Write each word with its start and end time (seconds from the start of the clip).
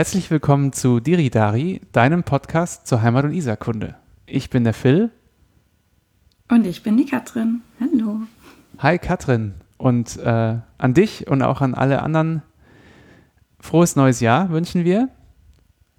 Herzlich 0.00 0.30
willkommen 0.30 0.72
zu 0.72 0.98
Diridari, 0.98 1.82
deinem 1.92 2.22
Podcast 2.22 2.86
zur 2.86 3.02
Heimat- 3.02 3.26
und 3.26 3.34
Isarkunde. 3.34 3.96
Ich 4.24 4.48
bin 4.48 4.64
der 4.64 4.72
Phil. 4.72 5.10
Und 6.48 6.66
ich 6.66 6.82
bin 6.82 6.96
die 6.96 7.04
Katrin. 7.04 7.60
Hallo. 7.78 8.22
Hi 8.78 8.98
Katrin. 8.98 9.56
Und 9.76 10.16
äh, 10.16 10.56
an 10.78 10.94
dich 10.94 11.28
und 11.28 11.42
auch 11.42 11.60
an 11.60 11.74
alle 11.74 12.00
anderen 12.00 12.40
frohes 13.58 13.94
neues 13.94 14.20
Jahr 14.20 14.48
wünschen 14.48 14.86
wir. 14.86 15.10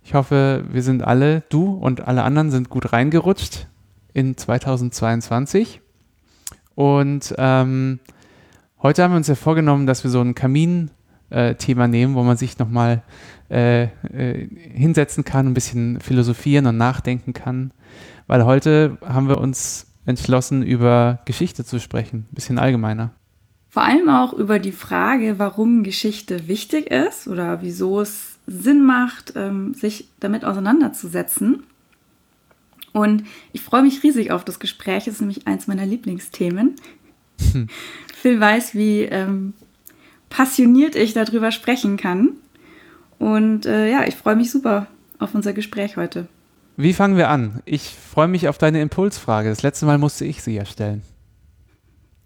Ich 0.03 0.15
hoffe, 0.15 0.65
wir 0.67 0.81
sind 0.81 1.03
alle, 1.03 1.43
du 1.49 1.71
und 1.71 2.07
alle 2.07 2.23
anderen 2.23 2.49
sind 2.49 2.71
gut 2.71 2.93
reingerutscht 2.93 3.67
in 4.13 4.35
2022. 4.35 5.79
Und 6.73 7.35
ähm, 7.37 7.99
heute 8.81 9.03
haben 9.03 9.11
wir 9.11 9.17
uns 9.17 9.27
ja 9.27 9.35
vorgenommen, 9.35 9.85
dass 9.85 10.03
wir 10.03 10.09
so 10.09 10.21
ein 10.21 10.33
Kamin-Thema 10.33 10.95
äh, 11.31 11.55
nehmen, 11.87 12.15
wo 12.15 12.23
man 12.23 12.37
sich 12.37 12.59
nochmal 12.59 13.01
äh, 13.49 13.83
äh, 13.83 14.47
hinsetzen 14.73 15.23
kann, 15.23 15.47
ein 15.47 15.53
bisschen 15.53 15.99
philosophieren 15.99 16.67
und 16.67 16.77
nachdenken 16.77 17.33
kann. 17.33 17.71
Weil 18.27 18.45
heute 18.45 18.97
haben 19.05 19.27
wir 19.27 19.39
uns 19.39 19.87
entschlossen, 20.05 20.63
über 20.63 21.19
Geschichte 21.25 21.65
zu 21.65 21.79
sprechen, 21.79 22.27
ein 22.31 22.35
bisschen 22.35 22.59
allgemeiner. 22.59 23.11
Vor 23.69 23.83
allem 23.83 24.09
auch 24.09 24.33
über 24.33 24.59
die 24.59 24.71
Frage, 24.71 25.39
warum 25.39 25.83
Geschichte 25.83 26.47
wichtig 26.47 26.91
ist 26.91 27.27
oder 27.27 27.61
wieso 27.61 28.01
es 28.01 28.37
Sinn 28.47 28.85
macht, 28.85 29.33
ähm, 29.35 29.73
sich 29.73 30.09
damit 30.19 30.43
auseinanderzusetzen. 30.43 31.63
Und 32.93 33.23
ich 33.53 33.61
freue 33.61 33.83
mich 33.83 34.03
riesig 34.03 34.31
auf 34.31 34.43
das 34.43 34.59
Gespräch. 34.59 35.07
Es 35.07 35.15
ist 35.15 35.21
nämlich 35.21 35.47
eins 35.47 35.67
meiner 35.67 35.85
Lieblingsthemen. 35.85 36.75
Hm. 37.53 37.67
Phil 38.21 38.39
weiß, 38.39 38.75
wie 38.75 39.03
ähm, 39.03 39.53
passioniert 40.31 40.95
ich 40.95 41.13
darüber 41.13 41.51
sprechen 41.51 41.97
kann. 41.97 42.29
Und 43.19 43.67
äh, 43.67 43.91
ja, 43.91 44.07
ich 44.07 44.15
freue 44.15 44.35
mich 44.35 44.49
super 44.49 44.87
auf 45.19 45.35
unser 45.35 45.53
Gespräch 45.53 45.97
heute. 45.97 46.27
Wie 46.77 46.93
fangen 46.93 47.17
wir 47.17 47.29
an? 47.29 47.61
Ich 47.65 47.93
freue 48.11 48.27
mich 48.27 48.47
auf 48.47 48.57
deine 48.57 48.81
Impulsfrage. 48.81 49.49
Das 49.49 49.61
letzte 49.61 49.85
Mal 49.85 49.99
musste 49.99 50.25
ich 50.25 50.41
sie 50.41 50.55
ja 50.55 50.65
stellen. 50.65 51.03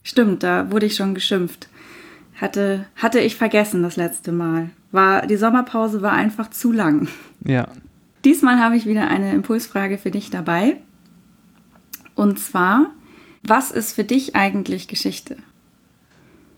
Stimmt, 0.03 0.43
da 0.43 0.71
wurde 0.71 0.85
ich 0.85 0.95
schon 0.95 1.13
geschimpft. 1.13 1.67
Hatte, 2.39 2.85
hatte 2.95 3.19
ich 3.19 3.35
vergessen 3.35 3.83
das 3.83 3.97
letzte 3.97 4.31
Mal. 4.31 4.69
War, 4.91 5.25
die 5.25 5.35
Sommerpause 5.35 6.01
war 6.01 6.13
einfach 6.13 6.49
zu 6.49 6.71
lang. 6.71 7.07
Ja. 7.43 7.67
Diesmal 8.23 8.59
habe 8.59 8.77
ich 8.77 8.85
wieder 8.85 9.07
eine 9.07 9.33
Impulsfrage 9.33 9.97
für 9.97 10.11
dich 10.11 10.29
dabei. 10.29 10.77
Und 12.13 12.39
zwar, 12.39 12.91
was 13.43 13.71
ist 13.71 13.93
für 13.93 14.03
dich 14.03 14.35
eigentlich 14.35 14.87
Geschichte? 14.87 15.37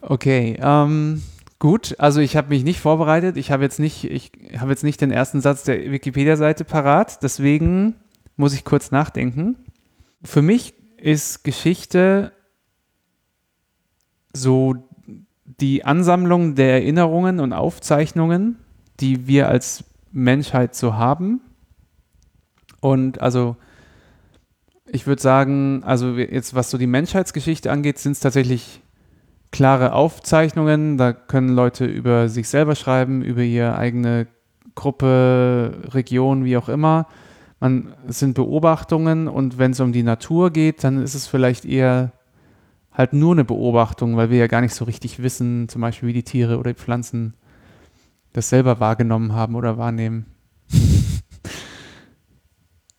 Okay, 0.02 0.58
ähm, 0.62 1.24
gut. 1.60 1.96
Also 2.00 2.20
ich 2.22 2.36
habe 2.36 2.50
mich 2.50 2.64
nicht 2.64 2.80
vorbereitet. 2.80 3.38
Ich 3.38 3.52
habe 3.52 3.64
jetzt 3.64 3.80
nicht, 3.80 4.04
ich 4.06 4.32
habe 4.58 4.72
jetzt 4.72 4.84
nicht 4.84 5.02
den 5.02 5.12
ersten 5.12 5.42
Satz 5.42 5.64
der 5.64 5.92
Wikipedia-Seite 5.92 6.66
parat. 6.66 7.24
Deswegen 7.24 7.96
muss 8.36 8.54
ich 8.54 8.64
kurz 8.64 8.92
nachdenken. 8.92 9.58
Für 10.24 10.42
mich 10.42 10.74
ist 10.98 11.44
Geschichte 11.44 12.32
so 14.34 14.76
die 15.46 15.86
Ansammlung 15.86 16.56
der 16.56 16.74
Erinnerungen 16.74 17.40
und 17.40 17.54
Aufzeichnungen, 17.54 18.58
die 19.00 19.28
wir 19.28 19.48
als 19.48 19.86
Menschheit 20.12 20.76
so 20.76 20.96
haben 20.96 21.42
und 22.80 23.22
also 23.22 23.58
ich 24.86 25.08
würde 25.08 25.22
sagen, 25.22 25.84
also 25.84 26.16
jetzt 26.16 26.54
was 26.56 26.70
so 26.70 26.78
die 26.78 26.88
Menschheitsgeschichte 26.88 27.72
angeht, 27.72 28.00
sind 28.00 28.14
es 28.14 28.20
tatsächlich 28.20 28.82
klare 29.52 29.94
Aufzeichnungen. 29.94 30.98
Da 30.98 31.14
können 31.14 31.50
Leute 31.50 31.86
über 31.86 32.30
sich 32.30 32.50
selber 32.50 32.76
schreiben, 32.76 33.22
über 33.22 33.42
ihre 33.42 33.78
eigene 33.78 34.28
Gruppe, 34.76 35.74
Region, 35.94 36.46
wie 36.46 36.58
auch 36.58 36.70
immer. 36.70 37.08
Man, 37.60 37.94
es 38.08 38.20
sind 38.20 38.36
Beobachtungen 38.36 39.28
und 39.28 39.58
wenn 39.58 39.72
es 39.72 39.80
um 39.80 39.92
die 39.92 40.04
Natur 40.04 40.52
geht, 40.52 40.84
dann 40.84 41.02
ist 41.02 41.16
es 41.16 41.26
vielleicht 41.26 41.66
eher 41.66 42.12
halt 42.92 43.14
nur 43.14 43.34
eine 43.34 43.46
Beobachtung, 43.46 44.16
weil 44.16 44.30
wir 44.30 44.38
ja 44.38 44.48
gar 44.48 44.62
nicht 44.62 44.76
so 44.76 44.86
richtig 44.86 45.22
wissen, 45.22 45.68
zum 45.70 45.82
Beispiel 45.82 46.10
wie 46.10 46.14
die 46.14 46.24
Tiere 46.24 46.58
oder 46.58 46.74
die 46.74 46.80
Pflanzen 46.80 47.34
das 48.34 48.50
selber 48.50 48.80
wahrgenommen 48.80 49.34
haben 49.34 49.56
oder 49.56 49.78
wahrnehmen. 49.80 50.28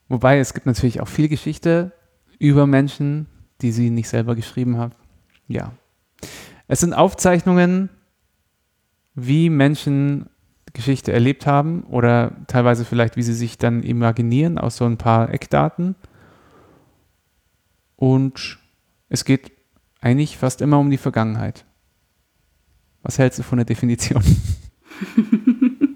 Wobei 0.08 0.38
es 0.38 0.54
gibt 0.54 0.66
natürlich 0.66 1.00
auch 1.00 1.08
viel 1.08 1.28
Geschichte 1.28 1.92
über 2.38 2.66
Menschen, 2.66 3.26
die 3.60 3.72
sie 3.72 3.90
nicht 3.90 4.08
selber 4.08 4.34
geschrieben 4.34 4.78
haben. 4.78 4.94
Ja. 5.46 5.72
Es 6.66 6.80
sind 6.80 6.92
Aufzeichnungen, 6.92 7.88
wie 9.14 9.50
Menschen 9.50 10.26
Geschichte 10.72 11.12
erlebt 11.12 11.46
haben 11.46 11.82
oder 11.84 12.32
teilweise 12.46 12.84
vielleicht, 12.84 13.16
wie 13.16 13.22
sie 13.22 13.34
sich 13.34 13.58
dann 13.58 13.82
imaginieren 13.82 14.58
aus 14.58 14.76
so 14.76 14.84
ein 14.84 14.98
paar 14.98 15.32
Eckdaten. 15.32 15.94
Und 17.96 18.58
es 19.08 19.24
geht 19.24 19.50
eigentlich 20.00 20.36
fast 20.36 20.60
immer 20.60 20.78
um 20.78 20.90
die 20.90 20.98
Vergangenheit. 20.98 21.64
Was 23.02 23.18
hältst 23.18 23.38
du 23.38 23.42
von 23.42 23.58
der 23.58 23.64
Definition? 23.64 24.22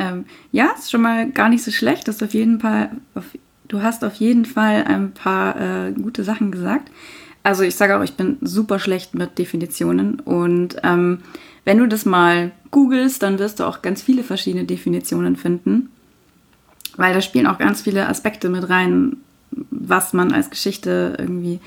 Ähm, 0.00 0.24
ja, 0.50 0.72
ist 0.78 0.90
schon 0.90 1.02
mal 1.02 1.30
gar 1.30 1.50
nicht 1.50 1.62
so 1.62 1.70
schlecht. 1.70 2.08
Das 2.08 2.22
auf 2.22 2.32
jeden 2.32 2.58
Fall, 2.58 2.90
auf, 3.14 3.26
du 3.68 3.82
hast 3.82 4.02
auf 4.02 4.14
jeden 4.14 4.46
Fall 4.46 4.84
ein 4.84 5.12
paar 5.12 5.60
äh, 5.60 5.92
gute 5.92 6.24
Sachen 6.24 6.50
gesagt. 6.50 6.90
Also 7.42 7.62
ich 7.62 7.74
sage 7.74 7.96
auch, 7.96 8.02
ich 8.02 8.14
bin 8.14 8.38
super 8.40 8.78
schlecht 8.78 9.14
mit 9.14 9.38
Definitionen. 9.38 10.20
Und 10.20 10.76
ähm, 10.82 11.20
wenn 11.64 11.78
du 11.78 11.86
das 11.86 12.04
mal 12.04 12.52
googelst, 12.70 13.22
dann 13.22 13.38
wirst 13.38 13.60
du 13.60 13.64
auch 13.64 13.82
ganz 13.82 14.02
viele 14.02 14.22
verschiedene 14.22 14.64
Definitionen 14.64 15.36
finden. 15.36 15.90
Weil 16.96 17.14
da 17.14 17.20
spielen 17.20 17.46
auch 17.46 17.58
ganz 17.58 17.82
viele 17.82 18.08
Aspekte 18.08 18.48
mit 18.48 18.68
rein, 18.68 19.16
was 19.70 20.12
man 20.12 20.32
als 20.32 20.50
Geschichte 20.50 21.16
irgendwie 21.18 21.60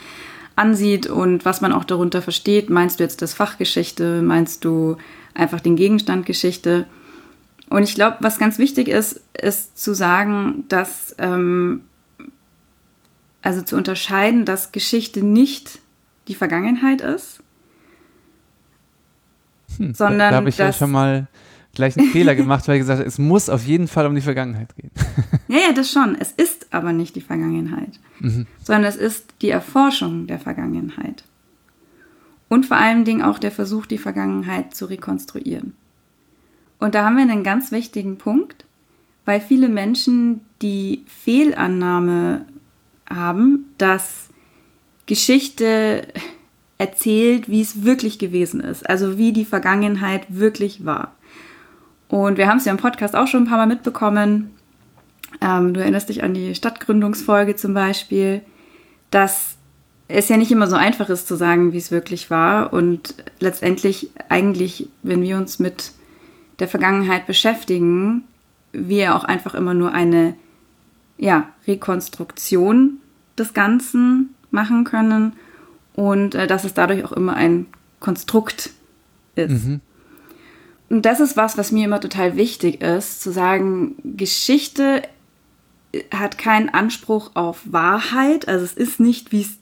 ansieht 0.55 1.07
und 1.07 1.45
was 1.45 1.61
man 1.61 1.73
auch 1.73 1.83
darunter 1.83 2.21
versteht. 2.21 2.69
Meinst 2.69 2.99
du 2.99 3.03
jetzt 3.03 3.21
das 3.21 3.33
Fach 3.33 3.57
Geschichte? 3.57 4.21
Meinst 4.21 4.63
du 4.65 4.97
einfach 5.33 5.59
den 5.59 5.75
Gegenstand 5.75 6.25
Geschichte? 6.25 6.85
Und 7.69 7.83
ich 7.83 7.95
glaube, 7.95 8.17
was 8.19 8.37
ganz 8.37 8.59
wichtig 8.59 8.87
ist, 8.87 9.21
ist 9.33 9.77
zu 9.79 9.95
sagen, 9.95 10.65
dass, 10.69 11.15
ähm, 11.17 11.81
also 13.43 13.61
zu 13.61 13.75
unterscheiden, 13.75 14.45
dass 14.45 14.71
Geschichte 14.71 15.23
nicht 15.23 15.79
die 16.27 16.35
Vergangenheit 16.35 17.01
ist, 17.01 17.43
hm, 19.77 19.93
sondern. 19.93 20.19
Da, 20.19 20.29
da 20.31 20.35
habe 20.37 20.49
ich 20.49 20.57
ja 20.57 20.73
schon 20.73 20.91
mal 20.91 21.27
gleich 21.73 21.97
einen 21.97 22.07
Fehler 22.07 22.35
gemacht, 22.35 22.67
weil 22.67 22.75
ich 22.75 22.81
gesagt 22.81 22.99
habe, 22.99 23.07
es 23.07 23.19
muss 23.19 23.49
auf 23.49 23.65
jeden 23.65 23.87
Fall 23.87 24.07
um 24.07 24.15
die 24.15 24.21
Vergangenheit 24.21 24.75
gehen. 24.75 24.91
ja, 25.47 25.57
ja, 25.57 25.73
das 25.73 25.91
schon. 25.91 26.15
Es 26.19 26.31
ist 26.31 26.67
aber 26.71 26.93
nicht 26.93 27.15
die 27.15 27.21
Vergangenheit, 27.21 27.99
mhm. 28.19 28.47
sondern 28.63 28.85
es 28.85 28.95
ist 28.95 29.33
die 29.41 29.49
Erforschung 29.49 30.25
der 30.27 30.39
Vergangenheit. 30.39 31.23
Und 32.47 32.67
vor 32.67 32.77
allen 32.77 33.03
Dingen 33.03 33.23
auch 33.23 33.39
der 33.39 33.51
Versuch, 33.51 33.87
die 33.87 33.97
Vergangenheit 33.97 34.75
zu 34.75 34.85
rekonstruieren. 34.85 35.73
Und 36.79 36.95
da 36.95 37.05
haben 37.05 37.15
wir 37.17 37.23
einen 37.23 37.43
ganz 37.43 37.71
wichtigen 37.71 38.17
Punkt, 38.17 38.65
weil 39.25 39.41
viele 39.41 39.69
Menschen 39.69 40.41
die 40.61 41.03
Fehlannahme 41.07 42.45
haben, 43.15 43.73
dass 43.77 44.29
Geschichte 45.05 46.07
erzählt, 46.77 47.49
wie 47.49 47.61
es 47.61 47.83
wirklich 47.83 48.19
gewesen 48.19 48.59
ist, 48.59 48.89
also 48.89 49.17
wie 49.17 49.31
die 49.31 49.45
Vergangenheit 49.45 50.25
wirklich 50.29 50.85
war. 50.85 51.15
Und 52.07 52.37
wir 52.37 52.47
haben 52.47 52.57
es 52.57 52.65
ja 52.65 52.71
im 52.71 52.77
Podcast 52.77 53.15
auch 53.15 53.27
schon 53.27 53.43
ein 53.43 53.47
paar 53.47 53.57
Mal 53.57 53.67
mitbekommen. 53.67 54.51
Ähm, 55.41 55.73
du 55.73 55.79
erinnerst 55.79 56.09
dich 56.09 56.23
an 56.23 56.33
die 56.33 56.53
Stadtgründungsfolge 56.53 57.55
zum 57.55 57.73
Beispiel, 57.73 58.41
dass 59.11 59.55
es 60.07 60.29
ja 60.29 60.37
nicht 60.37 60.51
immer 60.51 60.67
so 60.67 60.75
einfach 60.75 61.09
ist 61.09 61.27
zu 61.27 61.35
sagen, 61.35 61.73
wie 61.73 61.77
es 61.77 61.91
wirklich 61.91 62.29
war. 62.29 62.73
Und 62.73 63.15
letztendlich 63.39 64.11
eigentlich, 64.29 64.89
wenn 65.01 65.21
wir 65.21 65.37
uns 65.37 65.59
mit 65.59 65.91
der 66.59 66.67
Vergangenheit 66.67 67.25
beschäftigen, 67.25 68.23
wir 68.73 69.15
auch 69.15 69.23
einfach 69.23 69.55
immer 69.55 69.73
nur 69.73 69.91
eine 69.93 70.35
ja, 71.17 71.49
Rekonstruktion 71.67 72.99
des 73.37 73.53
Ganzen 73.53 74.35
machen 74.51 74.83
können 74.83 75.33
und 75.93 76.35
äh, 76.35 76.47
dass 76.47 76.63
es 76.63 76.73
dadurch 76.73 77.03
auch 77.05 77.11
immer 77.11 77.35
ein 77.35 77.67
Konstrukt 77.99 78.71
ist. 79.35 79.65
Mhm. 79.65 79.81
Und 80.89 81.05
das 81.05 81.19
ist 81.19 81.37
was, 81.37 81.57
was 81.57 81.71
mir 81.71 81.85
immer 81.85 82.01
total 82.01 82.35
wichtig 82.35 82.81
ist, 82.81 83.21
zu 83.21 83.31
sagen, 83.31 83.95
Geschichte 84.03 85.01
hat 86.13 86.37
keinen 86.37 86.69
Anspruch 86.69 87.31
auf 87.35 87.61
Wahrheit, 87.65 88.47
also 88.47 88.65
es 88.65 88.73
ist 88.73 88.99
nicht, 88.99 89.31
wie 89.31 89.41
es 89.41 89.57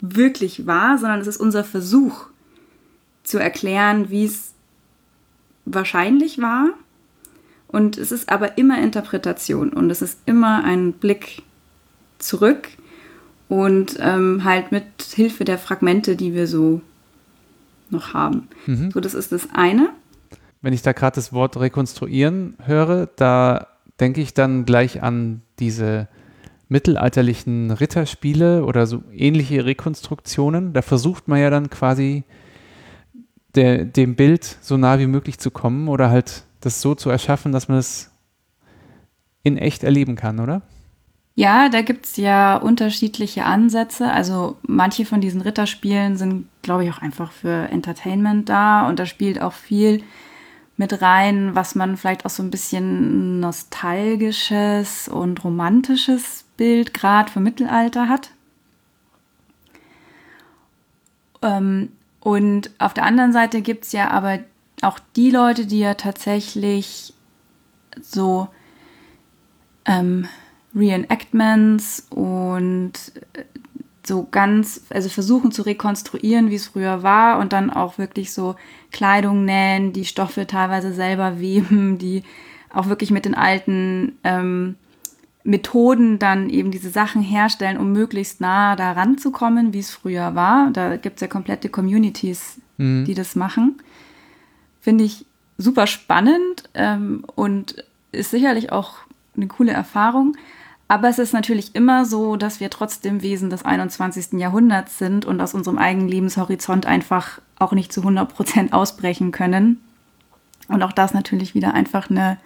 wirklich 0.00 0.66
war, 0.66 0.98
sondern 0.98 1.20
es 1.20 1.26
ist 1.26 1.38
unser 1.38 1.64
Versuch 1.64 2.26
zu 3.22 3.38
erklären, 3.38 4.10
wie 4.10 4.24
es 4.24 4.54
wahrscheinlich 5.64 6.40
war. 6.40 6.70
Und 7.66 7.98
es 7.98 8.12
ist 8.12 8.30
aber 8.30 8.56
immer 8.56 8.80
Interpretation 8.80 9.72
und 9.72 9.90
es 9.90 10.00
ist 10.00 10.18
immer 10.24 10.64
ein 10.64 10.94
Blick 10.94 11.42
zurück 12.18 12.68
und 13.48 13.96
ähm, 14.00 14.44
halt 14.44 14.72
mit 14.72 14.84
Hilfe 15.14 15.44
der 15.44 15.58
Fragmente, 15.58 16.16
die 16.16 16.34
wir 16.34 16.46
so 16.46 16.80
noch 17.90 18.12
haben. 18.12 18.48
Mhm. 18.66 18.90
So, 18.90 19.00
das 19.00 19.14
ist 19.14 19.32
das 19.32 19.48
eine. 19.52 19.90
wenn 20.60 20.72
ich 20.72 20.82
da 20.82 20.92
gerade 20.92 21.14
das 21.14 21.32
Wort 21.32 21.56
rekonstruieren 21.58 22.56
höre, 22.64 23.06
da 23.16 23.68
denke 24.00 24.20
ich 24.20 24.34
dann 24.34 24.64
gleich 24.64 25.02
an 25.02 25.42
diese 25.58 26.08
mittelalterlichen 26.68 27.70
Ritterspiele 27.70 28.64
oder 28.64 28.86
so 28.86 29.02
ähnliche 29.12 29.64
Rekonstruktionen. 29.64 30.72
Da 30.72 30.82
versucht 30.82 31.28
man 31.28 31.40
ja 31.40 31.50
dann 31.50 31.70
quasi 31.70 32.24
der, 33.54 33.84
dem 33.84 34.16
Bild 34.16 34.44
so 34.60 34.76
nah 34.76 34.98
wie 34.98 35.06
möglich 35.06 35.38
zu 35.38 35.50
kommen 35.50 35.88
oder 35.88 36.10
halt 36.10 36.44
das 36.60 36.82
so 36.82 36.94
zu 36.94 37.08
erschaffen, 37.08 37.52
dass 37.52 37.68
man 37.68 37.78
es 37.78 38.10
in 39.42 39.56
echt 39.56 39.84
erleben 39.84 40.16
kann, 40.16 40.40
oder? 40.40 40.62
Ja, 41.38 41.68
da 41.68 41.82
gibt 41.82 42.04
es 42.04 42.16
ja 42.16 42.56
unterschiedliche 42.56 43.44
Ansätze. 43.44 44.10
Also 44.10 44.56
manche 44.62 45.06
von 45.06 45.20
diesen 45.20 45.40
Ritterspielen 45.40 46.16
sind, 46.16 46.48
glaube 46.62 46.82
ich, 46.84 46.90
auch 46.90 47.00
einfach 47.00 47.30
für 47.30 47.68
Entertainment 47.70 48.48
da 48.48 48.88
und 48.88 48.98
da 48.98 49.06
spielt 49.06 49.40
auch 49.40 49.52
viel 49.52 50.02
mit 50.76 51.00
rein, 51.00 51.54
was 51.54 51.76
man 51.76 51.96
vielleicht 51.96 52.26
auch 52.26 52.30
so 52.30 52.42
ein 52.42 52.50
bisschen 52.50 53.38
nostalgisches 53.38 55.06
und 55.06 55.44
romantisches 55.44 56.44
Bild 56.56 56.92
gerade 56.92 57.30
für 57.30 57.38
Mittelalter 57.38 58.08
hat. 58.08 58.30
Ähm, 61.40 61.92
und 62.18 62.72
auf 62.80 62.94
der 62.94 63.04
anderen 63.04 63.32
Seite 63.32 63.62
gibt 63.62 63.84
es 63.84 63.92
ja 63.92 64.10
aber 64.10 64.40
auch 64.82 64.98
die 65.14 65.30
Leute, 65.30 65.66
die 65.66 65.78
ja 65.78 65.94
tatsächlich 65.94 67.14
so 68.02 68.48
ähm, 69.84 70.26
Reenactments 70.74 72.06
und 72.10 72.92
äh, 73.34 73.44
so 74.06 74.26
ganz, 74.30 74.86
also 74.90 75.08
versuchen 75.08 75.52
zu 75.52 75.62
rekonstruieren, 75.62 76.50
wie 76.50 76.54
es 76.54 76.68
früher 76.68 77.02
war 77.02 77.38
und 77.38 77.52
dann 77.52 77.70
auch 77.70 77.98
wirklich 77.98 78.32
so 78.32 78.56
Kleidung 78.90 79.44
nähen, 79.44 79.92
die 79.92 80.06
Stoffe 80.06 80.46
teilweise 80.46 80.92
selber 80.92 81.38
weben, 81.40 81.98
die 81.98 82.22
auch 82.72 82.88
wirklich 82.88 83.10
mit 83.10 83.24
den 83.24 83.34
alten 83.34 84.18
ähm, 84.24 84.76
Methoden 85.44 86.18
dann 86.18 86.50
eben 86.50 86.70
diese 86.70 86.90
Sachen 86.90 87.22
herstellen, 87.22 87.78
um 87.78 87.92
möglichst 87.92 88.40
nah 88.40 88.76
daran 88.76 89.16
zu 89.16 89.30
kommen, 89.30 89.72
wie 89.72 89.78
es 89.78 89.90
früher 89.90 90.34
war. 90.34 90.70
Da 90.72 90.96
gibt 90.96 91.16
es 91.16 91.20
ja 91.22 91.28
komplette 91.28 91.68
Communities, 91.70 92.60
mhm. 92.76 93.04
die 93.06 93.14
das 93.14 93.36
machen. 93.36 93.80
Finde 94.80 95.04
ich 95.04 95.24
super 95.56 95.86
spannend 95.86 96.64
ähm, 96.74 97.24
und 97.34 97.82
ist 98.12 98.30
sicherlich 98.30 98.72
auch 98.72 98.98
eine 99.36 99.46
coole 99.46 99.72
Erfahrung. 99.72 100.36
Aber 100.88 101.08
es 101.10 101.18
ist 101.18 101.34
natürlich 101.34 101.74
immer 101.74 102.06
so, 102.06 102.36
dass 102.36 102.60
wir 102.60 102.70
trotzdem 102.70 103.22
Wesen 103.22 103.50
des 103.50 103.64
21. 103.64 104.40
Jahrhunderts 104.40 104.98
sind 104.98 105.26
und 105.26 105.40
aus 105.40 105.52
unserem 105.52 105.76
eigenen 105.76 106.08
Lebenshorizont 106.08 106.86
einfach 106.86 107.40
auch 107.58 107.72
nicht 107.72 107.92
zu 107.92 108.00
100 108.00 108.34
Prozent 108.34 108.72
ausbrechen 108.72 109.30
können. 109.30 109.82
Und 110.68 110.82
auch 110.82 110.92
das 110.92 111.12
natürlich 111.12 111.54
wieder 111.54 111.74
einfach 111.74 112.08
eine, 112.08 112.38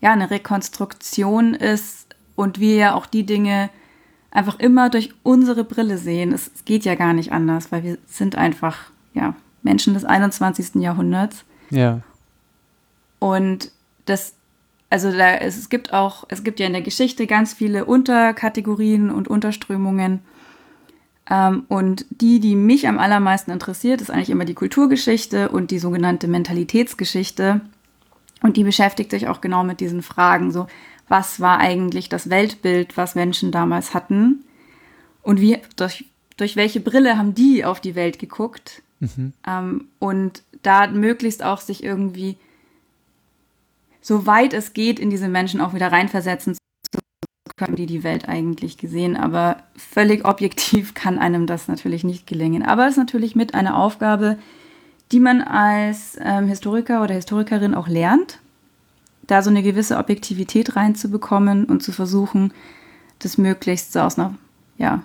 ja, 0.00 0.12
eine 0.12 0.30
Rekonstruktion 0.30 1.54
ist 1.54 2.14
und 2.36 2.58
wir 2.58 2.76
ja 2.76 2.94
auch 2.94 3.06
die 3.06 3.24
Dinge 3.26 3.68
einfach 4.30 4.58
immer 4.58 4.88
durch 4.88 5.12
unsere 5.22 5.64
Brille 5.64 5.98
sehen. 5.98 6.32
Es, 6.32 6.50
es 6.54 6.64
geht 6.64 6.84
ja 6.84 6.94
gar 6.94 7.12
nicht 7.12 7.32
anders, 7.32 7.70
weil 7.70 7.84
wir 7.84 7.98
sind 8.06 8.36
einfach, 8.36 8.78
ja, 9.12 9.34
Menschen 9.62 9.94
des 9.94 10.04
21. 10.04 10.76
Jahrhunderts. 10.76 11.44
Ja. 11.70 12.00
Und 13.18 13.70
das 14.06 14.34
also 14.94 15.10
da, 15.10 15.34
es 15.38 15.68
gibt 15.70 15.92
auch, 15.92 16.22
es 16.28 16.44
gibt 16.44 16.60
ja 16.60 16.68
in 16.68 16.72
der 16.72 16.80
Geschichte 16.80 17.26
ganz 17.26 17.52
viele 17.52 17.84
Unterkategorien 17.84 19.10
und 19.10 19.26
Unterströmungen. 19.26 20.20
Ähm, 21.28 21.64
und 21.66 22.06
die, 22.10 22.38
die 22.38 22.54
mich 22.54 22.86
am 22.86 23.00
allermeisten 23.00 23.50
interessiert, 23.50 24.00
ist 24.00 24.10
eigentlich 24.10 24.30
immer 24.30 24.44
die 24.44 24.54
Kulturgeschichte 24.54 25.48
und 25.48 25.72
die 25.72 25.80
sogenannte 25.80 26.28
Mentalitätsgeschichte. 26.28 27.60
Und 28.40 28.56
die 28.56 28.62
beschäftigt 28.62 29.10
sich 29.10 29.26
auch 29.26 29.40
genau 29.40 29.64
mit 29.64 29.80
diesen 29.80 30.00
Fragen. 30.00 30.52
So, 30.52 30.68
was 31.08 31.40
war 31.40 31.58
eigentlich 31.58 32.08
das 32.08 32.30
Weltbild, 32.30 32.96
was 32.96 33.16
Menschen 33.16 33.50
damals 33.50 33.94
hatten? 33.94 34.44
Und 35.22 35.40
wie, 35.40 35.58
durch, 35.74 36.04
durch 36.36 36.54
welche 36.54 36.78
Brille 36.78 37.18
haben 37.18 37.34
die 37.34 37.64
auf 37.64 37.80
die 37.80 37.96
Welt 37.96 38.20
geguckt? 38.20 38.80
Mhm. 39.00 39.32
Ähm, 39.44 39.88
und 39.98 40.44
da 40.62 40.86
möglichst 40.86 41.42
auch 41.42 41.60
sich 41.60 41.82
irgendwie 41.82 42.36
soweit 44.04 44.52
es 44.52 44.74
geht, 44.74 45.00
in 45.00 45.08
diese 45.08 45.28
Menschen 45.28 45.62
auch 45.62 45.72
wieder 45.72 45.90
reinversetzen 45.90 46.54
zu 46.54 47.00
können, 47.56 47.74
die 47.74 47.86
die 47.86 48.04
Welt 48.04 48.28
eigentlich 48.28 48.76
gesehen. 48.76 49.16
Aber 49.16 49.56
völlig 49.76 50.26
objektiv 50.26 50.92
kann 50.94 51.18
einem 51.18 51.46
das 51.46 51.66
natürlich 51.66 52.04
nicht 52.04 52.26
gelingen. 52.26 52.62
Aber 52.62 52.84
es 52.84 52.92
ist 52.92 52.98
natürlich 52.98 53.34
mit 53.34 53.54
einer 53.54 53.78
Aufgabe, 53.78 54.38
die 55.10 55.20
man 55.20 55.40
als 55.40 56.18
ähm, 56.20 56.48
Historiker 56.48 57.02
oder 57.02 57.14
Historikerin 57.14 57.74
auch 57.74 57.88
lernt, 57.88 58.40
da 59.26 59.40
so 59.40 59.48
eine 59.48 59.62
gewisse 59.62 59.96
Objektivität 59.96 60.76
reinzubekommen 60.76 61.64
und 61.64 61.82
zu 61.82 61.90
versuchen, 61.90 62.52
das 63.20 63.38
möglichst 63.38 63.94
so 63.94 64.00
aus 64.00 64.18
einer, 64.18 64.34
ja, 64.76 65.02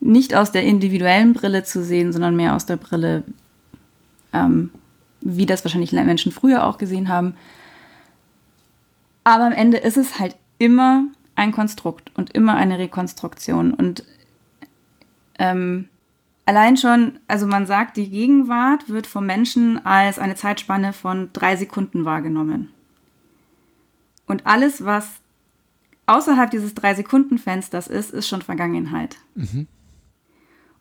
nicht 0.00 0.34
aus 0.34 0.50
der 0.50 0.64
individuellen 0.64 1.34
Brille 1.34 1.62
zu 1.64 1.84
sehen, 1.84 2.12
sondern 2.12 2.36
mehr 2.36 2.54
aus 2.54 2.64
der 2.64 2.76
Brille, 2.76 3.22
ähm, 4.32 4.70
wie 5.20 5.44
das 5.44 5.62
wahrscheinlich 5.64 5.92
Menschen 5.92 6.32
früher 6.32 6.64
auch 6.66 6.78
gesehen 6.78 7.08
haben, 7.08 7.34
aber 9.24 9.44
am 9.44 9.52
Ende 9.52 9.78
ist 9.78 9.96
es 9.96 10.18
halt 10.18 10.36
immer 10.58 11.06
ein 11.34 11.52
Konstrukt 11.52 12.12
und 12.14 12.30
immer 12.30 12.54
eine 12.54 12.78
Rekonstruktion. 12.78 13.72
Und 13.74 14.04
ähm, 15.38 15.88
allein 16.46 16.76
schon, 16.76 17.18
also 17.26 17.46
man 17.46 17.66
sagt, 17.66 17.96
die 17.96 18.10
Gegenwart 18.10 18.88
wird 18.88 19.06
vom 19.06 19.26
Menschen 19.26 19.84
als 19.84 20.18
eine 20.18 20.36
Zeitspanne 20.36 20.92
von 20.92 21.30
drei 21.32 21.56
Sekunden 21.56 22.04
wahrgenommen. 22.04 22.70
Und 24.26 24.46
alles, 24.46 24.84
was 24.84 25.08
außerhalb 26.06 26.50
dieses 26.50 26.74
drei 26.74 26.94
Sekunden 26.94 27.38
Fensters 27.38 27.88
ist, 27.88 28.10
ist 28.10 28.28
schon 28.28 28.42
Vergangenheit. 28.42 29.16
Mhm. 29.34 29.66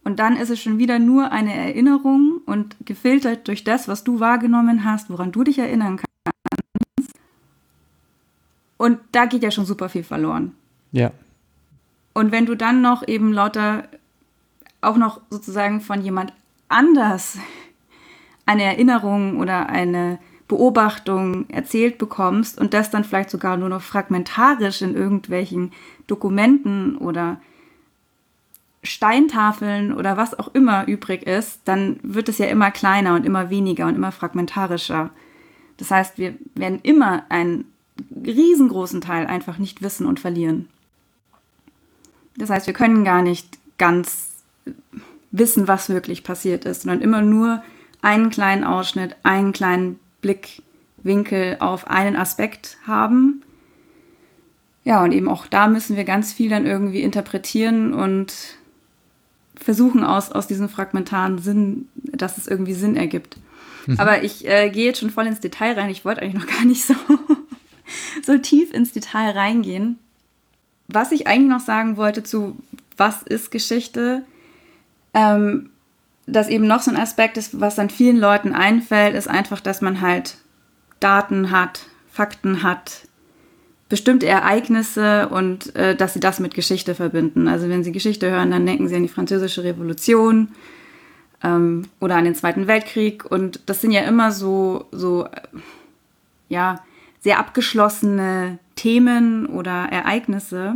Und 0.04 0.20
dann 0.20 0.36
ist 0.36 0.50
es 0.50 0.62
schon 0.62 0.80
wieder 0.80 1.00
nur 1.00 1.32
eine 1.32 1.54
Erinnerung 1.54 2.42
und 2.46 2.76
gefiltert 2.86 3.48
durch 3.48 3.64
das, 3.64 3.88
was 3.88 4.04
du 4.04 4.20
wahrgenommen 4.20 4.84
hast, 4.84 5.10
woran 5.10 5.32
du 5.32 5.46
dich 5.46 5.60
erinnern 5.60 5.96
kannst 5.96 6.13
und 8.84 9.00
da 9.14 9.28
geht 9.28 9.44
ja 9.44 9.50
schon 9.50 9.66
super 9.66 9.88
viel 9.88 10.04
verloren. 10.04 10.54
Ja. 10.92 11.12
Und 12.14 12.34
wenn 12.34 12.46
du 12.46 12.54
dann 12.54 12.82
noch 12.82 13.08
eben 13.08 13.32
lauter, 13.32 13.88
auch 14.82 14.98
noch 14.98 15.22
sozusagen 15.30 15.80
von 15.80 16.02
jemand 16.02 16.34
anders 16.68 17.38
eine 18.46 18.64
Erinnerung 18.64 19.40
oder 19.40 19.70
eine 19.70 20.20
Beobachtung 20.50 21.50
erzählt 21.50 21.98
bekommst 21.98 22.60
und 22.60 22.74
das 22.74 22.92
dann 22.92 23.06
vielleicht 23.06 23.30
sogar 23.30 23.56
nur 23.56 23.70
noch 23.70 23.82
fragmentarisch 23.82 24.82
in 24.82 24.96
irgendwelchen 24.96 25.72
Dokumenten 26.08 26.98
oder 26.98 27.40
Steintafeln 28.84 29.94
oder 29.94 30.18
was 30.18 30.38
auch 30.38 30.54
immer 30.54 30.90
übrig 30.90 31.24
ist, 31.24 31.62
dann 31.64 32.02
wird 32.04 32.28
es 32.28 32.38
ja 32.38 32.48
immer 32.48 32.70
kleiner 32.70 33.16
und 33.16 33.26
immer 33.26 33.50
weniger 33.50 33.88
und 33.88 33.96
immer 33.96 34.12
fragmentarischer. 34.12 35.10
Das 35.78 35.90
heißt, 35.90 36.18
wir 36.18 36.36
werden 36.54 36.82
immer 36.84 37.24
ein 37.30 37.64
riesengroßen 38.26 39.02
Teil 39.02 39.28
einfach 39.28 39.58
nicht 39.58 39.82
wissen 39.82 40.06
und 40.06 40.20
verlieren. 40.20 40.68
Das 42.38 42.50
heißt, 42.50 42.68
wir 42.68 42.74
können 42.74 43.04
gar 43.04 43.22
nicht 43.22 43.60
ganz 43.78 44.32
wissen, 45.32 45.68
was 45.68 45.90
wirklich 45.90 46.24
passiert 46.24 46.66
ist, 46.66 46.84
sondern 46.84 47.02
immer 47.02 47.22
nur 47.22 47.64
einen 48.02 48.30
kleinen 48.30 48.64
Ausschnitt, 48.64 49.16
einen 49.24 49.52
kleinen 49.52 50.00
Blickwinkel 50.22 51.58
auf 51.60 51.88
einen 51.88 52.16
Aspekt 52.16 52.78
haben. 52.86 53.44
Ja, 54.84 55.04
und 55.04 55.12
eben 55.12 55.30
auch 55.30 55.48
da 55.48 55.68
müssen 55.68 55.96
wir 55.96 56.04
ganz 56.04 56.34
viel 56.34 56.50
dann 56.50 56.66
irgendwie 56.66 57.02
interpretieren 57.02 57.94
und 57.94 58.34
versuchen 59.56 60.04
aus, 60.04 60.32
aus 60.32 60.48
diesem 60.48 60.70
fragmentaren 60.70 61.38
Sinn, 61.40 61.88
dass 61.96 62.38
es 62.38 62.48
irgendwie 62.48 62.74
Sinn 62.74 62.96
ergibt. 62.96 63.38
Mhm. 63.86 64.00
Aber 64.00 64.24
ich 64.24 64.48
äh, 64.48 64.70
gehe 64.70 64.86
jetzt 64.86 65.00
schon 65.00 65.10
voll 65.10 65.28
ins 65.28 65.40
Detail 65.40 65.74
rein. 65.74 65.90
Ich 65.90 66.06
wollte 66.06 66.22
eigentlich 66.22 66.42
noch 66.42 66.48
gar 66.48 66.66
nicht 66.66 66.86
so 66.86 66.96
so 68.24 68.38
tief 68.38 68.74
ins 68.74 68.92
Detail 68.92 69.32
reingehen. 69.32 70.00
Was 70.88 71.12
ich 71.12 71.28
eigentlich 71.28 71.50
noch 71.50 71.60
sagen 71.60 71.98
wollte 71.98 72.24
zu 72.24 72.58
was 72.98 73.24
ist 73.24 73.52
Geschichte, 73.52 74.24
ähm, 75.14 75.70
dass 76.26 76.50
eben 76.50 76.68
noch 76.68 76.82
so 76.82 76.92
ein 76.92 76.98
Aspekt 76.98 77.38
ist, 77.38 77.60
was 77.60 77.76
dann 77.76 77.90
vielen 77.90 78.18
Leuten 78.18 78.54
einfällt, 78.54 79.16
ist 79.16 79.28
einfach, 79.28 79.60
dass 79.60 79.82
man 79.82 80.02
halt 80.02 80.38
Daten 81.00 81.52
hat, 81.52 81.82
Fakten 82.12 82.64
hat, 82.64 83.08
bestimmte 83.90 84.26
Ereignisse 84.28 85.30
und 85.30 85.76
äh, 85.76 85.96
dass 85.96 86.14
sie 86.14 86.20
das 86.20 86.40
mit 86.40 86.54
Geschichte 86.54 86.96
verbinden. 86.96 87.48
Also 87.48 87.70
wenn 87.70 87.84
sie 87.84 87.92
Geschichte 87.92 88.30
hören, 88.32 88.52
dann 88.52 88.66
denken 88.66 88.88
sie 88.88 88.96
an 88.96 89.04
die 89.04 89.10
Französische 89.10 89.64
Revolution 89.64 90.50
ähm, 91.44 91.84
oder 92.00 92.16
an 92.16 92.24
den 92.24 92.36
Zweiten 92.36 92.68
Weltkrieg 92.68 93.26
und 93.26 93.60
das 93.66 93.82
sind 93.82 93.92
ja 93.92 94.02
immer 94.02 94.32
so, 94.32 94.88
so 94.92 95.26
äh, 95.26 95.42
ja, 96.50 96.84
sehr 97.24 97.40
abgeschlossene 97.40 98.60
Themen 98.76 99.46
oder 99.46 99.88
Ereignisse. 99.90 100.76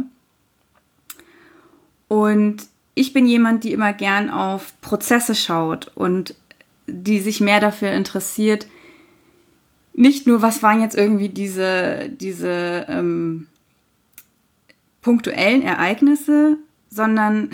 Und 2.07 2.67
ich 2.95 3.11
bin 3.11 3.27
jemand, 3.27 3.63
die 3.63 3.73
immer 3.73 3.93
gern 3.93 4.29
auf 4.29 4.79
Prozesse 4.81 5.35
schaut 5.35 5.91
und 5.93 6.35
die 6.87 7.19
sich 7.19 7.41
mehr 7.41 7.59
dafür 7.59 7.91
interessiert, 7.91 8.65
nicht 9.93 10.25
nur, 10.25 10.41
was 10.41 10.63
waren 10.63 10.81
jetzt 10.81 10.95
irgendwie 10.95 11.29
diese, 11.29 12.09
diese 12.09 12.85
ähm, 12.87 13.47
punktuellen 15.01 15.63
Ereignisse, 15.63 16.57
sondern 16.89 17.49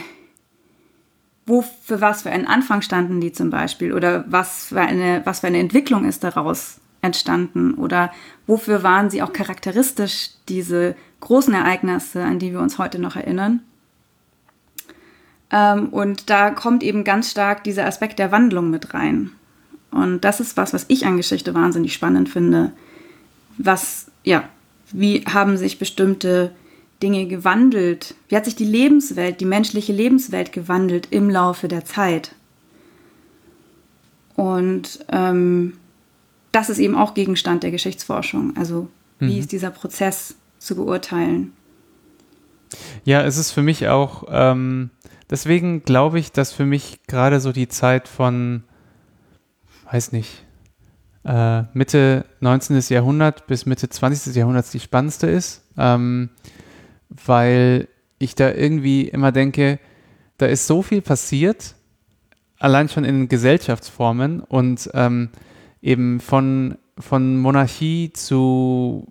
wo 1.45 1.61
für 1.61 1.99
was 1.99 2.21
für 2.21 2.29
einen 2.29 2.47
Anfang 2.47 2.81
standen 2.81 3.21
die 3.21 3.31
zum 3.31 3.49
Beispiel 3.49 3.91
oder 3.91 4.25
was 4.27 4.65
für 4.67 4.81
eine, 4.81 5.21
was 5.25 5.39
für 5.39 5.47
eine 5.47 5.59
Entwicklung 5.59 6.05
ist 6.05 6.23
daraus 6.23 6.79
entstanden 7.03 7.73
oder 7.75 8.11
wofür 8.47 8.83
waren 8.83 9.09
sie 9.09 9.21
auch 9.21 9.33
charakteristisch, 9.33 10.29
diese 10.49 10.95
großen 11.19 11.53
Ereignisse, 11.53 12.23
an 12.23 12.39
die 12.39 12.51
wir 12.51 12.59
uns 12.59 12.77
heute 12.77 12.99
noch 12.99 13.15
erinnern. 13.15 13.61
Ähm, 15.51 15.89
und 15.89 16.29
da 16.29 16.49
kommt 16.49 16.83
eben 16.83 17.03
ganz 17.03 17.31
stark 17.31 17.63
dieser 17.63 17.85
Aspekt 17.85 18.19
der 18.19 18.31
Wandlung 18.31 18.69
mit 18.69 18.93
rein. 18.93 19.31
Und 19.91 20.21
das 20.21 20.39
ist 20.39 20.57
was, 20.57 20.73
was 20.73 20.85
ich 20.87 21.05
an 21.05 21.17
Geschichte 21.17 21.53
wahnsinnig 21.53 21.93
spannend 21.93 22.27
finde. 22.27 22.71
Was, 23.57 24.07
ja, 24.23 24.49
wie 24.91 25.23
haben 25.25 25.57
sich 25.57 25.77
bestimmte 25.77 26.51
Dinge 27.03 27.27
gewandelt? 27.27 28.15
Wie 28.27 28.35
hat 28.35 28.45
sich 28.45 28.55
die 28.55 28.65
Lebenswelt, 28.65 29.39
die 29.39 29.45
menschliche 29.45 29.93
Lebenswelt 29.93 30.51
gewandelt 30.51 31.09
im 31.11 31.29
Laufe 31.29 31.67
der 31.67 31.85
Zeit? 31.85 32.33
Und 34.35 35.05
ähm, 35.11 35.73
das 36.53 36.69
ist 36.69 36.79
eben 36.79 36.95
auch 36.95 37.13
Gegenstand 37.13 37.63
der 37.63 37.71
Geschichtsforschung. 37.71 38.55
Also 38.55 38.87
wie 39.19 39.33
mhm. 39.33 39.39
ist 39.39 39.51
dieser 39.51 39.71
Prozess 39.71 40.35
zu 40.59 40.75
beurteilen? 40.75 41.51
Ja, 43.03 43.21
es 43.21 43.37
ist 43.37 43.51
für 43.51 43.61
mich 43.61 43.87
auch, 43.89 44.25
ähm, 44.29 44.89
deswegen 45.29 45.83
glaube 45.83 46.19
ich, 46.19 46.31
dass 46.31 46.53
für 46.53 46.65
mich 46.65 46.99
gerade 47.07 47.39
so 47.41 47.51
die 47.51 47.67
Zeit 47.67 48.07
von, 48.07 48.63
weiß 49.91 50.11
nicht, 50.11 50.45
äh, 51.25 51.63
Mitte 51.73 52.25
19. 52.39 52.81
Jahrhundert 52.89 53.47
bis 53.47 53.65
Mitte 53.65 53.89
20. 53.89 54.35
Jahrhunderts 54.35 54.71
die 54.71 54.79
spannendste 54.79 55.27
ist. 55.27 55.63
Ähm, 55.77 56.29
weil 57.25 57.87
ich 58.17 58.35
da 58.35 58.51
irgendwie 58.51 59.07
immer 59.07 59.31
denke, 59.31 59.79
da 60.37 60.45
ist 60.45 60.67
so 60.67 60.81
viel 60.81 61.01
passiert, 61.01 61.75
allein 62.59 62.89
schon 62.89 63.03
in 63.03 63.27
Gesellschaftsformen 63.27 64.39
und 64.39 64.89
ähm, 64.93 65.29
eben 65.83 66.21
von, 66.21 66.77
von 66.97 67.37
Monarchie 67.37 68.11
zu 68.13 69.07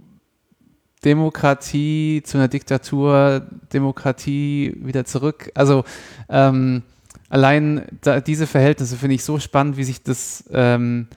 Demokratie, 1.05 2.23
zu 2.25 2.39
einer 2.39 2.49
Diktatur, 2.49 3.47
Demokratie 3.73 4.75
wieder 4.81 5.05
zurück. 5.05 5.51
Also 5.55 5.85
ähm, 6.29 6.83
allein 7.29 7.85
da, 8.01 8.21
diese 8.21 8.47
Verhältnisse 8.47 8.97
finde 8.97 9.17
ich 9.17 9.25
so 9.25 9.39
spannend, 9.39 9.77
wie 9.77 9.85
sich 9.85 10.03
das, 10.03 10.45
ähm, 10.51 11.09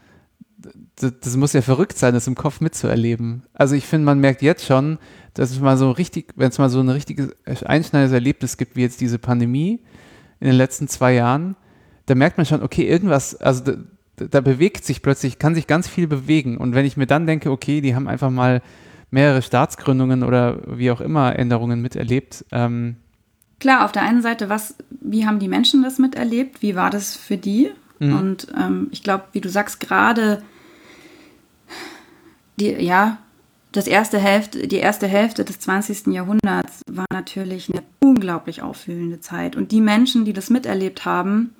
das, 0.97 1.13
das 1.21 1.37
muss 1.37 1.53
ja 1.53 1.61
verrückt 1.61 1.97
sein, 1.97 2.13
das 2.13 2.27
im 2.27 2.35
Kopf 2.35 2.59
mitzuerleben. 2.59 3.43
Also 3.53 3.75
ich 3.75 3.85
finde, 3.85 4.05
man 4.05 4.19
merkt 4.19 4.41
jetzt 4.41 4.65
schon, 4.65 4.97
dass 5.35 5.51
es 5.51 5.59
mal 5.59 5.77
so 5.77 5.91
richtig, 5.91 6.33
wenn 6.35 6.49
es 6.49 6.57
mal 6.57 6.69
so 6.69 6.79
ein 6.79 6.89
richtiges 6.89 7.29
einschneidendes 7.45 8.13
Erlebnis 8.13 8.57
gibt, 8.57 8.75
wie 8.75 8.81
jetzt 8.81 8.99
diese 9.01 9.19
Pandemie 9.19 9.81
in 10.39 10.47
den 10.47 10.55
letzten 10.55 10.87
zwei 10.87 11.13
Jahren, 11.13 11.55
da 12.07 12.15
merkt 12.15 12.37
man 12.37 12.45
schon, 12.45 12.61
okay, 12.61 12.87
irgendwas, 12.87 13.35
also 13.35 13.73
da, 14.15 14.41
bewegt 14.41 14.85
sich 14.85 15.01
plötzlich, 15.01 15.39
kann 15.39 15.55
sich 15.55 15.67
ganz 15.67 15.87
viel 15.87 16.07
bewegen. 16.07 16.57
Und 16.57 16.75
wenn 16.75 16.85
ich 16.85 16.97
mir 16.97 17.07
dann 17.07 17.27
denke, 17.27 17.51
okay, 17.51 17.81
die 17.81 17.95
haben 17.95 18.07
einfach 18.07 18.29
mal 18.29 18.61
mehrere 19.11 19.41
Staatsgründungen 19.41 20.23
oder 20.23 20.59
wie 20.65 20.91
auch 20.91 21.01
immer 21.01 21.37
Änderungen 21.37 21.81
miterlebt. 21.81 22.45
Ähm 22.51 22.97
Klar, 23.59 23.85
auf 23.85 23.91
der 23.91 24.03
einen 24.03 24.21
Seite, 24.21 24.49
was, 24.49 24.75
wie 24.89 25.25
haben 25.25 25.39
die 25.39 25.47
Menschen 25.47 25.83
das 25.83 25.99
miterlebt? 25.99 26.61
Wie 26.61 26.75
war 26.75 26.89
das 26.89 27.15
für 27.15 27.37
die? 27.37 27.71
Mhm. 27.99 28.17
Und 28.17 28.47
ähm, 28.57 28.87
ich 28.91 29.03
glaube, 29.03 29.25
wie 29.31 29.41
du 29.41 29.49
sagst, 29.49 29.79
gerade 29.79 30.41
die, 32.59 32.71
ja, 32.71 33.17
das 33.71 33.87
erste 33.87 34.17
Hälfte, 34.17 34.67
die 34.67 34.77
erste 34.77 35.07
Hälfte 35.07 35.43
des 35.43 35.59
20. 35.59 36.07
Jahrhunderts 36.07 36.81
war 36.89 37.05
natürlich 37.11 37.69
eine 37.69 37.83
unglaublich 37.99 38.61
auffühlende 38.61 39.19
Zeit. 39.19 39.55
Und 39.55 39.71
die 39.71 39.81
Menschen, 39.81 40.23
die 40.23 40.33
das 40.33 40.49
miterlebt 40.49 41.05
haben, 41.05 41.53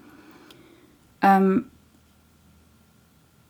ähm, 1.21 1.65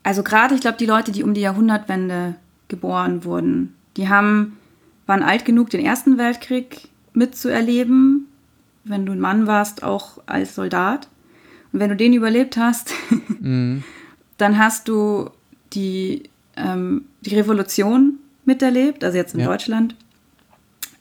also 0.06 0.22
gerade, 0.22 0.54
ich 0.54 0.62
glaube, 0.62 0.78
die 0.78 0.86
Leute, 0.86 1.12
die 1.12 1.24
um 1.24 1.34
die 1.34 1.42
Jahrhundertwende 1.42 2.36
geboren 2.68 3.24
wurden, 3.24 3.74
die 3.98 4.08
haben, 4.08 4.56
waren 5.08 5.24
alt 5.24 5.46
genug, 5.46 5.72
den 5.72 5.84
Ersten 5.84 6.20
Weltkrieg 6.20 6.90
mitzuerleben, 7.14 8.28
wenn 8.84 9.08
du 9.08 9.14
ein 9.14 9.20
Mann 9.20 9.48
warst, 9.48 9.82
auch 9.82 10.20
als 10.28 10.54
Soldat. 10.54 11.08
Und 11.74 11.80
wenn 11.80 11.90
du 11.90 11.96
den 11.96 12.14
überlebt 12.14 12.56
hast, 12.56 12.94
mhm. 13.40 13.84
dann 14.38 14.60
hast 14.60 14.88
du 14.90 15.32
die, 15.74 16.30
ähm, 16.56 17.06
die 17.22 17.34
Revolution 17.34 18.20
miterlebt, 18.46 19.04
also 19.04 19.18
jetzt 19.18 19.34
in 19.34 19.40
ja. 19.40 19.48
Deutschland. 19.48 19.96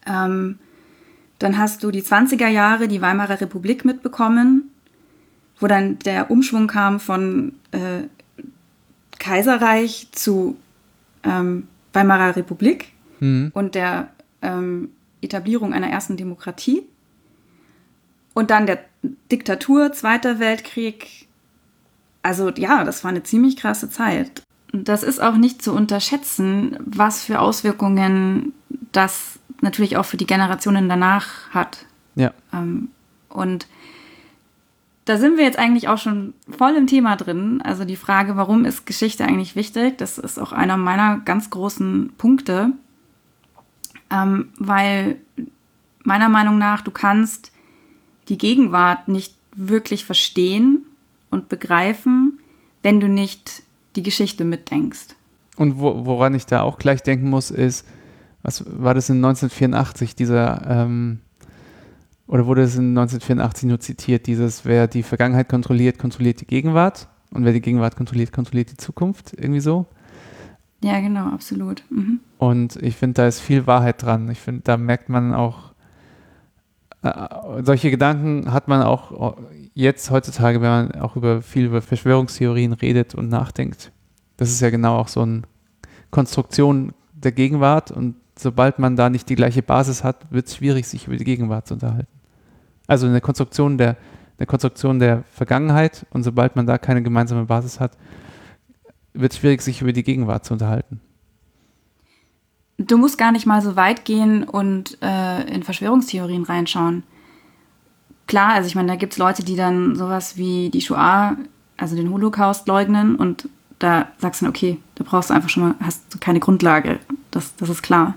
Ähm, 0.06 0.58
dann 1.38 1.58
hast 1.58 1.84
du 1.84 1.90
die 1.90 2.02
20er 2.02 2.48
Jahre, 2.48 2.88
die 2.88 3.02
Weimarer 3.02 3.38
Republik 3.38 3.84
mitbekommen, 3.84 4.70
wo 5.60 5.66
dann 5.66 5.98
der 5.98 6.30
Umschwung 6.30 6.68
kam 6.68 7.00
von 7.00 7.52
äh, 7.72 8.04
Kaiserreich 9.24 10.08
zu 10.12 10.56
ähm, 11.22 11.68
Weimarer 11.92 12.36
Republik 12.36 12.92
mhm. 13.20 13.50
und 13.54 13.74
der 13.74 14.08
ähm, 14.42 14.90
Etablierung 15.22 15.72
einer 15.72 15.88
ersten 15.88 16.16
Demokratie. 16.16 16.82
Und 18.34 18.50
dann 18.50 18.66
der 18.66 18.80
Diktatur, 19.30 19.92
Zweiter 19.92 20.40
Weltkrieg. 20.40 21.28
Also 22.22 22.50
ja, 22.50 22.84
das 22.84 23.04
war 23.04 23.10
eine 23.10 23.22
ziemlich 23.22 23.56
krasse 23.56 23.88
Zeit 23.90 24.42
das 24.82 25.02
ist 25.02 25.20
auch 25.20 25.36
nicht 25.36 25.62
zu 25.62 25.72
unterschätzen, 25.72 26.76
was 26.84 27.22
für 27.22 27.40
Auswirkungen 27.40 28.52
das 28.92 29.38
natürlich 29.60 29.96
auch 29.96 30.04
für 30.04 30.16
die 30.16 30.26
Generationen 30.26 30.88
danach 30.88 31.48
hat. 31.50 31.86
Ja. 32.16 32.32
Ähm, 32.52 32.88
und 33.28 33.68
da 35.04 35.18
sind 35.18 35.36
wir 35.36 35.44
jetzt 35.44 35.58
eigentlich 35.58 35.88
auch 35.88 35.98
schon 35.98 36.32
voll 36.48 36.74
im 36.76 36.86
Thema 36.86 37.16
drin. 37.16 37.60
Also 37.62 37.84
die 37.84 37.96
Frage, 37.96 38.36
warum 38.36 38.64
ist 38.64 38.86
Geschichte 38.86 39.24
eigentlich 39.24 39.54
wichtig? 39.54 39.98
Das 39.98 40.18
ist 40.18 40.38
auch 40.38 40.52
einer 40.52 40.76
meiner 40.76 41.18
ganz 41.24 41.50
großen 41.50 42.12
Punkte. 42.16 42.72
Ähm, 44.10 44.50
weil 44.58 45.16
meiner 46.04 46.28
Meinung 46.28 46.58
nach, 46.58 46.80
du 46.82 46.90
kannst 46.90 47.52
die 48.28 48.38
Gegenwart 48.38 49.08
nicht 49.08 49.36
wirklich 49.54 50.04
verstehen 50.04 50.86
und 51.30 51.48
begreifen, 51.48 52.38
wenn 52.82 53.00
du 53.00 53.08
nicht 53.08 53.62
die 53.96 54.02
Geschichte 54.02 54.44
mitdenkst. 54.44 55.16
Und 55.56 55.78
wo, 55.78 56.06
woran 56.06 56.34
ich 56.34 56.46
da 56.46 56.62
auch 56.62 56.78
gleich 56.78 57.02
denken 57.02 57.28
muss, 57.28 57.50
ist, 57.50 57.86
was 58.42 58.64
war 58.66 58.94
das 58.94 59.08
in 59.08 59.16
1984, 59.16 60.16
dieser, 60.16 60.66
ähm, 60.68 61.20
oder 62.26 62.46
wurde 62.46 62.62
es 62.62 62.76
in 62.76 62.96
1984 62.96 63.68
nur 63.68 63.80
zitiert, 63.80 64.26
dieses, 64.26 64.64
wer 64.64 64.86
die 64.86 65.02
Vergangenheit 65.02 65.48
kontrolliert, 65.48 65.98
kontrolliert 65.98 66.40
die 66.40 66.46
Gegenwart 66.46 67.08
und 67.30 67.44
wer 67.44 67.52
die 67.52 67.60
Gegenwart 67.60 67.96
kontrolliert, 67.96 68.32
kontrolliert 68.32 68.70
die 68.70 68.76
Zukunft, 68.76 69.34
irgendwie 69.36 69.60
so? 69.60 69.86
Ja, 70.82 71.00
genau, 71.00 71.28
absolut. 71.28 71.82
Mhm. 71.90 72.20
Und 72.38 72.76
ich 72.76 72.96
finde, 72.96 73.14
da 73.14 73.26
ist 73.26 73.40
viel 73.40 73.66
Wahrheit 73.66 74.02
dran. 74.02 74.28
Ich 74.30 74.38
finde, 74.38 74.62
da 74.64 74.76
merkt 74.76 75.08
man 75.08 75.32
auch, 75.32 75.72
äh, 77.02 77.28
solche 77.62 77.90
Gedanken 77.90 78.52
hat 78.52 78.68
man 78.68 78.82
auch 78.82 79.36
jetzt 79.74 80.10
heutzutage, 80.10 80.60
wenn 80.62 80.70
man 80.70 80.92
auch 81.00 81.16
über 81.16 81.42
viel 81.42 81.66
über 81.66 81.82
Verschwörungstheorien 81.82 82.72
redet 82.72 83.14
und 83.14 83.28
nachdenkt, 83.28 83.92
das 84.36 84.50
ist 84.50 84.60
ja 84.60 84.70
genau 84.70 84.98
auch 84.98 85.08
so 85.08 85.22
eine 85.22 85.42
Konstruktion 86.10 86.92
der 87.12 87.32
Gegenwart 87.32 87.90
und 87.90 88.16
sobald 88.38 88.78
man 88.78 88.96
da 88.96 89.10
nicht 89.10 89.28
die 89.28 89.34
gleiche 89.34 89.62
Basis 89.62 90.04
hat, 90.04 90.30
wird 90.30 90.46
es 90.46 90.56
schwierig, 90.56 90.86
sich 90.86 91.06
über 91.06 91.16
die 91.16 91.24
Gegenwart 91.24 91.66
zu 91.66 91.74
unterhalten. 91.74 92.13
Also 92.86 93.06
eine 93.06 93.20
Konstruktion 93.20 93.78
der, 93.78 93.96
eine 94.38 94.46
Konstruktion 94.46 94.98
der 94.98 95.24
Vergangenheit 95.32 96.06
und 96.10 96.22
sobald 96.22 96.56
man 96.56 96.66
da 96.66 96.78
keine 96.78 97.02
gemeinsame 97.02 97.44
Basis 97.44 97.80
hat, 97.80 97.92
wird 99.12 99.32
es 99.32 99.38
schwierig, 99.38 99.62
sich 99.62 99.80
über 99.80 99.92
die 99.92 100.02
Gegenwart 100.02 100.44
zu 100.44 100.52
unterhalten. 100.52 101.00
Du 102.78 102.98
musst 102.98 103.18
gar 103.18 103.30
nicht 103.30 103.46
mal 103.46 103.62
so 103.62 103.76
weit 103.76 104.04
gehen 104.04 104.42
und 104.42 104.98
äh, 105.00 105.42
in 105.42 105.62
Verschwörungstheorien 105.62 106.42
reinschauen 106.42 107.04
klar, 108.26 108.54
also 108.54 108.66
ich 108.66 108.74
meine, 108.74 108.88
da 108.88 108.96
gibt 108.96 109.12
es 109.12 109.18
Leute, 109.18 109.44
die 109.44 109.56
dann 109.56 109.96
sowas 109.96 110.36
wie 110.36 110.70
die 110.70 110.80
Shoah, 110.80 111.36
also 111.76 111.96
den 111.96 112.10
Holocaust 112.10 112.66
leugnen 112.68 113.16
und 113.16 113.48
da 113.78 114.08
sagst 114.18 114.40
du 114.40 114.46
dann, 114.46 114.50
okay, 114.50 114.78
da 114.94 115.04
brauchst 115.04 115.30
du 115.30 115.34
einfach 115.34 115.48
schon 115.48 115.64
mal, 115.64 115.74
hast 115.80 116.14
du 116.14 116.18
keine 116.18 116.40
Grundlage, 116.40 117.00
das, 117.30 117.54
das 117.56 117.68
ist 117.68 117.82
klar. 117.82 118.14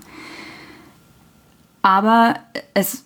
Aber 1.82 2.36
es 2.74 3.04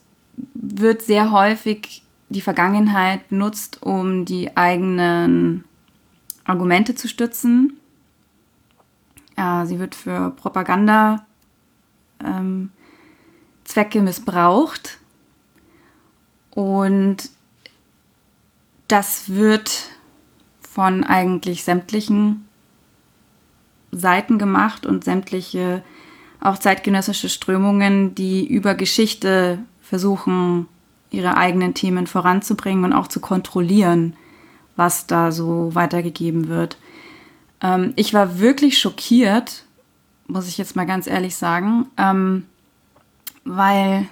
wird 0.54 1.02
sehr 1.02 1.30
häufig 1.30 2.02
die 2.28 2.40
Vergangenheit 2.40 3.30
nutzt, 3.30 3.82
um 3.82 4.24
die 4.24 4.56
eigenen 4.56 5.64
Argumente 6.44 6.94
zu 6.94 7.08
stützen. 7.08 7.78
Sie 9.36 9.78
wird 9.78 9.94
für 9.94 10.30
Propaganda 10.30 11.26
ähm, 12.24 12.70
missbraucht 14.02 14.98
und 16.50 17.30
das 18.88 19.30
wird 19.30 19.70
von 20.60 21.04
eigentlich 21.04 21.64
sämtlichen 21.64 22.46
Seiten 23.90 24.38
gemacht 24.38 24.86
und 24.86 25.04
sämtliche 25.04 25.82
auch 26.40 26.58
zeitgenössische 26.58 27.28
Strömungen, 27.28 28.14
die 28.14 28.46
über 28.46 28.74
Geschichte 28.74 29.60
versuchen, 29.92 30.68
ihre 31.11 31.37
eigenen 31.37 31.75
Themen 31.75 32.06
voranzubringen 32.06 32.87
und 32.87 32.94
auch 32.94 33.08
zu 33.08 33.20
kontrollieren, 33.20 34.16
was 34.75 35.06
da 35.06 35.30
so 35.30 35.75
weitergegeben 35.75 36.49
wird. 36.49 36.78
Ähm, 37.61 37.92
ich 37.96 38.14
war 38.14 38.38
wirklich 38.38 38.78
schockiert, 38.78 39.66
muss 40.28 40.49
ich 40.49 40.56
jetzt 40.56 40.76
mal 40.76 40.87
ganz 40.87 41.06
ehrlich 41.06 41.37
sagen, 41.37 41.88
ähm, 41.99 42.44
weil 43.44 44.06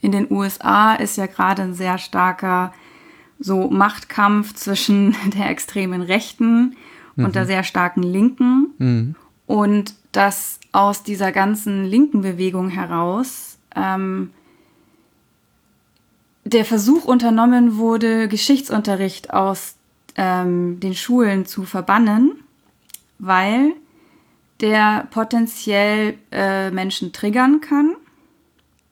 in 0.00 0.10
den 0.10 0.26
USA 0.28 0.94
ist 0.94 1.16
ja 1.16 1.26
gerade 1.26 1.62
ein 1.62 1.74
sehr 1.74 1.98
starker 1.98 2.74
so 3.38 3.70
Machtkampf 3.70 4.54
zwischen 4.54 5.14
der 5.36 5.50
extremen 5.50 6.02
Rechten 6.02 6.74
mhm. 7.14 7.26
und 7.26 7.36
der 7.36 7.44
mhm. 7.44 7.46
sehr 7.46 7.62
starken 7.62 8.02
Linken. 8.02 8.74
Mhm. 8.78 9.14
Und 9.46 9.94
dass 10.10 10.58
aus 10.72 11.04
dieser 11.04 11.30
ganzen 11.30 11.84
linken 11.84 12.22
Bewegung 12.22 12.70
heraus 12.70 13.58
ähm, 13.76 14.30
der 16.44 16.64
Versuch 16.64 17.04
unternommen 17.04 17.76
wurde, 17.76 18.28
Geschichtsunterricht 18.28 19.32
aus 19.32 19.76
ähm, 20.16 20.80
den 20.80 20.94
Schulen 20.94 21.46
zu 21.46 21.64
verbannen, 21.64 22.32
weil 23.18 23.72
der 24.60 25.08
potenziell 25.10 26.14
äh, 26.30 26.70
Menschen 26.70 27.12
triggern 27.12 27.60
kann. 27.60 27.94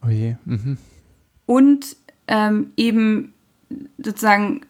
Oh 0.05 0.09
je. 0.09 0.37
Mhm. 0.45 0.79
Und 1.47 1.97
ähm, 2.27 2.73
eben 2.77 3.33
sozusagen 3.99 4.63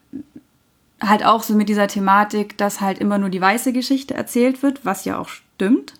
halt 1.00 1.24
auch 1.24 1.42
so 1.42 1.54
mit 1.54 1.68
dieser 1.68 1.88
Thematik, 1.88 2.58
dass 2.58 2.80
halt 2.80 2.98
immer 2.98 3.18
nur 3.18 3.30
die 3.30 3.40
weiße 3.40 3.72
Geschichte 3.72 4.14
erzählt 4.14 4.62
wird, 4.62 4.84
was 4.84 5.04
ja 5.04 5.18
auch 5.18 5.28
stimmt. 5.28 5.94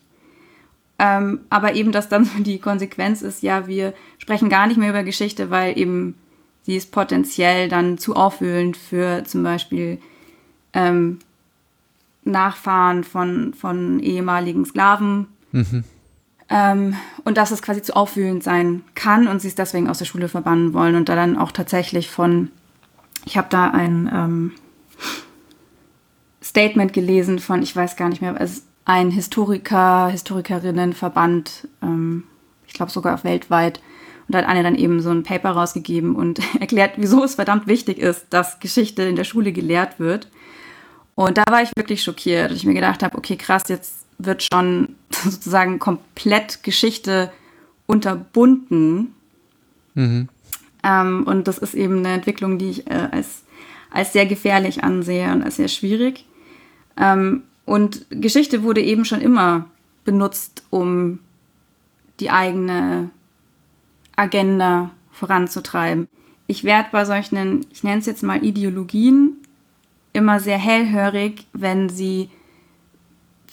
Ähm, 0.98 1.40
aber 1.48 1.74
eben, 1.74 1.92
dass 1.92 2.08
dann 2.08 2.28
die 2.44 2.58
Konsequenz 2.58 3.22
ist, 3.22 3.42
ja, 3.42 3.66
wir 3.66 3.94
sprechen 4.18 4.50
gar 4.50 4.66
nicht 4.66 4.76
mehr 4.76 4.90
über 4.90 5.02
Geschichte, 5.02 5.50
weil 5.50 5.78
eben 5.78 6.14
sie 6.70 6.76
ist 6.76 6.92
potenziell 6.92 7.68
dann 7.68 7.98
zu 7.98 8.14
aufwühlend 8.14 8.76
für 8.76 9.24
zum 9.24 9.42
Beispiel 9.42 9.98
ähm, 10.72 11.18
Nachfahren 12.22 13.02
von, 13.02 13.54
von 13.54 13.98
ehemaligen 13.98 14.64
Sklaven. 14.64 15.26
Mhm. 15.50 15.82
Ähm, 16.48 16.94
und 17.24 17.36
dass 17.38 17.50
es 17.50 17.60
quasi 17.60 17.82
zu 17.82 17.96
aufwühlend 17.96 18.44
sein 18.44 18.84
kann 18.94 19.26
und 19.26 19.42
sie 19.42 19.48
es 19.48 19.56
deswegen 19.56 19.88
aus 19.88 19.98
der 19.98 20.04
Schule 20.04 20.28
verbannen 20.28 20.72
wollen 20.72 20.94
und 20.94 21.08
da 21.08 21.16
dann 21.16 21.36
auch 21.36 21.50
tatsächlich 21.50 22.08
von, 22.08 22.52
ich 23.24 23.36
habe 23.36 23.48
da 23.50 23.70
ein 23.70 24.08
ähm, 24.12 24.52
Statement 26.40 26.92
gelesen 26.92 27.40
von, 27.40 27.64
ich 27.64 27.74
weiß 27.74 27.96
gar 27.96 28.08
nicht 28.08 28.22
mehr, 28.22 28.40
es 28.40 28.62
ein 28.84 29.10
Historiker, 29.10 30.06
Historikerinnenverband, 30.06 31.66
ähm, 31.82 32.22
ich 32.68 32.74
glaube 32.74 32.92
sogar 32.92 33.24
weltweit. 33.24 33.80
Und 34.30 34.34
da 34.34 34.38
hat 34.42 34.48
Anne 34.48 34.62
dann 34.62 34.76
eben 34.76 35.00
so 35.00 35.10
ein 35.10 35.24
Paper 35.24 35.50
rausgegeben 35.50 36.14
und 36.14 36.38
erklärt, 36.60 36.92
wieso 36.98 37.24
es 37.24 37.34
verdammt 37.34 37.66
wichtig 37.66 37.98
ist, 37.98 38.26
dass 38.30 38.60
Geschichte 38.60 39.02
in 39.02 39.16
der 39.16 39.24
Schule 39.24 39.50
gelehrt 39.50 39.98
wird. 39.98 40.28
Und 41.16 41.36
da 41.36 41.42
war 41.50 41.64
ich 41.64 41.70
wirklich 41.74 42.04
schockiert, 42.04 42.48
dass 42.48 42.58
ich 42.58 42.64
mir 42.64 42.74
gedacht 42.74 43.02
habe, 43.02 43.18
okay, 43.18 43.34
krass, 43.34 43.64
jetzt 43.66 44.06
wird 44.18 44.46
schon 44.52 44.94
sozusagen 45.10 45.80
komplett 45.80 46.62
Geschichte 46.62 47.32
unterbunden. 47.86 49.16
Mhm. 49.94 50.28
Ähm, 50.84 51.24
und 51.26 51.48
das 51.48 51.58
ist 51.58 51.74
eben 51.74 51.98
eine 51.98 52.12
Entwicklung, 52.12 52.56
die 52.56 52.70
ich 52.70 52.88
äh, 52.88 53.08
als, 53.10 53.42
als 53.90 54.12
sehr 54.12 54.26
gefährlich 54.26 54.84
ansehe 54.84 55.32
und 55.32 55.42
als 55.42 55.56
sehr 55.56 55.66
schwierig. 55.66 56.24
Ähm, 56.96 57.42
und 57.64 58.06
Geschichte 58.10 58.62
wurde 58.62 58.80
eben 58.80 59.04
schon 59.04 59.22
immer 59.22 59.66
benutzt, 60.04 60.62
um 60.70 61.18
die 62.20 62.30
eigene 62.30 63.10
Agenda 64.20 64.90
voranzutreiben. 65.10 66.08
Ich 66.46 66.64
werde 66.64 66.88
bei 66.92 67.04
solchen, 67.04 67.66
ich 67.70 67.82
nenne 67.82 68.00
es 68.00 68.06
jetzt 68.06 68.22
mal 68.22 68.44
Ideologien, 68.44 69.36
immer 70.12 70.40
sehr 70.40 70.58
hellhörig, 70.58 71.46
wenn 71.52 71.88
sie 71.88 72.28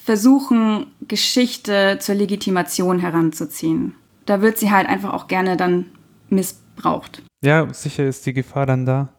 versuchen, 0.04 0.88
Geschichte 1.08 1.98
zur 2.00 2.16
Legitimation 2.16 3.00
heranzuziehen. 3.00 3.94
Da 4.26 4.42
wird 4.42 4.58
sie 4.58 4.72
halt 4.72 4.90
einfach 4.90 5.14
auch 5.14 5.28
gerne 5.28 5.58
dann 5.58 5.86
missbraucht. 6.30 7.22
Ja, 7.44 7.72
sicher 7.74 8.06
ist 8.06 8.26
die 8.26 8.34
Gefahr 8.34 8.66
dann 8.66 8.86
da. 8.86 9.10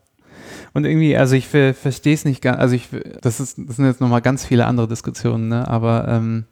Und 0.74 0.84
irgendwie, 0.84 1.16
also 1.16 1.34
ich 1.34 1.46
verstehe 1.48 2.14
es 2.14 2.24
nicht 2.24 2.42
ganz, 2.42 2.58
also 2.58 2.74
ich, 2.74 2.88
das, 3.22 3.40
ist, 3.40 3.58
das 3.58 3.76
sind 3.76 3.86
jetzt 3.86 4.00
nochmal 4.00 4.22
ganz 4.22 4.44
viele 4.44 4.66
andere 4.66 4.88
Diskussionen, 4.88 5.48
ne? 5.48 5.66
aber 5.66 6.08
ähm, 6.08 6.44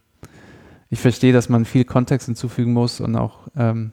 ich 0.88 1.00
verstehe, 1.00 1.32
dass 1.32 1.48
man 1.48 1.64
viel 1.64 1.84
Kontext 1.84 2.26
hinzufügen 2.26 2.72
muss 2.72 3.00
und 3.00 3.16
auch 3.16 3.48
ähm, 3.56 3.92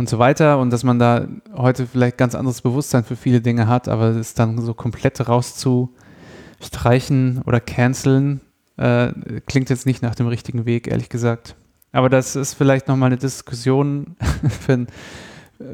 und 0.00 0.08
so 0.08 0.18
weiter 0.18 0.58
und 0.58 0.70
dass 0.70 0.82
man 0.82 0.98
da 0.98 1.28
heute 1.54 1.86
vielleicht 1.86 2.16
ganz 2.16 2.34
anderes 2.34 2.62
Bewusstsein 2.62 3.04
für 3.04 3.16
viele 3.16 3.42
Dinge 3.42 3.68
hat, 3.68 3.86
aber 3.86 4.16
es 4.16 4.32
dann 4.32 4.56
so 4.58 4.72
komplett 4.72 5.28
rauszustreichen 5.28 7.42
oder 7.44 7.60
canceln, 7.60 8.40
äh, 8.78 9.12
klingt 9.46 9.68
jetzt 9.68 9.84
nicht 9.84 10.02
nach 10.02 10.14
dem 10.14 10.26
richtigen 10.26 10.64
Weg, 10.64 10.88
ehrlich 10.88 11.10
gesagt. 11.10 11.54
Aber 11.92 12.08
das 12.08 12.34
ist 12.34 12.54
vielleicht 12.54 12.88
nochmal 12.88 13.08
eine 13.08 13.18
Diskussion 13.18 14.16
für 14.48 14.72
ein 14.72 14.86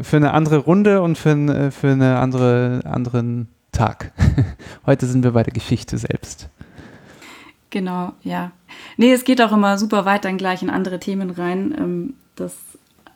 für 0.03 0.17
eine 0.17 0.35
andere 0.35 0.57
Runde 0.57 1.03
und 1.03 1.17
für, 1.17 1.31
ein, 1.31 1.49
äh, 1.49 1.71
für 1.71 1.93
einen 1.93 2.03
andere, 2.03 2.81
anderen 2.83 3.47
Tag. 3.71 4.11
Heute 4.87 5.07
sind 5.07 5.23
wir 5.23 5.31
bei 5.31 5.45
der 5.45 5.53
Geschichte 5.53 5.99
selbst. 5.99 6.49
Genau, 7.71 8.12
ja. 8.23 8.51
Nee, 8.97 9.12
es 9.12 9.23
geht 9.23 9.41
auch 9.41 9.53
immer 9.53 9.79
super 9.79 10.05
weit 10.05 10.25
dann 10.25 10.39
gleich 10.39 10.65
in 10.65 10.71
andere 10.71 10.99
Themen 10.99 11.31
rein. 11.31 11.73
Ähm, 11.79 12.15
das 12.35 12.57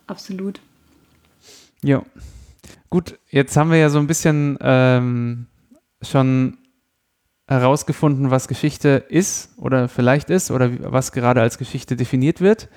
absolut. 0.07 0.61
Ja. 1.83 2.03
Gut, 2.91 3.19
jetzt 3.31 3.57
haben 3.57 3.71
wir 3.71 3.79
ja 3.79 3.89
so 3.89 3.99
ein 3.99 4.07
bisschen 4.07 4.59
ähm, 4.61 5.47
schon 6.03 6.59
herausgefunden, 7.47 8.31
was 8.31 8.49
Geschichte 8.49 9.05
ist 9.09 9.51
oder 9.57 9.89
vielleicht 9.89 10.31
ist 10.31 10.51
oder 10.51 10.71
was 10.93 11.13
gerade 11.13 11.41
als 11.41 11.59
Geschichte 11.59 11.97
definiert 11.97 12.41
wird 12.41 12.69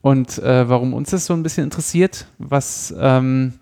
und 0.00 0.38
äh, 0.38 0.68
warum 0.68 0.92
uns 0.92 1.10
das 1.10 1.26
so 1.26 1.34
ein 1.34 1.42
bisschen 1.42 1.64
interessiert. 1.64 2.26
Was, 2.38 2.92
ähm, 2.98 3.54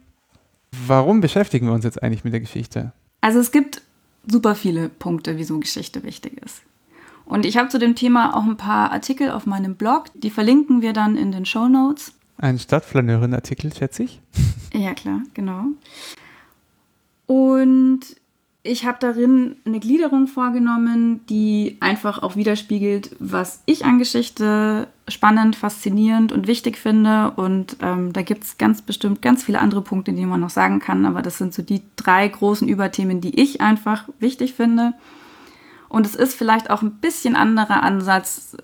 warum 0.87 1.21
beschäftigen 1.21 1.67
wir 1.67 1.75
uns 1.75 1.85
jetzt 1.85 2.03
eigentlich 2.03 2.25
mit 2.25 2.33
der 2.33 2.41
Geschichte? 2.41 2.93
Also 3.21 3.39
es 3.39 3.53
gibt 3.53 3.83
super 4.27 4.55
viele 4.55 4.89
Punkte, 4.89 5.37
wieso 5.37 5.59
Geschichte 5.59 6.03
wichtig 6.03 6.43
ist. 6.43 6.63
Und 7.27 7.47
ich 7.47 7.57
habe 7.57 7.69
zu 7.69 7.79
dem 7.79 7.95
Thema 7.95 8.35
auch 8.37 8.45
ein 8.45 8.57
paar 8.57 8.91
Artikel 8.91 9.31
auf 9.31 9.47
meinem 9.47 9.77
Blog, 9.77 10.07
die 10.15 10.31
verlinken 10.31 10.83
wir 10.83 10.93
dann 10.93 11.17
in 11.17 11.31
den 11.31 11.45
Show 11.45 11.69
Notes. 11.69 12.13
Ein 12.41 12.59
Stadtflaneurin-Artikel, 12.59 13.73
schätze 13.73 14.05
ich. 14.05 14.21
Ja, 14.73 14.95
klar, 14.95 15.23
genau. 15.35 15.65
Und 17.27 18.03
ich 18.63 18.87
habe 18.87 18.99
darin 19.01 19.57
eine 19.65 19.81
Gliederung 19.81 20.29
vorgenommen, 20.29 21.27
die 21.27 21.77
einfach 21.81 22.23
auch 22.23 22.37
widerspiegelt, 22.37 23.17
was 23.19 23.65
ich 23.67 23.85
an 23.85 23.99
Geschichte 23.99 24.87
spannend, 25.09 25.57
faszinierend 25.57 26.31
und 26.31 26.47
wichtig 26.47 26.77
finde. 26.77 27.33
Und 27.33 27.79
ähm, 27.83 28.13
da 28.13 28.23
gibt 28.23 28.45
es 28.45 28.59
ganz 28.59 28.81
bestimmt 28.81 29.23
ganz 29.23 29.43
viele 29.43 29.59
andere 29.59 29.83
Punkte, 29.83 30.13
die 30.13 30.25
man 30.25 30.39
noch 30.39 30.51
sagen 30.51 30.79
kann. 30.79 31.05
Aber 31.05 31.21
das 31.21 31.37
sind 31.37 31.53
so 31.53 31.63
die 31.63 31.83
drei 31.97 32.29
großen 32.29 32.69
Überthemen, 32.69 33.21
die 33.21 33.41
ich 33.41 33.61
einfach 33.61 34.09
wichtig 34.21 34.55
finde. 34.55 34.95
Und 35.89 36.07
es 36.07 36.15
ist 36.15 36.35
vielleicht 36.35 36.71
auch 36.71 36.83
ein 36.83 36.93
bisschen 36.93 37.35
anderer 37.35 37.83
Ansatz, 37.83 38.57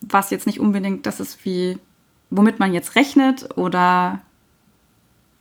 was 0.00 0.30
jetzt 0.30 0.48
nicht 0.48 0.58
unbedingt 0.58 1.06
das 1.06 1.20
ist, 1.20 1.44
wie, 1.44 1.78
womit 2.32 2.58
man 2.58 2.72
jetzt 2.72 2.96
rechnet 2.96 3.56
oder 3.56 4.20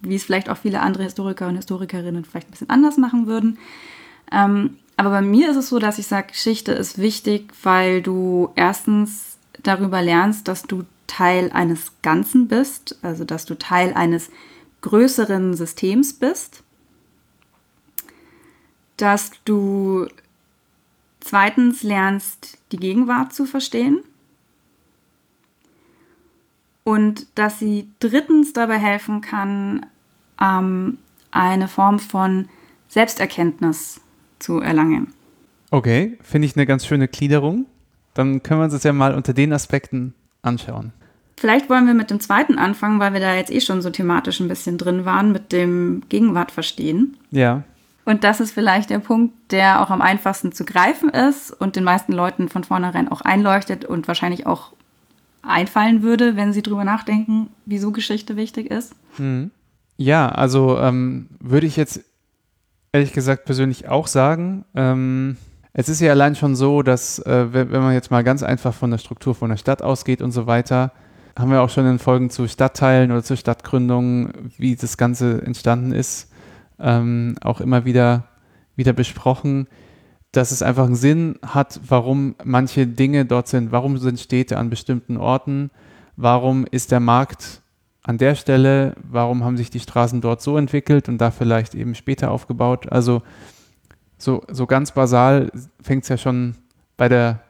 wie 0.02 0.16
es 0.16 0.24
vielleicht 0.24 0.50
auch 0.50 0.58
viele 0.58 0.82
andere 0.82 1.04
Historiker 1.04 1.48
und 1.48 1.56
Historikerinnen 1.56 2.26
vielleicht 2.26 2.50
ein 2.50 2.52
bisschen 2.52 2.70
anders 2.70 2.98
machen 2.98 3.28
würden. 3.28 3.58
Ähm, 4.32 4.78
aber 4.98 5.10
bei 5.10 5.22
mir 5.22 5.50
ist 5.50 5.58
es 5.58 5.70
so, 5.70 5.80
dass 5.80 6.00
ich 6.00 6.08
sage, 6.08 6.28
Geschichte 6.28 6.74
ist 6.74 6.98
wichtig, 6.98 7.54
weil 7.64 8.02
du 8.02 8.52
erstens 8.56 9.38
darüber 9.64 10.02
lernst, 10.02 10.48
dass 10.48 10.64
du 10.64 10.84
Teil 11.08 11.52
eines 11.54 11.92
Ganzen 12.02 12.48
bist, 12.48 12.98
also 13.02 13.24
dass 13.24 13.46
du 13.46 13.58
Teil 13.58 13.94
eines 13.94 14.30
größeren 14.82 15.56
Systems 15.56 16.14
bist, 16.14 16.64
dass 18.98 19.32
du 19.46 20.08
zweitens 21.20 21.84
lernst, 21.84 22.58
die 22.72 22.78
Gegenwart 22.78 23.34
zu 23.34 23.46
verstehen 23.46 24.04
und 26.84 27.28
dass 27.36 27.60
sie 27.60 27.90
drittens 28.00 28.54
dabei 28.54 28.78
helfen 28.78 29.22
kann, 29.22 29.86
ähm, 30.42 30.98
eine 31.32 31.68
Form 31.68 32.00
von 32.00 32.50
Selbsterkenntnis 32.88 34.02
zu 34.40 34.60
erlangen. 34.60 35.14
Okay, 35.70 36.18
finde 36.22 36.48
ich 36.48 36.56
eine 36.56 36.66
ganz 36.66 36.86
schöne 36.86 37.08
Gliederung. 37.08 37.66
Dann 38.14 38.44
können 38.44 38.60
wir 38.60 38.66
uns 38.66 38.74
das 38.74 38.84
ja 38.84 38.92
mal 38.92 39.14
unter 39.16 39.34
den 39.34 39.54
Aspekten 39.54 40.14
anschauen. 40.42 40.92
Vielleicht 41.38 41.70
wollen 41.70 41.88
wir 41.88 41.94
mit 41.94 42.12
dem 42.12 42.20
zweiten 42.20 42.58
anfangen, 42.60 43.00
weil 43.00 43.14
wir 43.14 43.20
da 43.20 43.36
jetzt 43.36 43.52
eh 43.52 43.62
schon 43.62 43.82
so 43.82 43.90
thematisch 43.90 44.40
ein 44.42 44.48
bisschen 44.48 44.78
drin 44.78 45.06
waren, 45.06 45.32
mit 45.32 45.52
dem 45.52 46.04
Gegenwart 46.10 46.52
verstehen. 46.52 47.18
Ja. 47.32 47.64
Und 48.04 48.24
das 48.24 48.40
ist 48.40 48.52
vielleicht 48.52 48.90
der 48.90 49.00
Punkt, 49.00 49.34
der 49.52 49.82
auch 49.82 49.90
am 49.90 50.02
einfachsten 50.02 50.52
zu 50.52 50.66
greifen 50.66 51.10
ist 51.10 51.52
und 51.52 51.76
den 51.76 51.84
meisten 51.84 52.14
Leuten 52.14 52.50
von 52.50 52.64
vornherein 52.64 53.08
auch 53.08 53.22
einleuchtet 53.22 53.86
und 53.86 54.08
wahrscheinlich 54.08 54.46
auch 54.46 54.74
einfallen 55.44 56.04
würde, 56.04 56.36
wenn 56.36 56.54
sie 56.54 56.62
drüber 56.62 56.84
nachdenken, 56.84 57.50
wieso 57.66 57.92
Geschichte 57.92 58.36
wichtig 58.36 58.70
ist. 58.70 58.96
Mhm. 59.18 59.52
Ja, 59.98 60.30
also 60.30 60.80
ähm, 60.80 61.30
würde 61.40 61.68
ich 61.68 61.76
jetzt 61.76 62.02
ehrlich 62.92 63.14
gesagt 63.14 63.46
persönlich 63.46 63.88
auch 63.88 64.08
sagen. 64.08 64.66
Ähm, 64.76 65.38
es 65.74 65.90
ist 65.90 66.02
ja 66.02 66.12
allein 66.12 66.36
schon 66.36 66.56
so, 66.56 66.82
dass 66.82 67.20
äh, 67.20 67.54
wenn, 67.54 67.72
wenn 67.72 67.82
man 67.82 67.94
jetzt 67.94 68.12
mal 68.12 68.24
ganz 68.24 68.44
einfach 68.44 68.74
von 68.74 68.92
der 68.92 68.98
Struktur 68.98 69.36
von 69.36 69.50
der 69.50 69.58
Stadt 69.58 69.82
ausgeht 69.82 70.22
und 70.22 70.32
so 70.32 70.48
weiter, 70.48 70.92
haben 71.38 71.52
wir 71.52 71.62
auch 71.62 71.70
schon 71.70 71.86
in 71.86 72.00
Folgen 72.00 72.30
zu 72.30 72.48
Stadtteilen 72.48 73.12
oder 73.12 73.24
zu 73.24 73.38
Stadtgründungen, 73.38 74.52
wie 74.58 74.76
das 74.76 74.98
Ganze 74.98 75.42
entstanden 75.42 75.94
ist, 75.94 76.30
ähm, 76.80 77.36
auch 77.42 77.62
immer 77.62 77.86
wieder, 77.86 78.26
wieder 78.76 78.94
besprochen, 78.94 79.68
dass 80.32 80.52
es 80.52 80.62
einfach 80.62 80.86
einen 80.86 80.96
Sinn 80.96 81.38
hat, 81.46 81.80
warum 81.88 82.36
manche 82.44 82.88
Dinge 82.88 83.26
dort 83.26 83.48
sind, 83.48 83.72
warum 83.72 83.98
sind 83.98 84.20
Städte 84.20 84.58
an 84.58 84.70
bestimmten 84.70 85.18
Orten, 85.18 85.72
warum 86.16 86.66
ist 86.66 86.92
der 86.92 87.02
Markt 87.02 87.62
an 88.04 88.18
der 88.18 88.36
Stelle, 88.36 88.96
warum 89.04 89.44
haben 89.44 89.58
sich 89.58 89.70
die 89.70 89.80
Straßen 89.80 90.22
dort 90.22 90.42
so 90.42 90.58
entwickelt 90.58 91.10
und 91.10 91.20
da 91.20 91.32
vielleicht 91.32 91.76
eben 91.76 91.96
später 91.96 92.32
aufgebaut. 92.32 92.92
Also 92.92 93.22
so, 94.18 94.44
so 94.50 94.66
ganz 94.66 94.92
basal 94.92 95.52
fängt 95.82 96.04
es 96.04 96.10
ja 96.10 96.18
schon 96.18 96.56
bei 96.98 97.10
der 97.10 97.42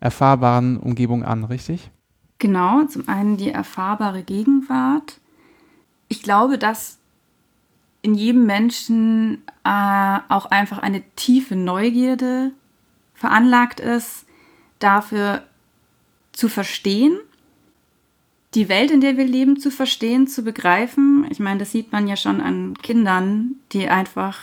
erfahrbaren 0.00 0.78
Umgebung 0.78 1.24
an, 1.24 1.44
richtig? 1.44 1.90
Genau, 2.38 2.84
zum 2.84 3.08
einen 3.08 3.36
die 3.36 3.50
erfahrbare 3.50 4.22
Gegenwart. 4.22 5.20
Ich 6.06 6.22
glaube, 6.22 6.56
dass 6.56 6.97
in 8.02 8.14
jedem 8.14 8.46
Menschen 8.46 9.42
äh, 9.64 10.18
auch 10.28 10.46
einfach 10.46 10.78
eine 10.78 11.02
tiefe 11.16 11.56
Neugierde 11.56 12.52
veranlagt 13.14 13.80
ist, 13.80 14.26
dafür 14.78 15.42
zu 16.32 16.48
verstehen, 16.48 17.18
die 18.54 18.68
Welt, 18.68 18.90
in 18.90 19.00
der 19.00 19.16
wir 19.16 19.26
leben, 19.26 19.58
zu 19.58 19.70
verstehen, 19.70 20.26
zu 20.26 20.42
begreifen. 20.42 21.26
Ich 21.30 21.40
meine, 21.40 21.58
das 21.58 21.72
sieht 21.72 21.92
man 21.92 22.08
ja 22.08 22.16
schon 22.16 22.40
an 22.40 22.78
Kindern, 22.82 23.56
die 23.72 23.88
einfach 23.88 24.38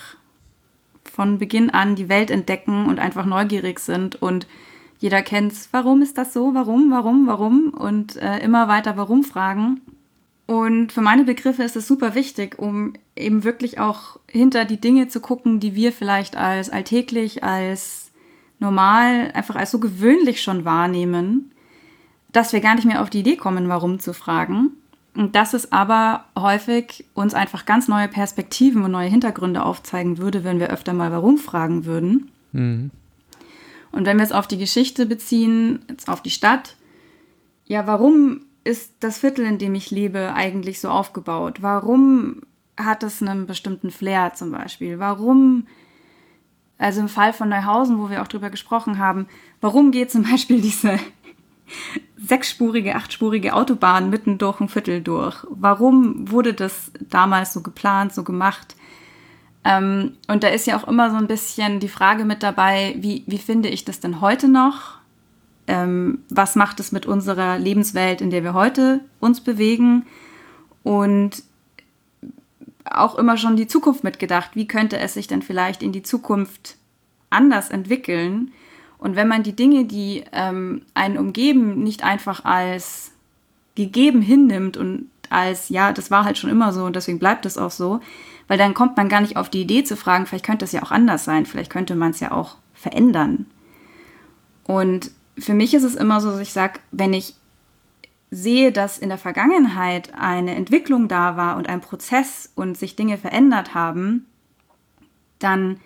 von 1.04 1.38
Beginn 1.38 1.70
an 1.70 1.96
die 1.96 2.10
Welt 2.10 2.30
entdecken 2.30 2.86
und 2.88 3.00
einfach 3.00 3.26
neugierig 3.26 3.80
sind 3.80 4.22
und 4.22 4.48
jeder 5.00 5.22
kennt 5.22 5.52
es, 5.52 5.70
warum 5.72 6.02
ist 6.02 6.18
das 6.18 6.34
so, 6.34 6.54
warum, 6.54 6.92
warum, 6.92 7.28
warum 7.28 7.70
und 7.70 8.16
äh, 8.18 8.40
immer 8.40 8.68
weiter 8.68 8.98
warum 8.98 9.24
fragen. 9.24 9.82
Und 10.48 10.92
für 10.92 11.02
meine 11.02 11.24
Begriffe 11.24 11.64
ist 11.64 11.76
es 11.76 11.88
super 11.88 12.14
wichtig, 12.14 12.60
um 12.60 12.94
eben 13.16 13.44
wirklich 13.44 13.80
auch 13.80 14.20
hinter 14.30 14.66
die 14.66 14.80
Dinge 14.80 15.08
zu 15.08 15.20
gucken, 15.20 15.60
die 15.60 15.74
wir 15.74 15.92
vielleicht 15.92 16.38
als 16.38 16.70
alltäglich, 16.70 17.44
als 17.44 18.12
normal, 18.60 19.32
einfach 19.34 19.56
als 19.56 19.72
so 19.72 19.80
gewöhnlich 19.80 20.42
schon 20.44 20.64
wahrnehmen, 20.64 21.52
dass 22.32 22.54
wir 22.54 22.62
gar 22.62 22.76
nicht 22.76 22.86
mehr 22.86 23.02
auf 23.02 23.10
die 23.10 23.22
Idee 23.22 23.38
kommen, 23.38 23.70
warum 23.70 24.00
zu 24.00 24.14
fragen. 24.14 24.72
Und 25.16 25.36
dass 25.36 25.54
es 25.54 25.72
aber 25.72 26.26
häufig 26.38 27.06
uns 27.14 27.34
einfach 27.34 27.66
ganz 27.66 27.88
neue 27.88 28.10
Perspektiven 28.10 28.84
und 28.84 28.92
neue 28.92 29.10
Hintergründe 29.10 29.64
aufzeigen 29.64 30.18
würde, 30.18 30.44
wenn 30.44 30.60
wir 30.60 30.70
öfter 30.70 30.94
mal 30.94 31.12
warum 31.12 31.38
fragen 31.38 31.86
würden. 31.86 32.30
Mhm. 32.52 32.92
Und 33.94 34.06
wenn 34.06 34.18
wir 34.18 34.26
es 34.26 34.34
auf 34.34 34.46
die 34.46 34.58
Geschichte 34.58 35.06
beziehen, 35.06 35.80
jetzt 35.90 36.10
auf 36.10 36.22
die 36.22 36.32
Stadt, 36.32 36.76
ja, 37.66 37.88
warum 37.88 38.42
ist 38.66 38.96
das 39.00 39.20
Viertel, 39.20 39.46
in 39.46 39.60
dem 39.60 39.76
ich 39.76 39.92
lebe, 39.92 40.34
eigentlich 40.34 40.82
so 40.82 40.90
aufgebaut? 40.90 41.62
Warum 41.62 42.42
hat 42.76 43.04
es 43.04 43.22
einen 43.22 43.46
bestimmten 43.46 43.92
Flair 43.92 44.34
zum 44.34 44.52
Beispiel? 44.52 45.00
Warum, 45.00 45.68
also 46.78 47.00
im 47.00 47.08
Fall 47.08 47.32
von 47.32 47.48
Neuhausen, 47.48 48.00
wo 48.00 48.10
wir 48.10 48.22
auch 48.22 48.28
drüber 48.28 48.50
gesprochen 48.50 48.98
haben, 48.98 49.28
warum 49.62 49.92
geht 49.92 50.12
zum 50.12 50.24
Beispiel 50.30 50.62
diese 50.62 51.00
sechsspurige, 52.18 52.96
achtspurige 52.96 53.54
Autobahn 53.54 54.10
mitten 54.10 54.40
durch 54.40 54.60
ein 54.60 54.68
Viertel 54.68 55.02
durch? 55.02 55.46
Warum 55.52 56.30
wurde 56.32 56.56
das 56.56 56.92
damals 57.00 57.54
so 57.54 57.62
geplant, 57.62 58.16
so 58.16 58.24
gemacht? 58.24 58.76
Ähm, 59.64 60.18
und 60.28 60.44
da 60.44 60.48
ist 60.48 60.66
ja 60.66 60.76
auch 60.76 60.88
immer 60.88 61.12
so 61.12 61.18
ein 61.18 61.28
bisschen 61.28 61.80
die 61.80 61.88
Frage 61.88 62.26
mit 62.26 62.42
dabei, 62.42 62.96
wie, 62.98 63.24
wie 63.28 63.38
finde 63.38 63.70
ich 63.70 63.86
das 63.86 64.00
denn 64.00 64.22
heute 64.22 64.48
noch? 64.48 64.95
Ähm, 65.68 66.20
was 66.30 66.56
macht 66.56 66.80
es 66.80 66.92
mit 66.92 67.06
unserer 67.06 67.58
Lebenswelt, 67.58 68.22
in 68.22 68.30
der 68.30 68.44
wir 68.44 68.54
heute 68.54 69.02
uns 69.20 69.42
bewegen? 69.42 70.06
Und 70.84 71.44
auch 72.86 73.16
immer 73.16 73.38
schon 73.38 73.56
die 73.56 73.68
Zukunft 73.68 74.04
mitgedacht. 74.04 74.52
Wie 74.54 74.68
könnte 74.68 75.00
es 75.00 75.16
sich 75.16 75.28
denn 75.28 75.42
vielleicht 75.42 75.82
in 75.82 75.92
die 75.92 76.04
Zukunft 76.04 76.78
anders 77.30 77.70
entwickeln? 77.70 78.52
Und 78.98 79.16
wenn 79.16 79.28
man 79.28 79.44
die 79.44 79.56
Dinge, 79.56 79.86
die 79.86 80.24
ähm, 80.32 80.84
einen 80.94 81.18
umgeben, 81.18 81.84
nicht 81.84 82.04
einfach 82.04 82.46
als 82.46 83.12
gegeben 83.76 84.22
hinnimmt 84.22 84.78
und 84.78 85.10
als, 85.30 85.70
ja, 85.70 85.92
das 85.92 86.12
war 86.12 86.24
halt 86.24 86.38
schon 86.38 86.50
immer 86.50 86.72
so 86.72 86.86
und 86.86 86.96
deswegen 86.96 87.20
bleibt 87.20 87.46
es 87.46 87.58
auch 87.58 87.72
so, 87.72 88.00
weil 88.48 88.58
dann 88.58 88.74
kommt 88.74 88.96
man 88.96 89.10
gar 89.10 89.22
nicht 89.22 89.38
auf 89.38 89.50
die 89.50 89.62
Idee 89.62 89.84
zu 89.84 89.98
fragen, 89.98 90.26
vielleicht 90.26 90.46
könnte 90.46 90.66
es 90.66 90.72
ja 90.72 90.84
auch 90.84 90.92
anders 90.92 91.26
sein, 91.26 91.46
vielleicht 91.46 91.72
könnte 91.72 91.96
man 91.96 92.12
es 92.12 92.20
ja 92.20 92.32
auch 92.32 92.58
verändern. 92.74 93.48
Und 94.64 95.12
für 95.38 95.54
mich 95.54 95.74
ist 95.74 95.84
es 95.84 95.96
immer 95.96 96.22
so, 96.22 96.32
dass 96.32 96.40
ich 96.40 96.54
sage, 96.54 96.80
wenn 96.92 97.14
ich 97.14 97.36
sehe, 98.32 98.72
dass 98.72 98.98
in 98.98 99.10
der 99.10 99.18
Vergangenheit 99.18 100.14
eine 100.18 100.56
Entwicklung 100.56 101.08
da 101.08 101.38
war 101.38 101.58
und 101.58 101.70
ein 101.70 101.82
Prozess 101.82 102.52
und 102.56 102.78
sich 102.78 102.96
Dinge 102.96 103.18
verändert 103.18 103.74
haben, 103.74 104.26
dann 105.40 105.78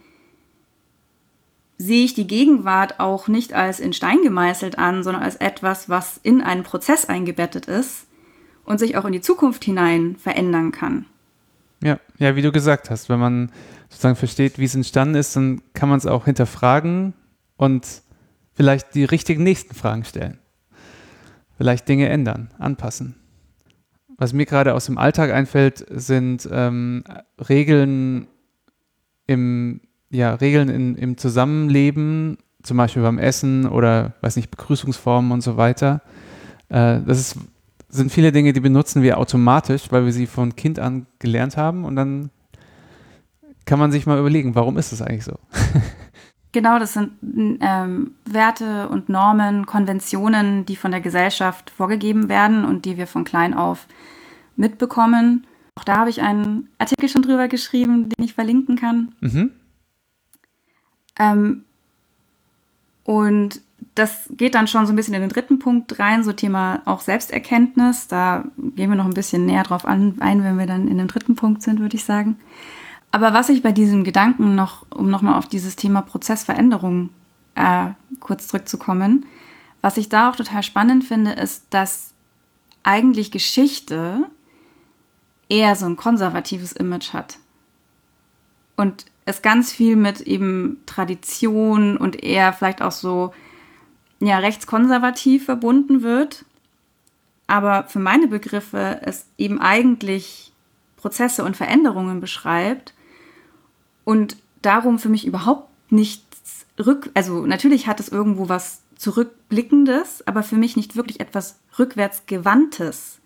sehe 1.77 2.03
ich 2.03 2.13
die 2.13 2.27
Gegenwart 2.27 2.99
auch 2.99 3.27
nicht 3.27 3.53
als 3.53 3.79
in 3.79 3.93
Stein 3.93 4.21
gemeißelt 4.23 4.77
an, 4.77 5.03
sondern 5.03 5.23
als 5.23 5.37
etwas, 5.37 5.89
was 5.89 6.19
in 6.21 6.41
einen 6.41 6.63
Prozess 6.63 7.05
eingebettet 7.05 7.67
ist 7.67 8.05
und 8.65 8.79
sich 8.79 8.97
auch 8.97 9.05
in 9.05 9.13
die 9.13 9.21
Zukunft 9.21 9.63
hinein 9.63 10.17
verändern 10.17 10.71
kann. 10.71 11.05
Ja, 11.81 11.99
ja, 12.17 12.35
wie 12.35 12.41
du 12.41 12.51
gesagt 12.51 12.89
hast, 12.89 13.07
wenn 13.07 13.19
man 13.19 13.51
sozusagen 13.87 14.17
versteht, 14.17 14.59
wie 14.59 14.65
es 14.65 14.75
entstanden 14.75 15.15
ist, 15.15 15.35
dann 15.35 15.61
kann 15.73 15.87
man 15.87 15.97
es 15.97 16.05
auch 16.05 16.25
hinterfragen 16.25 17.13
und 17.55 18.01
vielleicht 18.59 18.93
die 18.93 19.05
richtigen 19.05 19.41
nächsten 19.41 19.73
Fragen 19.73 20.03
stellen. 20.03 20.37
Vielleicht 21.55 21.87
Dinge 21.87 22.09
ändern, 22.09 22.49
anpassen. 22.59 23.15
Was 24.17 24.33
mir 24.33 24.45
gerade 24.45 24.73
aus 24.73 24.87
dem 24.87 24.97
Alltag 24.97 25.31
einfällt, 25.31 25.85
sind 25.89 26.45
ähm, 26.51 27.05
Regeln 27.47 28.27
im, 29.27 29.79
ja, 30.09 30.33
Regeln 30.33 30.67
in, 30.67 30.95
im 30.95 31.15
Zusammenleben, 31.15 32.37
zum 32.61 32.75
Beispiel 32.75 33.01
beim 33.01 33.17
Essen 33.17 33.65
oder, 33.65 34.15
weiß 34.19 34.35
nicht, 34.35 34.51
Begrüßungsformen 34.51 35.31
und 35.31 35.39
so 35.39 35.55
weiter. 35.55 36.01
Äh, 36.67 36.99
das 37.05 37.17
ist 37.17 37.37
sind 37.87 38.11
viele 38.11 38.33
Dinge, 38.33 38.51
die 38.51 38.59
benutzen 38.59 39.03
wir 39.03 39.19
automatisch, 39.19 39.83
weil 39.89 40.03
wir 40.03 40.11
sie 40.11 40.27
von 40.27 40.57
Kind 40.57 40.79
an 40.79 41.07
gelernt 41.17 41.55
haben 41.55 41.85
und 41.85 41.95
dann 41.95 42.29
kann 43.63 43.79
man 43.79 43.93
sich 43.93 44.05
mal 44.05 44.19
überlegen, 44.19 44.53
warum 44.53 44.77
ist 44.77 44.91
es 44.91 45.01
eigentlich 45.01 45.23
so? 45.23 45.39
Genau, 46.51 46.79
das 46.79 46.93
sind 46.93 47.11
ähm, 47.61 48.15
Werte 48.25 48.89
und 48.89 49.07
Normen, 49.07 49.67
Konventionen, 49.67 50.65
die 50.65 50.75
von 50.75 50.89
der 50.89 51.01
Gesellschaft 51.01 51.69
vorgegeben 51.69 52.27
werden 52.27 52.65
und 52.65 52.85
die 52.85 52.97
wir 52.97 53.05
von 53.05 53.23
klein 53.23 53.53
auf 53.53 53.85
mitbekommen. 54.55 55.45
Auch 55.75 55.83
da 55.83 55.97
habe 55.97 56.09
ich 56.09 56.21
einen 56.21 56.69
Artikel 56.79 57.07
schon 57.07 57.21
drüber 57.21 57.47
geschrieben, 57.47 58.09
den 58.09 58.25
ich 58.25 58.33
verlinken 58.33 58.75
kann. 58.77 59.13
Mhm. 59.21 59.51
Ähm, 61.19 61.65
und 63.03 63.61
das 63.95 64.29
geht 64.31 64.55
dann 64.55 64.67
schon 64.67 64.85
so 64.85 64.93
ein 64.93 64.95
bisschen 64.95 65.13
in 65.13 65.21
den 65.21 65.29
dritten 65.29 65.59
Punkt 65.59 65.99
rein, 65.99 66.23
so 66.23 66.33
Thema 66.33 66.81
auch 66.85 67.01
Selbsterkenntnis. 67.01 68.07
Da 68.07 68.45
gehen 68.57 68.89
wir 68.89 68.95
noch 68.95 69.05
ein 69.05 69.13
bisschen 69.13 69.45
näher 69.45 69.63
drauf 69.63 69.85
ein, 69.85 70.17
wenn 70.19 70.57
wir 70.57 70.65
dann 70.65 70.87
in 70.87 70.97
dem 70.97 71.07
dritten 71.07 71.35
Punkt 71.35 71.61
sind, 71.61 71.79
würde 71.79 71.95
ich 71.95 72.05
sagen. 72.05 72.39
Aber 73.11 73.33
was 73.33 73.49
ich 73.49 73.63
bei 73.63 73.71
diesem 73.71 74.03
Gedanken 74.03 74.55
noch, 74.55 74.85
um 74.91 75.09
nochmal 75.09 75.37
auf 75.37 75.47
dieses 75.47 75.75
Thema 75.75 76.01
Prozessveränderung 76.01 77.09
äh, 77.55 77.87
kurz 78.19 78.47
zurückzukommen, 78.47 79.25
was 79.81 79.97
ich 79.97 80.09
da 80.09 80.29
auch 80.29 80.35
total 80.35 80.63
spannend 80.63 81.03
finde, 81.03 81.31
ist, 81.31 81.65
dass 81.69 82.13
eigentlich 82.83 83.31
Geschichte 83.31 84.25
eher 85.47 85.75
so 85.75 85.85
ein 85.85 85.97
konservatives 85.97 86.71
Image 86.73 87.13
hat. 87.13 87.39
Und 88.75 89.05
es 89.25 89.41
ganz 89.41 89.71
viel 89.71 89.95
mit 89.95 90.21
eben 90.21 90.81
Tradition 90.85 91.97
und 91.97 92.23
eher 92.23 92.53
vielleicht 92.53 92.81
auch 92.81 92.91
so 92.91 93.33
ja, 94.19 94.37
rechtskonservativ 94.39 95.45
verbunden 95.45 96.01
wird. 96.01 96.45
Aber 97.47 97.85
für 97.85 97.99
meine 97.99 98.27
Begriffe 98.27 99.01
es 99.03 99.25
eben 99.37 99.59
eigentlich 99.59 100.51
Prozesse 100.97 101.43
und 101.43 101.57
Veränderungen 101.57 102.19
beschreibt 102.21 102.93
und 104.03 104.37
darum 104.61 104.99
für 104.99 105.09
mich 105.09 105.25
überhaupt 105.25 105.69
nichts 105.91 106.65
rück, 106.79 107.09
also 107.13 107.45
natürlich 107.45 107.87
hat 107.87 107.99
es 107.99 108.09
irgendwo 108.09 108.49
was 108.49 108.81
zurückblickendes, 108.95 110.27
aber 110.27 110.43
für 110.43 110.55
mich 110.55 110.75
nicht 110.75 110.95
wirklich 110.95 111.19
etwas 111.19 111.59
rückwärtsgewandtes. 111.77 113.19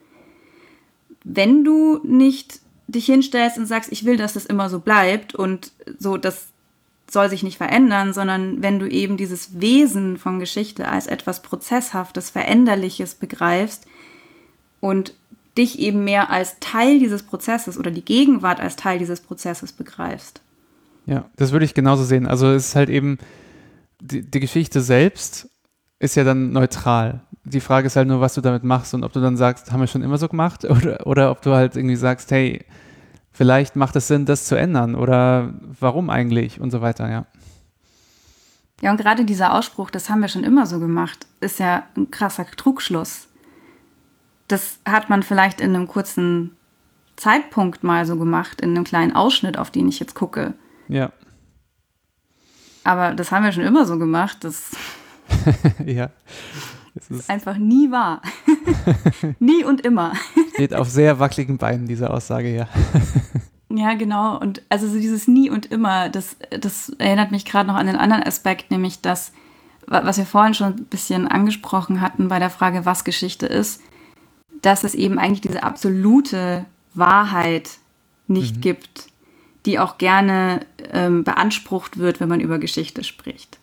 Wenn 1.24 1.64
du 1.64 2.00
nicht 2.04 2.60
dich 2.88 3.06
hinstellst 3.06 3.58
und 3.58 3.66
sagst, 3.66 3.92
ich 3.92 4.06
will, 4.06 4.18
dass 4.18 4.34
das 4.34 4.46
immer 4.46 4.70
so 4.70 4.80
bleibt 4.80 5.34
und 5.34 5.72
so, 5.98 6.18
dass 6.18 6.48
soll 7.14 7.30
sich 7.30 7.44
nicht 7.44 7.58
verändern, 7.58 8.12
sondern 8.12 8.62
wenn 8.62 8.80
du 8.80 8.90
eben 8.90 9.18
dieses 9.18 9.62
Wesen 9.62 10.18
von 10.18 10.40
Geschichte 10.40 10.88
als 10.88 11.08
etwas 11.08 11.42
Prozesshaftes, 11.42 12.32
Veränderliches 12.32 13.16
begreifst 13.16 13.86
und 14.82 15.14
dich 15.58 15.80
eben 15.80 16.04
mehr 16.04 16.32
als 16.32 16.60
Teil 16.60 17.00
dieses 17.00 17.24
Prozesses 17.24 17.78
oder 17.78 17.92
die 17.92 18.04
Gegenwart 18.04 18.60
als 18.60 18.76
Teil 18.76 18.98
dieses 18.98 19.22
Prozesses 19.22 19.72
begreifst. 19.72 20.42
Ja, 21.06 21.26
das 21.36 21.52
würde 21.52 21.66
ich 21.66 21.74
genauso 21.74 22.04
sehen. 22.04 22.28
Also 22.28 22.48
es 22.52 22.68
ist 22.68 22.76
halt 22.76 22.90
eben, 22.90 23.18
die, 24.00 24.30
die 24.30 24.40
Geschichte 24.40 24.82
selbst 24.82 25.50
ist 26.00 26.16
ja 26.16 26.24
dann 26.24 26.52
neutral. 26.52 27.22
Die 27.46 27.60
Frage 27.60 27.88
ist 27.88 27.96
halt 27.96 28.08
nur, 28.08 28.22
was 28.22 28.34
du 28.36 28.42
damit 28.42 28.64
machst 28.64 28.94
und 28.94 29.04
ob 29.04 29.14
du 29.14 29.20
dann 29.20 29.38
sagst, 29.38 29.72
haben 29.72 29.80
wir 29.80 29.88
schon 29.88 30.04
immer 30.04 30.18
so 30.18 30.28
gemacht 30.28 30.66
oder, 30.70 31.06
oder 31.08 31.32
ob 31.32 31.42
du 31.42 31.54
halt 31.54 31.76
irgendwie 31.76 31.96
sagst, 31.96 32.32
hey, 32.32 32.66
vielleicht 33.32 33.76
macht 33.76 33.96
es 33.96 34.08
Sinn, 34.08 34.26
das 34.26 34.46
zu 34.46 34.56
ändern 34.56 34.96
oder 34.96 35.54
warum 35.80 36.10
eigentlich 36.10 36.62
und 36.62 36.72
so 36.72 36.82
weiter, 36.82 37.10
ja. 37.10 37.26
Ja, 38.82 38.92
und 38.92 38.98
gerade 38.98 39.24
dieser 39.24 39.54
Ausspruch, 39.54 39.90
das 39.90 40.10
haben 40.10 40.20
wir 40.20 40.28
schon 40.28 40.44
immer 40.44 40.66
so 40.66 40.80
gemacht, 40.80 41.26
ist 41.40 41.60
ja 41.60 41.84
ein 41.96 42.12
krasser 42.12 42.46
Trugschluss. 42.46 43.28
Das 44.50 44.80
hat 44.86 45.10
man 45.10 45.24
vielleicht 45.24 45.62
in 45.62 45.74
einem 45.74 45.88
kurzen 45.88 46.52
Zeitpunkt 47.16 47.84
mal 47.84 48.06
so 48.06 48.18
gemacht, 48.18 48.60
in 48.60 48.72
einem 48.72 48.84
kleinen 48.84 49.16
Ausschnitt, 49.16 49.58
auf 49.58 49.72
den 49.72 49.88
ich 49.88 50.00
jetzt 50.00 50.16
gucke. 50.16 50.54
Ja. 50.88 51.12
Aber 52.84 53.14
das 53.14 53.32
haben 53.32 53.44
wir 53.44 53.52
schon 53.52 53.64
immer 53.64 53.86
so 53.86 53.98
gemacht. 53.98 54.38
Das 54.42 54.72
ja. 55.86 56.10
Es 56.96 57.10
ist 57.10 57.30
einfach 57.30 57.58
nie 57.58 57.90
wahr. 57.92 58.22
nie 59.40 59.64
und 59.64 59.82
immer. 59.82 60.14
Steht 60.54 60.76
auf 60.76 60.90
sehr 60.90 61.20
wackeligen 61.20 61.58
Beinen, 61.58 61.88
diese 61.88 62.12
Aussage, 62.12 62.54
ja. 62.54 62.68
ja, 63.70 63.96
genau. 63.96 64.38
Und 64.40 64.62
also 64.70 64.88
so 64.88 65.00
dieses 65.00 65.28
Nie 65.28 65.50
und 65.50 65.66
immer, 65.68 66.10
das, 66.10 66.38
das 66.52 66.90
erinnert 67.00 67.32
mich 67.32 67.46
gerade 67.46 67.68
noch 67.68 67.76
an 67.76 67.88
den 67.88 67.96
anderen 67.96 68.22
Aspekt, 68.22 68.70
nämlich 68.70 69.02
das, 69.02 69.32
was 69.88 70.18
wir 70.18 70.26
vorhin 70.28 70.54
schon 70.54 70.74
ein 70.74 70.86
bisschen 70.86 71.28
angesprochen 71.28 72.00
hatten 72.00 72.28
bei 72.28 72.38
der 72.38 72.52
Frage, 72.52 72.86
was 72.86 73.04
Geschichte 73.04 73.48
ist, 73.48 73.82
dass 74.62 74.84
es 74.84 74.94
eben 74.94 75.18
eigentlich 75.18 75.42
diese 75.42 75.64
absolute 75.64 76.66
Wahrheit 76.94 77.80
nicht 78.28 78.58
mhm. 78.58 78.62
gibt 78.62 79.14
die 79.66 79.80
auch 79.80 79.98
gerne 79.98 80.66
ähm, 80.94 81.24
beansprucht 81.24 81.98
wird, 81.98 82.20
wenn 82.20 82.30
man 82.30 82.40
über 82.40 82.60
Geschichte 82.60 83.04
spricht. 83.04 83.60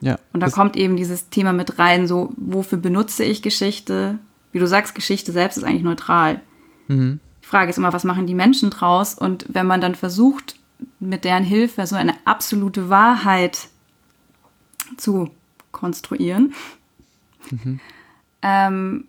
Ja, 0.00 0.18
und 0.32 0.40
da 0.40 0.48
kommt 0.48 0.76
eben 0.76 0.96
dieses 0.96 1.28
Thema 1.28 1.52
mit 1.52 1.78
rein, 1.78 2.06
so 2.06 2.32
wofür 2.36 2.78
benutze 2.78 3.22
ich 3.22 3.42
Geschichte? 3.42 4.18
Wie 4.50 4.58
du 4.58 4.66
sagst, 4.66 4.94
Geschichte 4.94 5.30
selbst 5.30 5.58
ist 5.58 5.64
eigentlich 5.64 5.82
neutral. 5.82 6.40
Mhm. 6.88 7.20
Die 7.42 7.46
Frage 7.46 7.70
ist 7.70 7.76
immer, 7.76 7.92
was 7.92 8.04
machen 8.04 8.26
die 8.26 8.34
Menschen 8.34 8.70
draus? 8.70 9.14
Und 9.14 9.44
wenn 9.48 9.66
man 9.66 9.80
dann 9.80 9.94
versucht, 9.94 10.56
mit 10.98 11.24
deren 11.24 11.44
Hilfe 11.44 11.86
so 11.86 11.96
eine 11.96 12.14
absolute 12.24 12.88
Wahrheit 12.88 13.68
zu 14.96 15.30
konstruieren, 15.70 16.54
mhm. 17.50 17.80
ähm, 18.40 19.04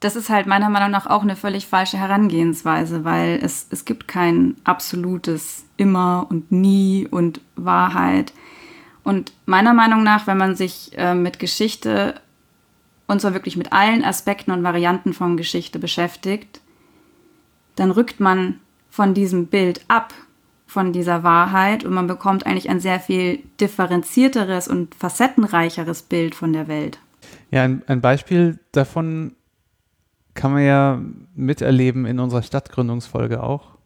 das 0.00 0.16
ist 0.16 0.30
halt 0.30 0.46
meiner 0.46 0.70
Meinung 0.70 0.90
nach 0.90 1.06
auch 1.06 1.22
eine 1.22 1.36
völlig 1.36 1.66
falsche 1.66 1.98
Herangehensweise, 1.98 3.04
weil 3.04 3.38
es, 3.42 3.66
es 3.70 3.84
gibt 3.84 4.08
kein 4.08 4.56
absolutes 4.64 5.64
immer 5.76 6.26
und 6.30 6.50
nie 6.50 7.06
und 7.10 7.40
Wahrheit. 7.56 8.32
Und 9.04 9.32
meiner 9.46 9.74
Meinung 9.74 10.02
nach, 10.02 10.26
wenn 10.26 10.38
man 10.38 10.56
sich 10.56 10.92
äh, 10.96 11.14
mit 11.14 11.38
Geschichte 11.38 12.20
und 13.10 13.20
zwar 13.20 13.34
wirklich 13.34 13.56
mit 13.56 13.72
allen 13.72 14.04
Aspekten 14.04 14.52
und 14.52 14.62
Varianten 14.62 15.12
von 15.12 15.36
Geschichte 15.36 15.78
beschäftigt, 15.78 16.60
dann 17.74 17.90
rückt 17.90 18.20
man 18.20 18.60
von 18.88 19.14
diesem 19.14 19.46
Bild 19.46 19.84
ab, 19.88 20.14
von 20.66 20.92
dieser 20.92 21.24
Wahrheit 21.24 21.84
und 21.84 21.92
man 21.92 22.06
bekommt 22.06 22.46
eigentlich 22.46 22.70
ein 22.70 22.78
sehr 22.78 23.00
viel 23.00 23.40
differenzierteres 23.60 24.68
und 24.68 24.94
facettenreicheres 24.94 26.02
Bild 26.02 26.36
von 26.36 26.52
der 26.52 26.68
Welt. 26.68 27.00
Ja, 27.50 27.64
ein, 27.64 27.82
ein 27.88 28.00
Beispiel 28.00 28.60
davon 28.70 29.34
kann 30.34 30.52
man 30.52 30.62
ja 30.62 31.00
miterleben 31.34 32.06
in 32.06 32.18
unserer 32.18 32.42
Stadtgründungsfolge 32.42 33.42
auch, 33.42 33.78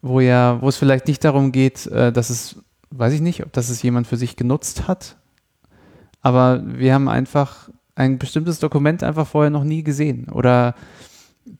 wo 0.00 0.20
ja, 0.20 0.60
wo 0.60 0.68
es 0.68 0.76
vielleicht 0.76 1.08
nicht 1.08 1.24
darum 1.24 1.52
geht, 1.52 1.86
äh, 1.86 2.12
dass 2.12 2.30
es, 2.30 2.56
weiß 2.90 3.12
ich 3.12 3.20
nicht, 3.20 3.44
ob 3.44 3.52
das 3.52 3.68
es 3.68 3.82
jemand 3.82 4.06
für 4.06 4.16
sich 4.16 4.36
genutzt 4.36 4.88
hat, 4.88 5.16
aber 6.20 6.62
wir 6.64 6.94
haben 6.94 7.08
einfach 7.08 7.68
ein 7.94 8.18
bestimmtes 8.18 8.58
Dokument 8.58 9.02
einfach 9.02 9.26
vorher 9.26 9.50
noch 9.50 9.64
nie 9.64 9.82
gesehen 9.82 10.28
oder 10.28 10.74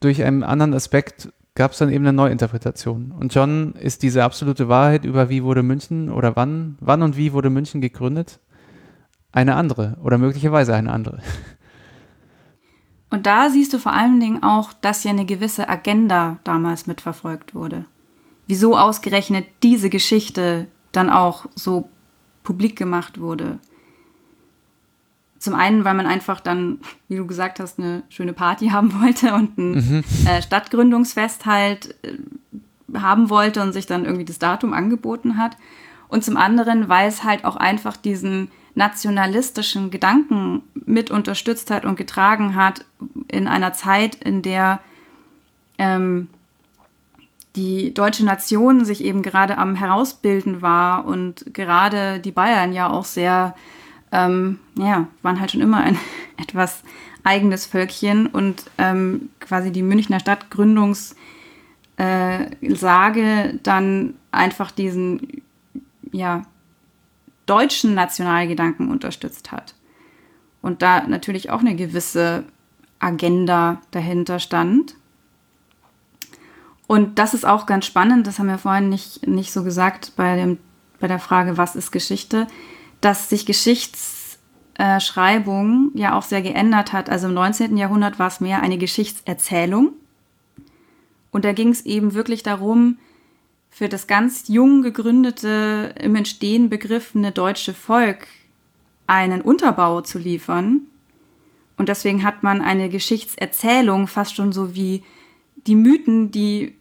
durch 0.01 0.23
einen 0.23 0.42
anderen 0.42 0.75
Aspekt 0.75 1.31
gab 1.55 1.73
es 1.73 1.79
dann 1.79 1.90
eben 1.90 2.07
eine 2.07 2.16
Neuinterpretation. 2.16 3.12
Und 3.12 3.35
John 3.35 3.75
ist 3.75 4.03
diese 4.03 4.25
absolute 4.25 4.68
Wahrheit 4.68 5.05
über 5.05 5.29
wie 5.29 5.42
wurde 5.42 5.62
München 5.62 6.11
oder 6.11 6.37
wann, 6.37 6.77
wann 6.81 7.03
und 7.03 7.16
wie 7.16 7.33
wurde 7.33 7.51
München 7.51 7.81
gegründet, 7.81 8.40
eine 9.33 9.57
andere 9.57 9.97
oder 10.03 10.18
möglicherweise 10.18 10.75
eine 10.75 10.92
andere. 10.92 11.18
Und 13.12 13.27
da 13.27 13.51
siehst 13.51 13.75
du 13.75 13.79
vor 13.79 13.92
allen 13.92 14.20
Dingen 14.20 14.42
auch, 14.42 14.72
dass 14.72 15.05
ja 15.05 15.11
eine 15.11 15.27
gewisse 15.27 15.68
Agenda 15.68 16.38
damals 16.44 16.87
mitverfolgt 16.87 17.55
wurde. 17.55 17.85
Wieso 18.46 18.75
ausgerechnet 18.77 19.44
diese 19.62 19.90
Geschichte 19.90 20.66
dann 20.92 21.11
auch 21.11 21.44
so 21.55 21.90
publik 22.42 22.75
gemacht 22.75 23.20
wurde. 23.20 23.59
Zum 25.38 25.55
einen, 25.55 25.85
weil 25.85 25.92
man 25.92 26.07
einfach 26.07 26.40
dann, 26.40 26.79
wie 27.09 27.16
du 27.16 27.27
gesagt 27.27 27.61
hast, 27.61 27.79
eine 27.79 28.03
schöne 28.09 28.33
Party 28.33 28.68
haben 28.70 28.98
wollte 29.03 29.35
und 29.35 29.59
ein 29.59 29.72
mhm. 29.72 30.05
äh, 30.27 30.40
Stadtgründungsfest 30.40 31.44
halt 31.44 31.94
äh, 32.03 32.16
haben 32.98 33.29
wollte 33.29 33.61
und 33.61 33.75
sich 33.75 33.85
dann 33.85 34.07
irgendwie 34.07 34.25
das 34.25 34.38
Datum 34.38 34.72
angeboten 34.72 35.37
hat. 35.37 35.59
Und 36.09 36.25
zum 36.25 36.38
anderen, 36.38 36.88
weil 36.88 37.09
es 37.09 37.25
halt 37.25 37.44
auch 37.44 37.57
einfach 37.57 37.98
diesen 37.98 38.51
nationalistischen 38.75 39.91
Gedanken 39.91 40.63
mit 40.75 41.11
unterstützt 41.11 41.71
hat 41.71 41.85
und 41.85 41.97
getragen 41.97 42.55
hat 42.55 42.85
in 43.29 43.47
einer 43.47 43.73
Zeit, 43.73 44.15
in 44.17 44.43
der 44.43 44.81
ähm, 45.79 46.29
die 47.57 47.93
deutsche 47.93 48.25
Nation 48.25 48.85
sich 48.85 49.05
eben 49.05 49.23
gerade 49.23 49.59
am 49.59 49.75
herausbilden 49.75 50.63
war 50.63 51.05
und 51.05 51.45
gerade 51.53 52.19
die 52.19 52.33
Bayern 52.33 52.73
ja 52.73 52.89
auch 52.89 53.05
sehr, 53.05 53.55
ähm, 54.11 54.59
ja, 54.75 55.09
waren 55.21 55.39
halt 55.39 55.51
schon 55.51 55.61
immer 55.61 55.79
ein 55.79 55.99
etwas 56.39 56.83
eigenes 57.25 57.67
Völkchen 57.67 58.27
und 58.27 58.71
ähm, 58.79 59.29
quasi 59.39 59.71
die 59.71 59.83
Münchner 59.83 60.19
Stadtgründungssage 60.19 61.15
äh, 61.99 63.59
dann 63.63 64.15
einfach 64.31 64.71
diesen, 64.71 65.43
ja, 66.11 66.43
deutschen 67.53 67.95
Nationalgedanken 67.95 68.91
unterstützt 68.91 69.53
hat. 69.53 69.75
Und 70.62 70.81
da 70.81 71.07
natürlich 71.07 71.51
auch 71.51 71.61
eine 71.61 71.77
gewisse 71.77 72.45
Agenda 72.99 73.83
dahinter 73.91 74.38
stand. 74.38 74.95
Und 76.87 77.19
das 77.19 77.35
ist 77.35 77.45
auch 77.45 77.67
ganz 77.67 77.85
spannend, 77.85 78.27
das 78.27 78.38
haben 78.38 78.47
wir 78.47 78.57
vorhin 78.57 78.88
nicht, 78.88 79.27
nicht 79.27 79.53
so 79.53 79.65
gesagt 79.65 80.12
bei, 80.17 80.35
dem, 80.37 80.57
bei 80.99 81.09
der 81.09 81.19
Frage, 81.19 81.59
was 81.59 81.77
ist 81.77 81.91
Geschichte, 81.91 82.47
dass 83.03 83.29
sich 83.29 83.45
Geschichtsschreibung 83.45 85.91
ja 85.95 86.17
auch 86.17 86.23
sehr 86.23 86.41
geändert 86.41 86.95
hat. 86.95 87.11
Also 87.11 87.29
im 87.29 87.35
19. 87.35 87.77
Jahrhundert 87.77 88.19
war 88.19 88.29
es 88.29 88.41
mehr 88.41 88.62
eine 88.62 88.79
Geschichtserzählung. 88.79 89.93
Und 91.31 91.45
da 91.45 91.53
ging 91.53 91.69
es 91.69 91.85
eben 91.85 92.15
wirklich 92.15 92.43
darum, 92.43 92.97
für 93.73 93.89
das 93.89 94.07
ganz 94.07 94.49
jung 94.49 94.83
gegründete, 94.83 95.95
im 95.99 96.15
Entstehen 96.15 96.69
begriffene 96.69 97.33
deutsche 97.33 97.73
Volk 97.73 98.27
einen 99.07 99.41
Unterbau 99.41 100.03
zu 100.03 100.19
liefern. 100.19 100.83
Und 101.79 101.89
deswegen 101.89 102.23
hat 102.23 102.43
man 102.43 102.61
eine 102.61 102.91
Geschichtserzählung 102.91 104.09
fast 104.09 104.37
schon 104.37 104.53
so 104.53 104.75
wie 104.75 105.03
die 105.67 105.75
Mythen, 105.75 106.31
die 106.31 106.75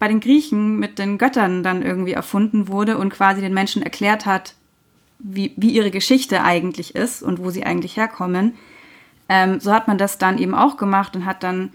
bei 0.00 0.08
den 0.08 0.18
Griechen 0.18 0.80
mit 0.80 0.98
den 0.98 1.16
Göttern 1.16 1.62
dann 1.62 1.82
irgendwie 1.82 2.12
erfunden 2.12 2.66
wurde 2.66 2.98
und 2.98 3.10
quasi 3.10 3.40
den 3.40 3.54
Menschen 3.54 3.82
erklärt 3.82 4.26
hat, 4.26 4.56
wie, 5.20 5.52
wie 5.56 5.70
ihre 5.70 5.92
Geschichte 5.92 6.42
eigentlich 6.42 6.96
ist 6.96 7.22
und 7.22 7.38
wo 7.38 7.50
sie 7.50 7.64
eigentlich 7.64 7.96
herkommen. 7.96 8.54
Ähm, 9.28 9.60
so 9.60 9.72
hat 9.72 9.86
man 9.86 9.96
das 9.96 10.18
dann 10.18 10.38
eben 10.38 10.56
auch 10.56 10.76
gemacht 10.76 11.14
und 11.14 11.24
hat 11.24 11.44
dann 11.44 11.72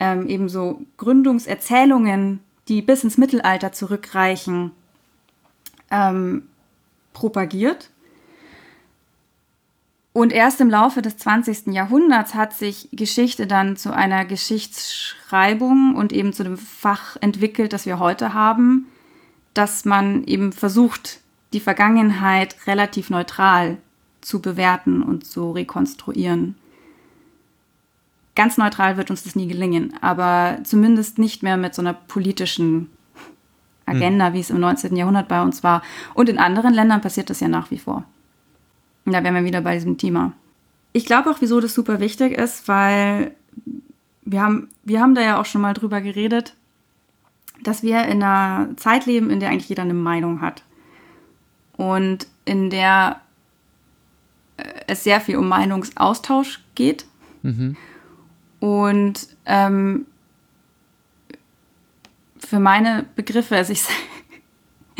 ähm, 0.00 0.26
eben 0.26 0.48
so 0.48 0.82
Gründungserzählungen 0.96 2.40
die 2.70 2.80
bis 2.82 3.04
ins 3.04 3.18
Mittelalter 3.18 3.72
zurückreichen, 3.72 4.70
ähm, 5.90 6.44
propagiert. 7.12 7.90
Und 10.12 10.32
erst 10.32 10.60
im 10.60 10.70
Laufe 10.70 11.02
des 11.02 11.18
20. 11.18 11.72
Jahrhunderts 11.72 12.34
hat 12.34 12.52
sich 12.52 12.88
Geschichte 12.92 13.46
dann 13.46 13.76
zu 13.76 13.94
einer 13.94 14.24
Geschichtsschreibung 14.24 15.94
und 15.96 16.12
eben 16.12 16.32
zu 16.32 16.44
dem 16.44 16.56
Fach 16.56 17.16
entwickelt, 17.20 17.72
das 17.72 17.86
wir 17.86 17.98
heute 17.98 18.34
haben, 18.34 18.86
dass 19.52 19.84
man 19.84 20.24
eben 20.24 20.52
versucht, 20.52 21.20
die 21.52 21.60
Vergangenheit 21.60 22.56
relativ 22.66 23.10
neutral 23.10 23.78
zu 24.20 24.40
bewerten 24.40 25.02
und 25.02 25.26
zu 25.26 25.50
rekonstruieren 25.50 26.54
ganz 28.40 28.56
neutral 28.56 28.96
wird 28.96 29.10
uns 29.10 29.22
das 29.22 29.36
nie 29.36 29.48
gelingen, 29.48 29.92
aber 30.00 30.60
zumindest 30.64 31.18
nicht 31.18 31.42
mehr 31.42 31.58
mit 31.58 31.74
so 31.74 31.82
einer 31.82 31.92
politischen 31.92 32.88
Agenda, 33.84 34.30
mhm. 34.30 34.32
wie 34.32 34.40
es 34.40 34.48
im 34.48 34.58
19. 34.58 34.96
Jahrhundert 34.96 35.28
bei 35.28 35.42
uns 35.42 35.62
war. 35.62 35.82
Und 36.14 36.30
in 36.30 36.38
anderen 36.38 36.72
Ländern 36.72 37.02
passiert 37.02 37.28
das 37.28 37.40
ja 37.40 37.48
nach 37.48 37.70
wie 37.70 37.76
vor. 37.76 38.04
Und 39.04 39.12
da 39.12 39.22
wären 39.22 39.34
wir 39.34 39.44
wieder 39.44 39.60
bei 39.60 39.74
diesem 39.74 39.98
Thema. 39.98 40.32
Ich 40.94 41.04
glaube 41.04 41.28
auch, 41.28 41.42
wieso 41.42 41.60
das 41.60 41.74
super 41.74 42.00
wichtig 42.00 42.32
ist, 42.32 42.66
weil 42.66 43.34
wir 44.22 44.40
haben, 44.40 44.70
wir 44.84 45.02
haben 45.02 45.14
da 45.14 45.20
ja 45.20 45.38
auch 45.38 45.44
schon 45.44 45.60
mal 45.60 45.74
drüber 45.74 46.00
geredet, 46.00 46.54
dass 47.62 47.82
wir 47.82 48.04
in 48.04 48.22
einer 48.22 48.74
Zeit 48.76 49.04
leben, 49.04 49.28
in 49.28 49.40
der 49.40 49.50
eigentlich 49.50 49.68
jeder 49.68 49.82
eine 49.82 49.92
Meinung 49.92 50.40
hat. 50.40 50.62
Und 51.76 52.26
in 52.46 52.70
der 52.70 53.20
äh, 54.56 54.62
es 54.86 55.04
sehr 55.04 55.20
viel 55.20 55.36
um 55.36 55.46
Meinungsaustausch 55.46 56.60
geht. 56.74 57.04
Mhm. 57.42 57.76
Und 58.60 59.28
ähm, 59.46 60.06
für 62.38 62.60
meine 62.60 63.06
Begriffe, 63.16 63.56
also 63.56 63.72
ich 63.72 63.82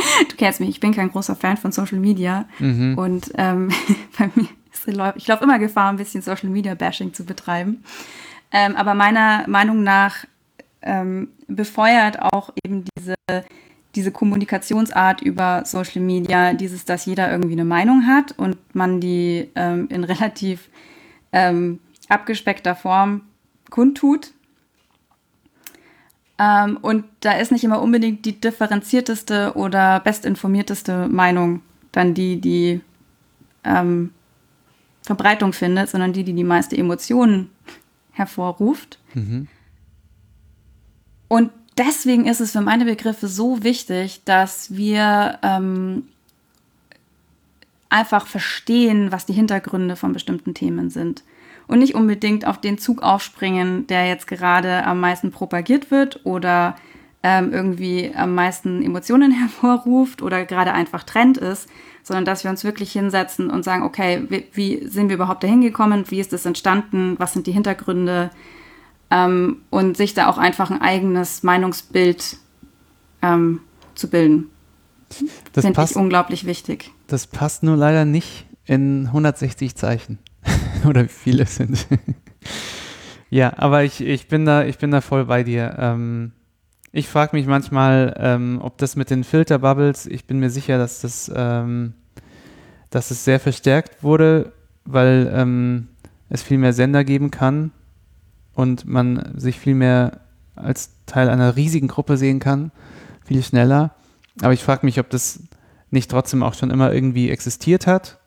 du 0.28 0.36
kennst 0.36 0.60
mich, 0.60 0.70
ich 0.70 0.80
bin 0.80 0.94
kein 0.94 1.10
großer 1.10 1.36
Fan 1.36 1.56
von 1.56 1.72
Social 1.72 1.98
Media. 1.98 2.46
Mhm. 2.58 2.96
Und 2.96 3.32
ähm, 3.36 3.70
bei 4.18 4.30
mir 4.34 4.48
ist, 4.72 4.88
ich 5.16 5.26
laufe 5.26 5.44
immer 5.44 5.58
Gefahr, 5.58 5.90
ein 5.90 5.96
bisschen 5.96 6.22
Social 6.22 6.48
Media 6.48 6.74
Bashing 6.74 7.12
zu 7.12 7.24
betreiben. 7.24 7.84
Ähm, 8.52 8.76
aber 8.76 8.94
meiner 8.94 9.46
Meinung 9.46 9.82
nach 9.82 10.24
ähm, 10.82 11.28
befeuert 11.46 12.20
auch 12.20 12.52
eben 12.64 12.84
diese, 12.96 13.14
diese 13.94 14.10
Kommunikationsart 14.10 15.20
über 15.20 15.62
Social 15.64 16.02
Media, 16.02 16.54
dieses, 16.54 16.84
dass 16.84 17.06
jeder 17.06 17.30
irgendwie 17.30 17.52
eine 17.52 17.64
Meinung 17.64 18.06
hat 18.06 18.32
und 18.38 18.56
man 18.74 19.00
die 19.00 19.50
ähm, 19.54 19.88
in 19.90 20.04
relativ 20.04 20.68
ähm, 21.32 21.80
abgespeckter 22.08 22.74
Form 22.74 23.22
kundtut. 23.70 24.32
Ähm, 26.38 26.78
und 26.82 27.04
da 27.20 27.32
ist 27.32 27.52
nicht 27.52 27.64
immer 27.64 27.82
unbedingt 27.82 28.24
die 28.24 28.40
differenzierteste 28.40 29.52
oder 29.54 30.00
bestinformierteste 30.00 31.08
Meinung 31.08 31.62
dann 31.92 32.14
die, 32.14 32.40
die 32.40 32.80
ähm, 33.64 34.12
Verbreitung 35.02 35.52
findet, 35.52 35.88
sondern 35.90 36.12
die, 36.12 36.24
die 36.24 36.32
die 36.32 36.44
meiste 36.44 36.76
Emotionen 36.76 37.50
hervorruft. 38.12 38.98
Mhm. 39.14 39.48
Und 41.28 41.50
deswegen 41.78 42.26
ist 42.26 42.40
es 42.40 42.52
für 42.52 42.60
meine 42.60 42.84
Begriffe 42.84 43.28
so 43.28 43.62
wichtig, 43.62 44.22
dass 44.24 44.76
wir 44.76 45.38
ähm, 45.42 46.04
einfach 47.88 48.26
verstehen, 48.26 49.12
was 49.12 49.26
die 49.26 49.32
Hintergründe 49.32 49.96
von 49.96 50.12
bestimmten 50.12 50.54
Themen 50.54 50.90
sind. 50.90 51.22
Und 51.70 51.78
nicht 51.78 51.94
unbedingt 51.94 52.46
auf 52.46 52.60
den 52.60 52.78
Zug 52.78 53.02
aufspringen, 53.02 53.86
der 53.86 54.08
jetzt 54.08 54.26
gerade 54.26 54.84
am 54.84 55.00
meisten 55.00 55.30
propagiert 55.30 55.90
wird 55.90 56.24
oder 56.24 56.74
ähm, 57.22 57.52
irgendwie 57.52 58.12
am 58.14 58.34
meisten 58.34 58.82
Emotionen 58.82 59.30
hervorruft 59.38 60.20
oder 60.20 60.44
gerade 60.44 60.72
einfach 60.72 61.04
Trend 61.04 61.38
ist, 61.38 61.68
sondern 62.02 62.24
dass 62.24 62.42
wir 62.42 62.50
uns 62.50 62.64
wirklich 62.64 62.92
hinsetzen 62.92 63.50
und 63.50 63.62
sagen, 63.62 63.84
okay, 63.84 64.24
wie, 64.28 64.46
wie 64.52 64.88
sind 64.88 65.08
wir 65.08 65.16
überhaupt 65.16 65.44
dahin 65.44 65.60
gekommen, 65.60 66.04
wie 66.08 66.18
ist 66.18 66.32
das 66.32 66.44
entstanden, 66.44 67.14
was 67.18 67.34
sind 67.34 67.46
die 67.46 67.52
Hintergründe, 67.52 68.30
ähm, 69.10 69.62
und 69.70 69.96
sich 69.96 70.14
da 70.14 70.28
auch 70.28 70.38
einfach 70.38 70.70
ein 70.70 70.80
eigenes 70.80 71.42
Meinungsbild 71.42 72.36
ähm, 73.22 73.60
zu 73.94 74.08
bilden. 74.08 74.50
Das 75.52 75.64
finde 75.64 75.82
ich 75.82 75.96
unglaublich 75.96 76.46
wichtig. 76.46 76.92
Das 77.08 77.26
passt 77.26 77.62
nur 77.62 77.76
leider 77.76 78.04
nicht 78.04 78.46
in 78.64 79.06
160 79.06 79.74
Zeichen. 79.74 80.18
Oder 80.86 81.04
wie 81.04 81.08
viele 81.08 81.46
sind. 81.46 81.86
ja, 83.30 83.52
aber 83.56 83.84
ich, 83.84 84.00
ich, 84.00 84.28
bin 84.28 84.44
da, 84.44 84.64
ich 84.64 84.78
bin 84.78 84.90
da 84.90 85.00
voll 85.00 85.26
bei 85.26 85.42
dir. 85.42 85.76
Ähm, 85.78 86.32
ich 86.92 87.08
frage 87.08 87.36
mich 87.36 87.46
manchmal, 87.46 88.14
ähm, 88.18 88.58
ob 88.62 88.78
das 88.78 88.96
mit 88.96 89.10
den 89.10 89.24
Filterbubbles, 89.24 90.06
ich 90.06 90.26
bin 90.26 90.40
mir 90.40 90.50
sicher, 90.50 90.78
dass 90.78 91.02
das, 91.02 91.30
ähm, 91.34 91.94
dass 92.90 93.10
es 93.10 93.24
sehr 93.24 93.38
verstärkt 93.38 94.02
wurde, 94.02 94.52
weil 94.84 95.30
ähm, 95.32 95.88
es 96.28 96.42
viel 96.42 96.58
mehr 96.58 96.72
Sender 96.72 97.04
geben 97.04 97.30
kann 97.30 97.70
und 98.54 98.86
man 98.86 99.34
sich 99.36 99.58
viel 99.58 99.74
mehr 99.74 100.20
als 100.56 100.90
Teil 101.06 101.28
einer 101.28 101.56
riesigen 101.56 101.88
Gruppe 101.88 102.16
sehen 102.16 102.40
kann, 102.40 102.72
viel 103.24 103.42
schneller. 103.42 103.94
Aber 104.42 104.52
ich 104.52 104.62
frage 104.62 104.84
mich, 104.84 104.98
ob 104.98 105.10
das 105.10 105.40
nicht 105.90 106.10
trotzdem 106.10 106.42
auch 106.42 106.54
schon 106.54 106.70
immer 106.70 106.92
irgendwie 106.92 107.30
existiert 107.30 107.86
hat. 107.86 108.18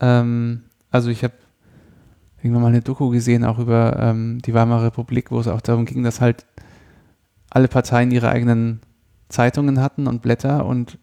Ähm, 0.00 0.64
also 0.92 1.10
ich 1.10 1.24
habe 1.24 1.34
irgendwann 2.42 2.62
mal 2.62 2.68
eine 2.68 2.82
Doku 2.82 3.08
gesehen, 3.10 3.44
auch 3.44 3.58
über 3.58 3.98
ähm, 3.98 4.40
die 4.42 4.54
Weimarer 4.54 4.84
Republik, 4.84 5.30
wo 5.30 5.40
es 5.40 5.48
auch 5.48 5.60
darum 5.60 5.84
ging, 5.84 6.02
dass 6.02 6.20
halt 6.20 6.46
alle 7.50 7.68
Parteien 7.68 8.10
ihre 8.10 8.28
eigenen 8.28 8.80
Zeitungen 9.28 9.80
hatten 9.80 10.06
und 10.06 10.22
Blätter 10.22 10.64
und 10.64 10.98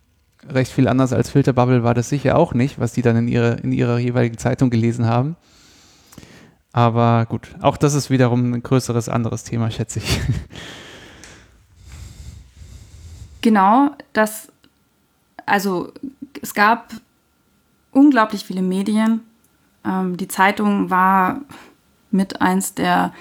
recht 0.48 0.72
viel 0.72 0.88
anders 0.88 1.14
als 1.14 1.30
Filterbubble 1.30 1.84
war 1.84 1.94
das 1.94 2.10
sicher 2.10 2.38
auch 2.38 2.54
nicht, 2.54 2.80
was 2.80 2.94
die 2.94 3.02
dann 3.02 3.18
in, 3.18 3.28
ihre, 3.28 3.56
in 3.56 3.72
ihrer 3.72 4.00
jeweiligen 4.00 4.38
Zeitung 4.38 4.70
gelesen 4.70 5.06
haben. 5.06 5.36
Aber 6.72 7.26
gut, 7.26 7.56
auch 7.62 7.78
das 7.78 7.94
ist 7.94 8.10
wiederum 8.10 8.54
ein 8.54 8.64
größeres 8.64 9.10
anderes 9.10 9.44
Thema, 9.44 9.72
schätze 9.72 10.00
ich. 10.00 10.22
Genau, 13.42 13.92
das, 14.12 14.52
also 15.46 15.94
es 16.42 16.54
gab 16.54 16.92
unglaublich 17.92 18.44
viele 18.44 18.62
Medien. 18.62 19.22
Ähm, 19.86 20.18
die 20.18 20.28
Zeitung 20.28 20.90
war 20.90 21.42
mit 22.12 22.42
eins 22.42 22.74
der, 22.74 23.14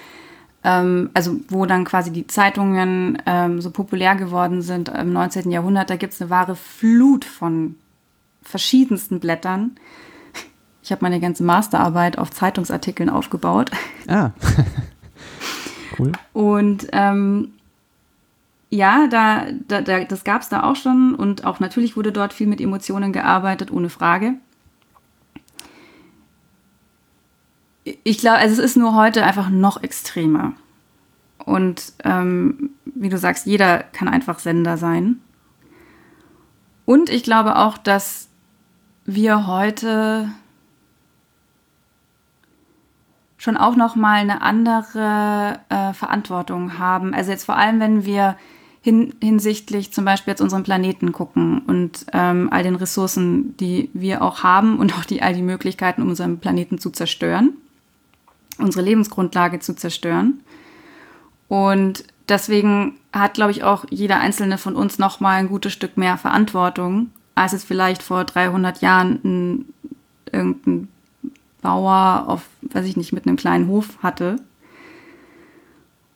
ähm, 0.63 1.09
also 1.13 1.39
wo 1.47 1.65
dann 1.65 1.85
quasi 1.85 2.11
die 2.11 2.27
Zeitungen 2.27 3.21
ähm, 3.25 3.61
so 3.61 3.71
populär 3.71 4.15
geworden 4.15 4.61
sind 4.61 4.89
im 4.89 5.13
19. 5.13 5.51
Jahrhundert, 5.51 5.89
da 5.89 5.95
gibt 5.95 6.13
es 6.13 6.21
eine 6.21 6.29
wahre 6.29 6.55
Flut 6.55 7.25
von 7.25 7.75
verschiedensten 8.41 9.19
Blättern. 9.19 9.75
Ich 10.81 10.91
habe 10.91 11.03
meine 11.03 11.19
ganze 11.19 11.43
Masterarbeit 11.43 12.17
auf 12.17 12.31
Zeitungsartikeln 12.31 13.09
aufgebaut. 13.09 13.69
Ah, 14.07 14.31
cool. 15.99 16.13
Und 16.33 16.87
ähm, 16.93 17.53
ja, 18.69 19.07
da, 19.07 19.45
da, 19.67 19.81
da 19.81 20.03
das 20.03 20.23
gab 20.23 20.41
es 20.41 20.49
da 20.49 20.63
auch 20.63 20.75
schon 20.75 21.15
und 21.15 21.45
auch 21.45 21.59
natürlich 21.59 21.95
wurde 21.95 22.11
dort 22.11 22.33
viel 22.33 22.47
mit 22.47 22.61
Emotionen 22.61 23.13
gearbeitet, 23.13 23.71
ohne 23.71 23.89
Frage. 23.89 24.35
Ich 28.03 28.19
glaube, 28.19 28.37
also 28.37 28.53
es 28.53 28.71
ist 28.71 28.77
nur 28.77 28.95
heute 28.95 29.23
einfach 29.23 29.49
noch 29.49 29.83
extremer. 29.83 30.53
Und 31.45 31.93
ähm, 32.03 32.71
wie 32.85 33.09
du 33.09 33.17
sagst, 33.17 33.45
jeder 33.45 33.79
kann 33.79 34.07
einfach 34.07 34.39
Sender 34.39 34.77
sein. 34.77 35.19
Und 36.85 37.09
ich 37.09 37.23
glaube 37.23 37.57
auch, 37.57 37.77
dass 37.77 38.29
wir 39.05 39.47
heute 39.47 40.29
schon 43.37 43.57
auch 43.57 43.75
noch 43.75 43.95
mal 43.95 44.15
eine 44.15 44.41
andere 44.41 45.59
äh, 45.69 45.93
Verantwortung 45.93 46.77
haben. 46.77 47.13
Also 47.13 47.31
jetzt 47.31 47.45
vor 47.45 47.55
allem, 47.55 47.79
wenn 47.79 48.05
wir 48.05 48.35
hin, 48.81 49.13
hinsichtlich 49.21 49.93
zum 49.93 50.05
Beispiel 50.05 50.31
jetzt 50.31 50.41
unseren 50.41 50.63
Planeten 50.63 51.11
gucken 51.11 51.59
und 51.59 52.05
ähm, 52.13 52.49
all 52.51 52.63
den 52.63 52.75
Ressourcen, 52.75 53.55
die 53.57 53.89
wir 53.93 54.21
auch 54.21 54.43
haben 54.43 54.77
und 54.77 54.93
auch 54.97 55.05
die 55.05 55.21
all 55.21 55.33
die 55.33 55.41
Möglichkeiten, 55.41 56.01
um 56.01 56.09
unseren 56.09 56.39
Planeten 56.39 56.79
zu 56.79 56.89
zerstören, 56.89 57.53
unsere 58.59 58.83
Lebensgrundlage 58.83 59.59
zu 59.59 59.75
zerstören. 59.75 60.41
Und 61.47 62.03
deswegen 62.27 62.99
hat, 63.11 63.33
glaube 63.33 63.51
ich, 63.51 63.63
auch 63.63 63.85
jeder 63.89 64.19
einzelne 64.19 64.57
von 64.57 64.75
uns 64.75 64.99
noch 64.99 65.19
mal 65.19 65.37
ein 65.37 65.49
gutes 65.49 65.73
Stück 65.73 65.97
mehr 65.97 66.17
Verantwortung, 66.17 67.09
als 67.35 67.53
es 67.53 67.63
vielleicht 67.63 68.03
vor 68.03 68.23
300 68.23 68.81
Jahren 68.81 69.19
ein, 69.23 69.73
irgendein 70.31 70.87
Bauer 71.61 72.25
auf, 72.27 72.43
weiß 72.61 72.85
ich 72.85 72.97
nicht, 72.97 73.13
mit 73.13 73.25
einem 73.25 73.35
kleinen 73.35 73.67
Hof 73.67 73.97
hatte. 74.01 74.37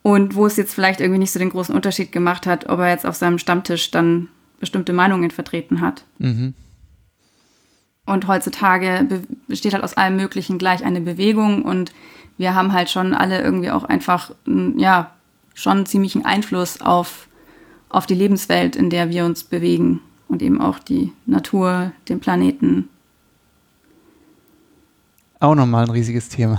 Und 0.02 0.34
wo 0.34 0.46
es 0.46 0.56
jetzt 0.56 0.74
vielleicht 0.74 1.00
irgendwie 1.00 1.18
nicht 1.18 1.32
so 1.32 1.38
den 1.38 1.50
großen 1.50 1.74
Unterschied 1.74 2.12
gemacht 2.12 2.46
hat, 2.46 2.68
ob 2.68 2.78
er 2.78 2.90
jetzt 2.90 3.06
auf 3.06 3.16
seinem 3.16 3.38
Stammtisch 3.38 3.90
dann 3.90 4.28
bestimmte 4.60 4.92
Meinungen 4.92 5.30
vertreten 5.30 5.80
hat. 5.80 6.04
Mhm. 6.18 6.54
Und 8.06 8.26
heutzutage 8.28 9.22
besteht 9.48 9.72
halt 9.72 9.82
aus 9.82 9.94
allem 9.94 10.16
Möglichen 10.16 10.58
gleich 10.58 10.84
eine 10.84 11.00
Bewegung 11.00 11.62
und 11.62 11.92
wir 12.36 12.54
haben 12.54 12.72
halt 12.72 12.90
schon 12.90 13.14
alle 13.14 13.42
irgendwie 13.42 13.70
auch 13.70 13.84
einfach, 13.84 14.32
ja, 14.76 15.10
schon 15.54 15.86
ziemlichen 15.86 16.24
Einfluss 16.24 16.80
auf, 16.80 17.28
auf 17.88 18.06
die 18.06 18.14
Lebenswelt, 18.14 18.76
in 18.76 18.90
der 18.90 19.10
wir 19.10 19.24
uns 19.24 19.44
bewegen 19.44 20.00
und 20.28 20.42
eben 20.42 20.60
auch 20.60 20.78
die 20.78 21.12
Natur, 21.26 21.92
den 22.08 22.20
Planeten 22.20 22.88
auch 25.44 25.54
nochmal 25.54 25.84
ein 25.84 25.90
riesiges 25.90 26.30
Thema. 26.30 26.54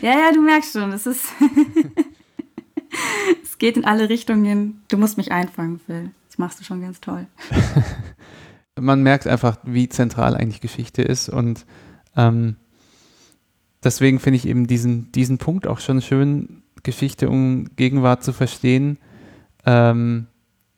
ja, 0.00 0.12
ja, 0.12 0.32
du 0.32 0.42
merkst 0.42 0.72
schon, 0.72 0.92
es 0.92 1.06
ist. 1.06 1.26
es 3.42 3.58
geht 3.58 3.76
in 3.76 3.84
alle 3.84 4.08
Richtungen. 4.08 4.82
Du 4.88 4.96
musst 4.96 5.16
mich 5.16 5.32
einfangen, 5.32 5.80
Phil. 5.84 6.10
Das 6.28 6.38
machst 6.38 6.60
du 6.60 6.64
schon 6.64 6.82
ganz 6.82 7.00
toll. 7.00 7.26
Man 8.78 9.02
merkt 9.02 9.26
einfach, 9.26 9.58
wie 9.64 9.88
zentral 9.88 10.36
eigentlich 10.36 10.60
Geschichte 10.60 11.02
ist 11.02 11.28
und 11.28 11.66
ähm, 12.16 12.56
deswegen 13.86 14.18
finde 14.18 14.36
ich 14.36 14.46
eben 14.46 14.66
diesen, 14.66 15.10
diesen 15.12 15.38
Punkt 15.38 15.66
auch 15.66 15.80
schon 15.80 16.02
schön, 16.02 16.62
Geschichte 16.82 17.28
um 17.28 17.66
Gegenwart 17.76 18.22
zu 18.22 18.32
verstehen. 18.32 18.98
Ähm, 19.64 20.26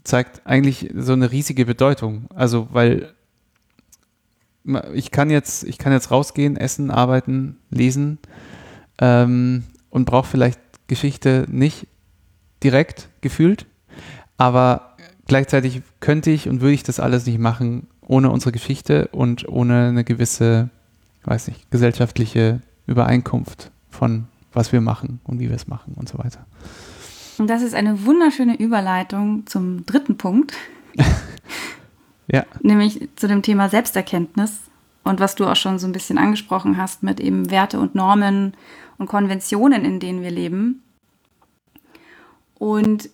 zeigt 0.04 0.46
eigentlich 0.46 0.90
so 0.94 1.12
eine 1.12 1.32
riesige 1.32 1.66
Bedeutung. 1.66 2.26
Also, 2.34 2.68
weil 2.70 3.12
ich 4.92 5.11
kann 5.11 5.30
jetzt, 5.30 5.64
ich 5.64 5.78
kann 5.78 5.92
jetzt 5.92 6.11
rausgehen, 6.11 6.56
essen, 6.56 6.90
arbeiten, 6.90 7.56
lesen 7.70 8.18
ähm, 9.00 9.64
und 9.90 10.04
brauche 10.04 10.28
vielleicht 10.28 10.61
Geschichte 10.86 11.46
nicht 11.50 11.86
direkt 12.62 13.09
gefühlt, 13.20 13.66
aber 14.36 14.96
gleichzeitig 15.26 15.82
könnte 16.00 16.30
ich 16.30 16.48
und 16.48 16.61
würde 16.61 16.74
ich 16.74 16.82
das 16.82 17.00
alles 17.00 17.26
nicht 17.26 17.38
machen 17.38 17.86
ohne 18.02 18.30
unsere 18.30 18.52
Geschichte 18.52 19.09
und 19.09 19.48
ohne 19.48 19.88
eine 19.88 20.04
gewisse, 20.04 20.70
weiß 21.24 21.48
nicht, 21.48 21.70
gesellschaftliche 21.70 22.62
Übereinkunft 22.89 23.70
von 23.91 24.26
was 24.53 24.72
wir 24.72 24.80
machen 24.80 25.20
und 25.24 25.39
wie 25.39 25.49
wir 25.49 25.57
es 25.57 25.68
machen 25.68 25.95
und 25.95 26.09
so 26.09 26.18
weiter. 26.18 26.45
Und 27.39 27.49
das 27.49 27.62
ist 27.62 27.74
eine 27.74 28.05
wunderschöne 28.05 28.57
Überleitung 28.59 29.47
zum 29.47 29.86
dritten 29.86 30.16
Punkt. 30.16 30.55
ja. 32.26 32.45
Nämlich 32.62 33.09
zu 33.14 33.28
dem 33.28 33.43
Thema 33.43 33.68
Selbsterkenntnis 33.68 34.62
und 35.05 35.20
was 35.20 35.36
du 35.36 35.47
auch 35.47 35.57
schon 35.57 35.78
so 35.78 35.86
ein 35.86 35.93
bisschen 35.93 36.18
angesprochen 36.18 36.76
hast 36.76 37.03
mit 37.03 37.20
eben 37.20 37.51
Werte 37.51 37.78
und 37.78 37.95
Normen 37.95 38.55
und 38.97 39.07
Konventionen, 39.07 39.84
in 39.84 40.01
denen 40.01 40.22
wir 40.22 40.30
leben. 40.30 40.82
Und 42.59 43.11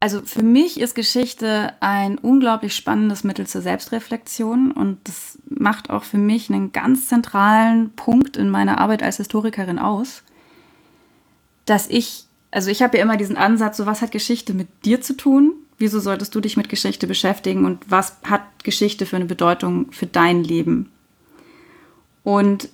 also 0.00 0.22
für 0.22 0.42
mich 0.42 0.80
ist 0.80 0.94
Geschichte 0.94 1.74
ein 1.80 2.16
unglaublich 2.16 2.74
spannendes 2.74 3.22
Mittel 3.22 3.46
zur 3.46 3.60
Selbstreflexion 3.60 4.72
und 4.72 4.98
das 5.04 5.38
macht 5.48 5.90
auch 5.90 6.04
für 6.04 6.16
mich 6.16 6.48
einen 6.48 6.72
ganz 6.72 7.06
zentralen 7.06 7.90
Punkt 7.90 8.38
in 8.38 8.48
meiner 8.48 8.78
Arbeit 8.78 9.02
als 9.02 9.18
Historikerin 9.18 9.78
aus, 9.78 10.22
dass 11.66 11.86
ich, 11.86 12.24
also 12.50 12.70
ich 12.70 12.82
habe 12.82 12.96
ja 12.96 13.02
immer 13.02 13.18
diesen 13.18 13.36
Ansatz, 13.36 13.76
so 13.76 13.84
was 13.84 14.00
hat 14.00 14.10
Geschichte 14.10 14.54
mit 14.54 14.68
dir 14.86 15.02
zu 15.02 15.14
tun? 15.14 15.52
Wieso 15.76 16.00
solltest 16.00 16.34
du 16.34 16.40
dich 16.40 16.56
mit 16.56 16.70
Geschichte 16.70 17.06
beschäftigen 17.06 17.66
und 17.66 17.90
was 17.90 18.16
hat 18.24 18.42
Geschichte 18.64 19.04
für 19.04 19.16
eine 19.16 19.26
Bedeutung 19.26 19.92
für 19.92 20.06
dein 20.06 20.42
Leben? 20.42 20.90
Und 22.24 22.70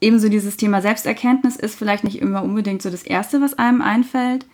ebenso 0.00 0.28
dieses 0.28 0.56
Thema 0.56 0.82
Selbsterkenntnis 0.82 1.54
ist 1.54 1.76
vielleicht 1.76 2.02
nicht 2.02 2.20
immer 2.20 2.42
unbedingt 2.42 2.82
so 2.82 2.90
das 2.90 3.04
Erste, 3.04 3.40
was 3.40 3.58
einem 3.58 3.80
einfällt, 3.80 4.46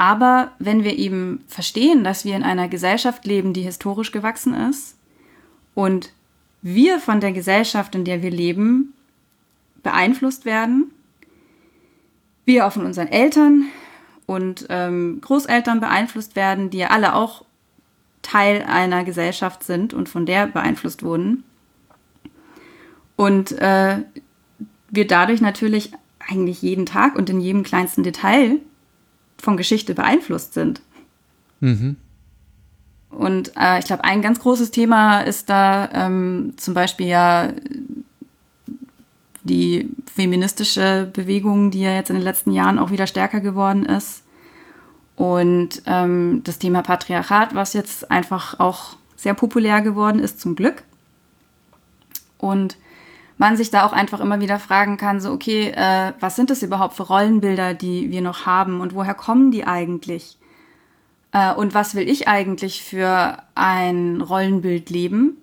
aber 0.00 0.52
wenn 0.58 0.82
wir 0.82 0.96
eben 0.96 1.44
verstehen, 1.46 2.04
dass 2.04 2.24
wir 2.24 2.34
in 2.34 2.42
einer 2.42 2.68
Gesellschaft 2.68 3.26
leben, 3.26 3.52
die 3.52 3.60
historisch 3.60 4.12
gewachsen 4.12 4.54
ist 4.54 4.96
und 5.74 6.10
wir 6.62 7.00
von 7.00 7.20
der 7.20 7.32
Gesellschaft, 7.32 7.94
in 7.94 8.06
der 8.06 8.22
wir 8.22 8.30
leben, 8.30 8.94
beeinflusst 9.82 10.46
werden, 10.46 10.90
wir 12.46 12.66
auch 12.66 12.72
von 12.72 12.86
unseren 12.86 13.08
Eltern 13.08 13.66
und 14.24 14.64
ähm, 14.70 15.20
Großeltern 15.20 15.80
beeinflusst 15.80 16.34
werden, 16.34 16.70
die 16.70 16.78
ja 16.78 16.86
alle 16.88 17.14
auch 17.14 17.44
Teil 18.22 18.62
einer 18.62 19.04
Gesellschaft 19.04 19.64
sind 19.64 19.92
und 19.92 20.08
von 20.08 20.24
der 20.24 20.46
beeinflusst 20.46 21.02
wurden. 21.02 21.44
Und 23.16 23.52
äh, 23.52 23.98
wir 24.88 25.06
dadurch 25.06 25.42
natürlich 25.42 25.92
eigentlich 26.26 26.62
jeden 26.62 26.86
Tag 26.86 27.16
und 27.16 27.28
in 27.28 27.42
jedem 27.42 27.64
kleinsten 27.64 28.02
Detail 28.02 28.60
von 29.40 29.56
Geschichte 29.56 29.94
beeinflusst 29.94 30.54
sind. 30.54 30.80
Mhm. 31.60 31.96
Und 33.10 33.52
äh, 33.56 33.80
ich 33.80 33.86
glaube, 33.86 34.04
ein 34.04 34.22
ganz 34.22 34.40
großes 34.40 34.70
Thema 34.70 35.20
ist 35.20 35.50
da 35.50 35.88
ähm, 35.92 36.54
zum 36.56 36.74
Beispiel 36.74 37.08
ja 37.08 37.52
die 39.42 39.88
feministische 40.14 41.10
Bewegung, 41.12 41.70
die 41.70 41.80
ja 41.80 41.94
jetzt 41.94 42.10
in 42.10 42.16
den 42.16 42.24
letzten 42.24 42.52
Jahren 42.52 42.78
auch 42.78 42.90
wieder 42.90 43.06
stärker 43.06 43.40
geworden 43.40 43.84
ist. 43.84 44.22
Und 45.16 45.82
ähm, 45.86 46.42
das 46.44 46.58
Thema 46.58 46.82
Patriarchat, 46.82 47.54
was 47.54 47.72
jetzt 47.72 48.10
einfach 48.10 48.58
auch 48.60 48.96
sehr 49.16 49.34
populär 49.34 49.82
geworden 49.82 50.18
ist, 50.18 50.40
zum 50.40 50.56
Glück. 50.56 50.82
Und 52.38 52.76
man 53.40 53.56
sich 53.56 53.70
da 53.70 53.86
auch 53.86 53.94
einfach 53.94 54.20
immer 54.20 54.42
wieder 54.42 54.58
fragen 54.58 54.98
kann, 54.98 55.18
so, 55.18 55.32
okay, 55.32 55.72
äh, 55.74 56.12
was 56.20 56.36
sind 56.36 56.50
das 56.50 56.62
überhaupt 56.62 56.94
für 56.94 57.04
Rollenbilder, 57.04 57.72
die 57.72 58.10
wir 58.10 58.20
noch 58.20 58.44
haben 58.44 58.82
und 58.82 58.94
woher 58.94 59.14
kommen 59.14 59.50
die 59.50 59.66
eigentlich? 59.66 60.36
Äh, 61.32 61.54
und 61.54 61.72
was 61.72 61.94
will 61.94 62.06
ich 62.06 62.28
eigentlich 62.28 62.84
für 62.84 63.38
ein 63.54 64.20
Rollenbild 64.20 64.90
leben? 64.90 65.38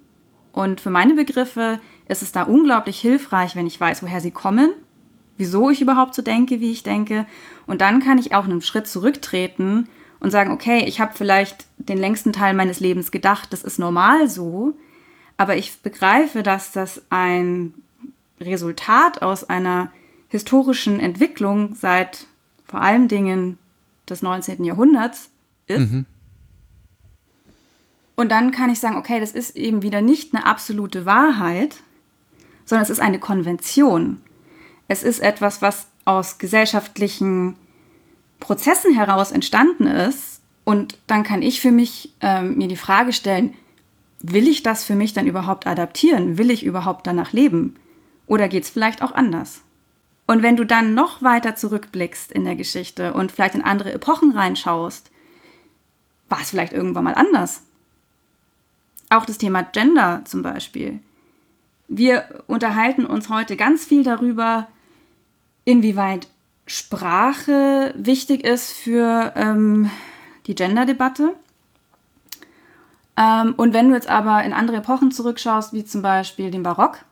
Und 0.52 0.80
für 0.80 0.92
meine 0.92 1.16
Begriffe 1.16 1.80
ist 2.08 2.22
es 2.22 2.32
da 2.32 2.44
unglaublich 2.44 3.00
hilfreich, 3.00 3.56
wenn 3.56 3.66
ich 3.66 3.82
weiß, 3.82 4.04
woher 4.04 4.22
sie 4.22 4.30
kommen, 4.30 4.70
wieso 5.38 5.72
ich 5.72 5.82
überhaupt 5.82 6.14
so 6.14 6.22
denke, 6.22 6.60
wie 6.60 6.72
ich 6.72 6.84
denke. 6.84 7.26
Und 7.66 7.82
dann 7.82 8.00
kann 8.00 8.20
ich 8.20 8.36
auch 8.36 8.46
einen 8.46 8.62
Schritt 8.62 8.86
zurücktreten 8.86 9.90
und 10.20 10.30
sagen, 10.30 10.52
okay, 10.52 10.86
ich 10.86 11.02
habe 11.02 11.14
vielleicht 11.16 11.66
den 11.80 11.98
längsten 11.98 12.32
Teil 12.32 12.54
meines 12.54 12.80
Lebens 12.80 13.10
gedacht, 13.10 13.52
das 13.54 13.64
ist 13.64 13.80
normal 13.80 14.30
so, 14.30 14.78
aber 15.36 15.56
ich 15.56 15.82
begreife, 15.82 16.44
dass 16.44 16.72
das 16.72 17.02
ein 17.10 17.74
Resultat 18.40 19.22
aus 19.22 19.44
einer 19.44 19.92
historischen 20.30 21.00
Entwicklung 21.00 21.76
seit 21.76 22.28
vor 22.66 22.82
allen 22.82 23.08
Dingen 23.08 23.58
des 24.10 24.22
19. 24.22 24.64
Jahrhunderts 24.64 25.30
ist. 25.68 25.92
Mhm. 25.92 26.06
Und 28.16 28.32
dann 28.32 28.52
kann 28.52 28.70
ich 28.70 28.80
sagen, 28.80 28.98
okay, 28.98 29.20
das 29.20 29.32
ist 29.32 29.56
eben 29.56 29.84
wieder 29.84 30.02
nicht 30.02 30.34
eine 30.34 30.46
absolute 30.46 31.06
Wahrheit, 31.06 31.78
sondern 32.66 32.84
es 32.84 32.90
ist 32.90 33.00
eine 33.00 33.20
Konvention. 33.20 34.22
Es 34.88 35.04
ist 35.04 35.20
etwas, 35.20 35.62
was 35.62 35.88
aus 36.04 36.38
gesellschaftlichen 36.40 37.56
Prozessen 38.40 38.94
heraus 38.94 39.32
entstanden 39.32 39.88
ist. 39.88 40.42
Und 40.64 40.98
dann 41.08 41.24
kann 41.24 41.42
ich 41.42 41.62
für 41.62 41.72
mich 41.72 42.14
ähm, 42.22 42.58
mir 42.58 42.68
die 42.68 42.76
Frage 42.76 43.14
stellen, 43.14 43.54
will 44.20 44.48
ich 44.48 44.64
das 44.64 44.84
für 44.84 44.96
mich 44.96 45.14
dann 45.14 45.28
überhaupt 45.28 45.68
adaptieren? 45.68 46.38
Will 46.38 46.50
ich 46.50 46.66
überhaupt 46.66 47.06
danach 47.06 47.34
leben? 47.34 47.76
Oder 48.28 48.48
geht 48.48 48.64
es 48.64 48.70
vielleicht 48.70 49.02
auch 49.02 49.14
anders? 49.14 49.62
Und 50.28 50.44
wenn 50.44 50.58
du 50.58 50.66
dann 50.66 50.94
noch 50.94 51.24
weiter 51.24 51.56
zurückblickst 51.56 52.32
in 52.32 52.44
der 52.44 52.56
Geschichte 52.56 53.14
und 53.14 53.32
vielleicht 53.32 53.56
in 53.56 53.64
andere 53.64 53.94
Epochen 53.94 54.34
reinschaust, 54.34 55.10
war 56.30 56.42
es 56.42 56.50
vielleicht 56.50 56.74
irgendwann 56.74 57.06
mal 57.06 57.16
anders. 57.16 57.64
Auch 59.10 59.26
das 59.26 59.38
Thema 59.38 59.64
Gender 59.64 60.22
zum 60.26 60.44
Beispiel. 60.44 61.00
Wir 61.88 62.44
unterhalten 62.48 63.06
uns 63.06 63.30
heute 63.30 63.56
ganz 63.56 63.86
viel 63.86 64.04
darüber, 64.04 64.68
inwieweit 65.64 66.28
Sprache 66.66 67.94
wichtig 67.98 68.44
ist 68.44 68.74
für 68.74 69.32
ähm, 69.38 69.90
die 70.48 70.56
Gender-Debatte. 70.56 71.34
Ähm, 73.16 73.54
und 73.56 73.74
wenn 73.74 73.88
du 73.88 73.96
jetzt 73.96 74.10
aber 74.10 74.44
in 74.44 74.52
andere 74.52 74.78
Epochen 74.78 75.12
zurückschaust, 75.12 75.72
wie 75.72 75.86
zum 75.86 76.02
Beispiel 76.02 76.52
den 76.52 76.64
Barock, 76.64 77.06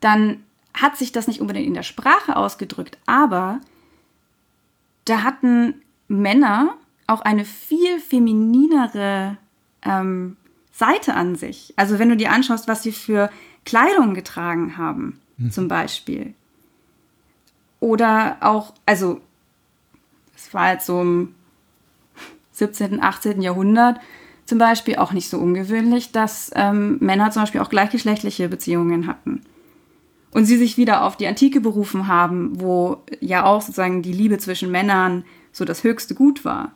dann 0.00 0.42
hat 0.74 0.96
sich 0.96 1.12
das 1.12 1.26
nicht 1.26 1.40
unbedingt 1.40 1.66
in 1.66 1.74
der 1.74 1.82
Sprache 1.82 2.36
ausgedrückt, 2.36 2.98
aber 3.06 3.60
da 5.04 5.22
hatten 5.22 5.82
Männer 6.06 6.74
auch 7.06 7.20
eine 7.22 7.44
viel 7.44 7.98
femininere 8.00 9.38
ähm, 9.82 10.36
Seite 10.72 11.14
an 11.14 11.36
sich. 11.36 11.72
Also 11.76 11.98
wenn 11.98 12.10
du 12.10 12.16
dir 12.16 12.30
anschaust, 12.30 12.68
was 12.68 12.82
sie 12.82 12.92
für 12.92 13.30
Kleidung 13.64 14.14
getragen 14.14 14.76
haben, 14.76 15.18
mhm. 15.38 15.50
zum 15.50 15.68
Beispiel. 15.68 16.34
Oder 17.80 18.36
auch, 18.40 18.74
also 18.86 19.20
es 20.36 20.52
war 20.52 20.72
jetzt 20.72 20.86
so 20.86 21.00
im 21.00 21.34
17., 22.52 23.02
18. 23.02 23.40
Jahrhundert 23.40 24.00
zum 24.44 24.58
Beispiel 24.58 24.96
auch 24.96 25.12
nicht 25.12 25.28
so 25.28 25.38
ungewöhnlich, 25.38 26.12
dass 26.12 26.50
ähm, 26.54 26.98
Männer 27.00 27.30
zum 27.30 27.42
Beispiel 27.42 27.60
auch 27.60 27.70
gleichgeschlechtliche 27.70 28.48
Beziehungen 28.48 29.06
hatten 29.06 29.42
und 30.30 30.44
sie 30.44 30.56
sich 30.56 30.76
wieder 30.76 31.04
auf 31.04 31.16
die 31.16 31.26
Antike 31.26 31.60
berufen 31.60 32.06
haben, 32.06 32.60
wo 32.60 33.02
ja 33.20 33.44
auch 33.44 33.62
sozusagen 33.62 34.02
die 34.02 34.12
Liebe 34.12 34.38
zwischen 34.38 34.70
Männern 34.70 35.24
so 35.52 35.64
das 35.64 35.84
höchste 35.84 36.14
Gut 36.14 36.44
war. 36.44 36.72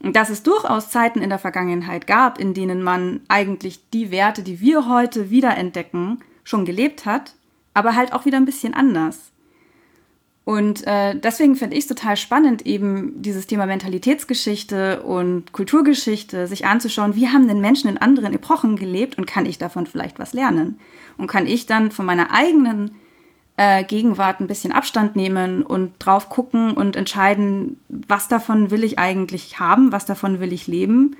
Und 0.00 0.16
dass 0.16 0.28
es 0.28 0.42
durchaus 0.42 0.90
Zeiten 0.90 1.22
in 1.22 1.30
der 1.30 1.38
Vergangenheit 1.38 2.06
gab, 2.06 2.38
in 2.38 2.52
denen 2.52 2.82
man 2.82 3.20
eigentlich 3.28 3.88
die 3.90 4.10
Werte, 4.10 4.42
die 4.42 4.60
wir 4.60 4.88
heute 4.88 5.30
wiederentdecken, 5.30 6.22
schon 6.44 6.64
gelebt 6.64 7.06
hat, 7.06 7.34
aber 7.72 7.96
halt 7.96 8.12
auch 8.12 8.26
wieder 8.26 8.36
ein 8.36 8.44
bisschen 8.44 8.74
anders. 8.74 9.32
Und 10.44 10.86
äh, 10.86 11.18
deswegen 11.18 11.56
finde 11.56 11.74
ich 11.74 11.84
es 11.84 11.88
total 11.88 12.18
spannend, 12.18 12.66
eben 12.66 13.22
dieses 13.22 13.46
Thema 13.46 13.64
Mentalitätsgeschichte 13.64 15.02
und 15.02 15.52
Kulturgeschichte 15.52 16.46
sich 16.46 16.66
anzuschauen, 16.66 17.16
wie 17.16 17.28
haben 17.28 17.48
denn 17.48 17.62
Menschen 17.62 17.88
in 17.88 17.96
anderen 17.96 18.34
Epochen 18.34 18.76
gelebt 18.76 19.16
und 19.16 19.26
kann 19.26 19.46
ich 19.46 19.56
davon 19.56 19.86
vielleicht 19.86 20.18
was 20.18 20.34
lernen? 20.34 20.78
Und 21.16 21.28
kann 21.28 21.46
ich 21.46 21.64
dann 21.64 21.90
von 21.90 22.04
meiner 22.04 22.30
eigenen 22.30 22.90
äh, 23.56 23.84
Gegenwart 23.84 24.40
ein 24.40 24.46
bisschen 24.46 24.72
Abstand 24.72 25.16
nehmen 25.16 25.62
und 25.62 25.94
drauf 25.98 26.28
gucken 26.28 26.72
und 26.72 26.94
entscheiden, 26.94 27.80
was 27.88 28.28
davon 28.28 28.70
will 28.70 28.84
ich 28.84 28.98
eigentlich 28.98 29.58
haben, 29.58 29.92
was 29.92 30.04
davon 30.04 30.40
will 30.40 30.52
ich 30.52 30.66
leben 30.66 31.16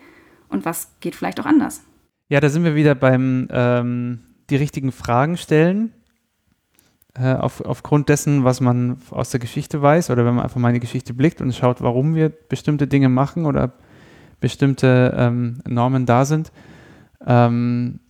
und 0.50 0.66
was 0.66 0.90
geht 1.00 1.14
vielleicht 1.14 1.40
auch 1.40 1.46
anders. 1.46 1.82
Ja, 2.28 2.40
da 2.40 2.50
sind 2.50 2.64
wir 2.64 2.74
wieder 2.74 2.94
beim 2.94 3.48
ähm, 3.50 4.20
die 4.50 4.56
richtigen 4.56 4.92
Fragen 4.92 5.38
stellen 5.38 5.94
äh, 7.14 7.34
auf, 7.34 7.60
aufgrund 7.60 8.08
dessen, 8.08 8.44
was 8.44 8.60
man 8.60 8.98
aus 9.10 9.30
der 9.30 9.40
Geschichte 9.40 9.80
weiß 9.80 10.10
oder 10.10 10.24
wenn 10.24 10.34
man 10.34 10.44
einfach 10.44 10.60
mal 10.60 10.68
in 10.68 10.74
die 10.74 10.80
Geschichte 10.80 11.14
blickt 11.14 11.40
und 11.40 11.54
schaut, 11.54 11.80
warum 11.80 12.14
wir 12.14 12.28
bestimmte 12.28 12.86
Dinge 12.86 13.08
machen 13.08 13.46
oder 13.46 13.72
bestimmte 14.40 15.14
ähm, 15.16 15.60
Normen 15.66 16.06
da 16.06 16.24
sind. 16.24 16.52
Ähm, 17.24 18.00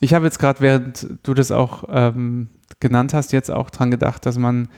ich 0.00 0.14
habe 0.14 0.24
jetzt 0.24 0.38
gerade, 0.38 0.60
während 0.60 1.08
du 1.22 1.34
das 1.34 1.50
auch 1.50 1.84
ähm, 1.88 2.48
genannt 2.80 3.14
hast, 3.14 3.32
jetzt 3.32 3.50
auch 3.50 3.70
dran 3.70 3.90
gedacht, 3.90 4.24
dass 4.26 4.38
man 4.38 4.68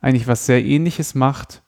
eigentlich 0.00 0.28
was 0.28 0.46
sehr 0.46 0.64
ähnliches 0.64 1.14
macht, 1.14 1.62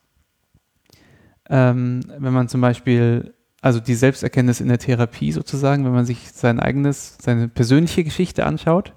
ähm, 1.49 2.01
wenn 2.19 2.33
man 2.33 2.49
zum 2.49 2.61
Beispiel, 2.61 3.35
also 3.61 3.81
die 3.81 3.95
Selbsterkenntnis 3.95 4.61
in 4.61 4.69
der 4.69 4.79
Therapie 4.79 5.33
sozusagen, 5.33 5.85
wenn 5.85 5.93
man 5.93 6.07
sich 6.07 6.31
sein 6.33 6.61
eigenes, 6.61 7.17
seine 7.21 7.49
persönliche 7.49 8.05
Geschichte 8.05 8.45
anschaut. 8.47 8.93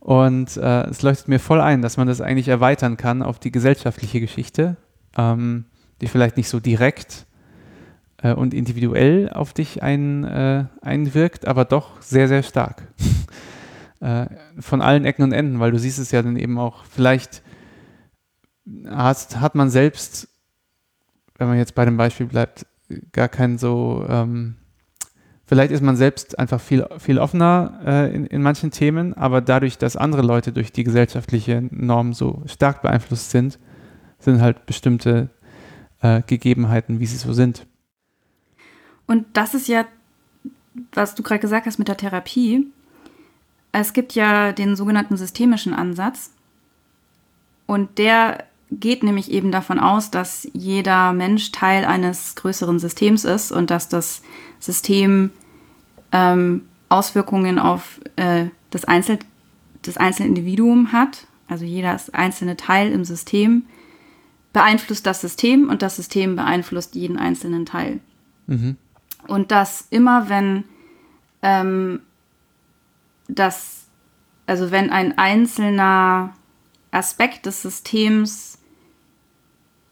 Und 0.00 0.56
äh, 0.56 0.82
es 0.84 1.02
leuchtet 1.02 1.28
mir 1.28 1.40
voll 1.40 1.60
ein, 1.60 1.82
dass 1.82 1.96
man 1.96 2.06
das 2.06 2.20
eigentlich 2.20 2.48
erweitern 2.48 2.96
kann 2.96 3.22
auf 3.22 3.38
die 3.38 3.50
gesellschaftliche 3.50 4.20
Geschichte, 4.20 4.76
ähm, 5.16 5.64
die 6.00 6.06
vielleicht 6.06 6.36
nicht 6.36 6.48
so 6.48 6.60
direkt 6.60 7.26
äh, 8.22 8.32
und 8.32 8.54
individuell 8.54 9.30
auf 9.30 9.52
dich 9.52 9.82
ein, 9.82 10.24
äh, 10.24 10.64
einwirkt, 10.82 11.46
aber 11.46 11.64
doch 11.64 12.00
sehr, 12.00 12.28
sehr 12.28 12.42
stark. 12.42 12.86
äh, 14.00 14.26
von 14.58 14.80
allen 14.80 15.04
Ecken 15.04 15.22
und 15.22 15.32
Enden, 15.32 15.60
weil 15.60 15.72
du 15.72 15.78
siehst 15.78 15.98
es 15.98 16.12
ja 16.12 16.22
dann 16.22 16.36
eben 16.36 16.58
auch, 16.58 16.84
vielleicht 16.84 17.42
hast, 18.88 19.40
hat 19.40 19.54
man 19.54 19.70
selbst, 19.70 20.28
wenn 21.38 21.48
man 21.48 21.58
jetzt 21.58 21.74
bei 21.74 21.84
dem 21.84 21.96
Beispiel 21.96 22.26
bleibt, 22.26 22.66
gar 23.12 23.28
kein 23.28 23.58
so, 23.58 24.04
ähm, 24.08 24.56
vielleicht 25.46 25.72
ist 25.72 25.82
man 25.82 25.96
selbst 25.96 26.38
einfach 26.38 26.60
viel, 26.60 26.86
viel 26.98 27.18
offener 27.18 27.80
äh, 27.84 28.14
in, 28.14 28.26
in 28.26 28.42
manchen 28.42 28.70
Themen, 28.70 29.14
aber 29.14 29.40
dadurch, 29.40 29.78
dass 29.78 29.96
andere 29.96 30.22
Leute 30.22 30.52
durch 30.52 30.72
die 30.72 30.84
gesellschaftliche 30.84 31.68
Norm 31.70 32.12
so 32.12 32.42
stark 32.46 32.82
beeinflusst 32.82 33.30
sind, 33.30 33.58
sind 34.18 34.40
halt 34.40 34.66
bestimmte 34.66 35.30
äh, 36.00 36.22
Gegebenheiten, 36.26 37.00
wie 37.00 37.06
sie 37.06 37.16
so 37.16 37.32
sind. 37.32 37.66
Und 39.06 39.24
das 39.34 39.54
ist 39.54 39.68
ja, 39.68 39.86
was 40.92 41.14
du 41.14 41.22
gerade 41.22 41.40
gesagt 41.40 41.66
hast 41.66 41.78
mit 41.78 41.88
der 41.88 41.96
Therapie. 41.96 42.66
Es 43.72 43.92
gibt 43.92 44.14
ja 44.14 44.52
den 44.52 44.74
sogenannten 44.74 45.16
systemischen 45.16 45.74
Ansatz. 45.74 46.32
Und 47.66 47.98
der 47.98 48.44
geht 48.70 49.02
nämlich 49.02 49.30
eben 49.30 49.52
davon 49.52 49.78
aus, 49.78 50.10
dass 50.10 50.48
jeder 50.52 51.12
Mensch 51.12 51.52
Teil 51.52 51.84
eines 51.84 52.34
größeren 52.34 52.78
Systems 52.78 53.24
ist 53.24 53.52
und 53.52 53.70
dass 53.70 53.88
das 53.88 54.22
System 54.58 55.30
ähm, 56.12 56.62
Auswirkungen 56.88 57.58
auf 57.58 58.00
äh, 58.16 58.46
das, 58.70 58.84
Einzel 58.84 59.18
das 59.82 59.96
einzelne 59.96 60.28
Individuum 60.28 60.92
hat. 60.92 61.26
Also 61.48 61.64
jeder 61.64 61.98
einzelne 62.12 62.56
Teil 62.56 62.90
im 62.90 63.04
System 63.04 63.64
beeinflusst 64.52 65.06
das 65.06 65.20
System 65.20 65.68
und 65.68 65.82
das 65.82 65.96
System 65.96 66.36
beeinflusst 66.36 66.94
jeden 66.94 67.18
einzelnen 67.18 67.66
Teil. 67.66 68.00
Mhm. 68.46 68.76
Und 69.28 69.50
dass 69.50 69.86
immer, 69.90 70.28
wenn 70.28 70.64
ähm, 71.42 72.00
das, 73.28 73.86
also 74.46 74.70
wenn 74.70 74.90
ein 74.90 75.18
einzelner 75.18 76.34
Aspekt 76.90 77.46
des 77.46 77.62
Systems 77.62 78.58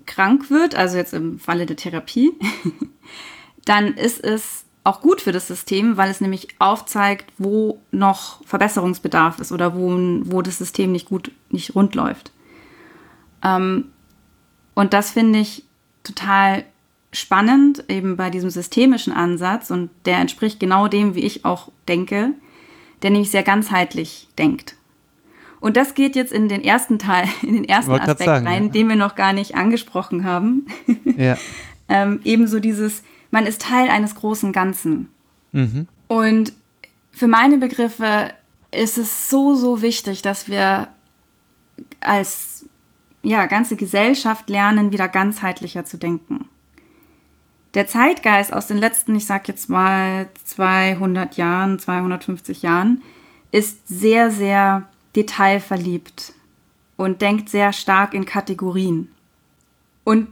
krank 0.07 0.51
wird, 0.51 0.75
also 0.75 0.97
jetzt 0.97 1.13
im 1.13 1.39
Falle 1.39 1.67
der 1.67 1.77
Therapie, 1.77 2.33
dann 3.65 3.95
ist 3.95 4.23
es 4.23 4.65
auch 4.85 5.01
gut 5.01 5.23
für 5.23 5.33
das 5.33 5.49
System, 5.49 5.97
weil 5.97 6.11
es 6.11 6.21
nämlich 6.21 6.49
aufzeigt, 6.59 7.33
wo 7.39 7.81
noch 7.91 8.45
Verbesserungsbedarf 8.45 9.39
ist 9.39 9.51
oder 9.51 9.75
wo, 9.75 9.91
wo 10.25 10.43
das 10.43 10.59
System 10.59 10.93
nicht 10.93 11.09
gut, 11.09 11.33
nicht 11.49 11.75
rund 11.75 11.95
läuft. 11.95 12.33
Ähm, 13.43 13.87
und 14.75 14.93
das 14.93 15.11
finde 15.11 15.39
ich 15.39 15.65
total 16.03 16.65
spannend, 17.13 17.85
eben 17.89 18.17
bei 18.17 18.29
diesem 18.29 18.51
systemischen 18.51 19.13
Ansatz 19.13 19.71
und 19.71 19.91
der 20.05 20.19
entspricht 20.19 20.61
genau 20.61 20.89
dem, 20.89 21.15
wie 21.15 21.25
ich 21.25 21.45
auch 21.45 21.71
denke, 21.89 22.33
der 23.03 23.11
nämlich 23.11 23.31
sehr 23.31 23.43
ganzheitlich 23.43 24.29
denkt. 24.37 24.77
Und 25.61 25.79
das 25.79 25.95
geht 25.95 26.15
jetzt 26.15 26.33
in 26.33 26.51
den 26.51 26.63
ersten 26.63 26.99
Teil, 26.99 27.27
in 27.43 27.55
den 27.55 27.65
ersten 27.65 27.93
Aspekt 27.93 28.19
sagen, 28.19 28.47
rein, 28.47 28.65
ja. 28.65 28.71
den 28.71 28.89
wir 28.89 28.97
noch 28.97 29.15
gar 29.15 29.33
nicht 29.33 29.55
angesprochen 29.55 30.25
haben. 30.25 30.67
Ja. 31.17 31.39
ähm, 31.89 32.21
ebenso 32.25 32.61
dieses, 32.61 33.03
man 33.35 33.47
ist 33.47 33.61
Teil 33.63 33.91
eines 33.91 34.15
großen 34.15 34.53
Ganzen. 34.53 35.11
Mhm. 35.53 35.87
Und 36.09 36.53
für 37.11 37.29
meine 37.29 37.59
Begriffe 37.59 38.33
ist 38.71 38.97
es 38.97 39.29
so, 39.29 39.55
so 39.55 39.83
wichtig, 39.83 40.23
dass 40.23 40.49
wir 40.49 40.89
als 42.01 42.67
ja, 43.23 43.47
ganze 43.47 43.77
Gesellschaft 43.77 44.49
lernen, 44.49 44.93
wieder 44.93 45.09
ganzheitlicher 45.09 45.85
zu 45.85 45.97
denken 45.97 46.49
der 47.75 47.89
Zeitgeist 47.89 48.53
aus 48.53 48.69
den 48.69 48.79
letzten, 48.79 49.17
ich 49.17 49.27
sag 49.27 49.49
jetzt 49.49 49.69
mal 49.69 50.29
200 50.45 51.37
Jahren, 51.37 51.79
250 51.79 52.63
Jahren, 52.63 53.03
ist 53.51 53.87
sehr, 53.89 54.31
sehr 54.31 54.89
detailverliebt 55.17 56.35
und 56.97 57.21
denkt 57.21 57.49
sehr 57.49 57.73
stark 57.73 58.15
in 58.15 58.25
Kategorien. 58.25 59.13
Und 60.05 60.29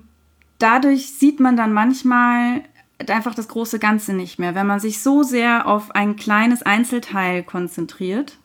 dadurch 0.58 1.12
sieht 1.12 1.40
man 1.40 1.56
dann 1.56 1.72
manchmal 1.72 2.62
einfach 3.10 3.34
das 3.34 3.48
große 3.48 3.78
Ganze 3.78 4.12
nicht 4.12 4.38
mehr. 4.38 4.54
Wenn 4.54 4.66
man 4.66 4.80
sich 4.80 5.02
so 5.02 5.22
sehr 5.22 5.66
auf 5.66 5.90
ein 5.92 6.16
kleines 6.16 6.62
Einzelteil 6.62 7.42
konzentriert, 7.42 8.38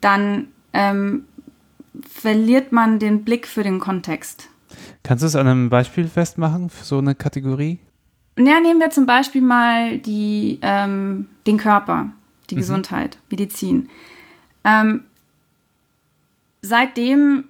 dann 0.00 0.48
ähm, 0.72 1.24
verliert 2.08 2.72
man 2.72 2.98
den 2.98 3.24
Blick 3.24 3.46
für 3.46 3.62
den 3.62 3.80
Kontext. 3.80 4.48
Kannst 5.02 5.22
du 5.22 5.26
es 5.26 5.36
an 5.36 5.46
einem 5.46 5.70
Beispiel 5.70 6.08
festmachen 6.08 6.70
für 6.70 6.84
so 6.84 6.98
eine 6.98 7.14
Kategorie? 7.14 7.78
Ja, 8.38 8.60
nehmen 8.60 8.80
wir 8.80 8.90
zum 8.90 9.06
Beispiel 9.06 9.40
mal 9.40 9.98
die, 9.98 10.58
ähm, 10.62 11.26
den 11.46 11.56
Körper, 11.56 12.10
die 12.50 12.54
mhm. 12.54 12.58
Gesundheit, 12.60 13.18
Medizin. 13.30 13.88
Ähm, 14.64 15.04
seitdem 16.60 17.44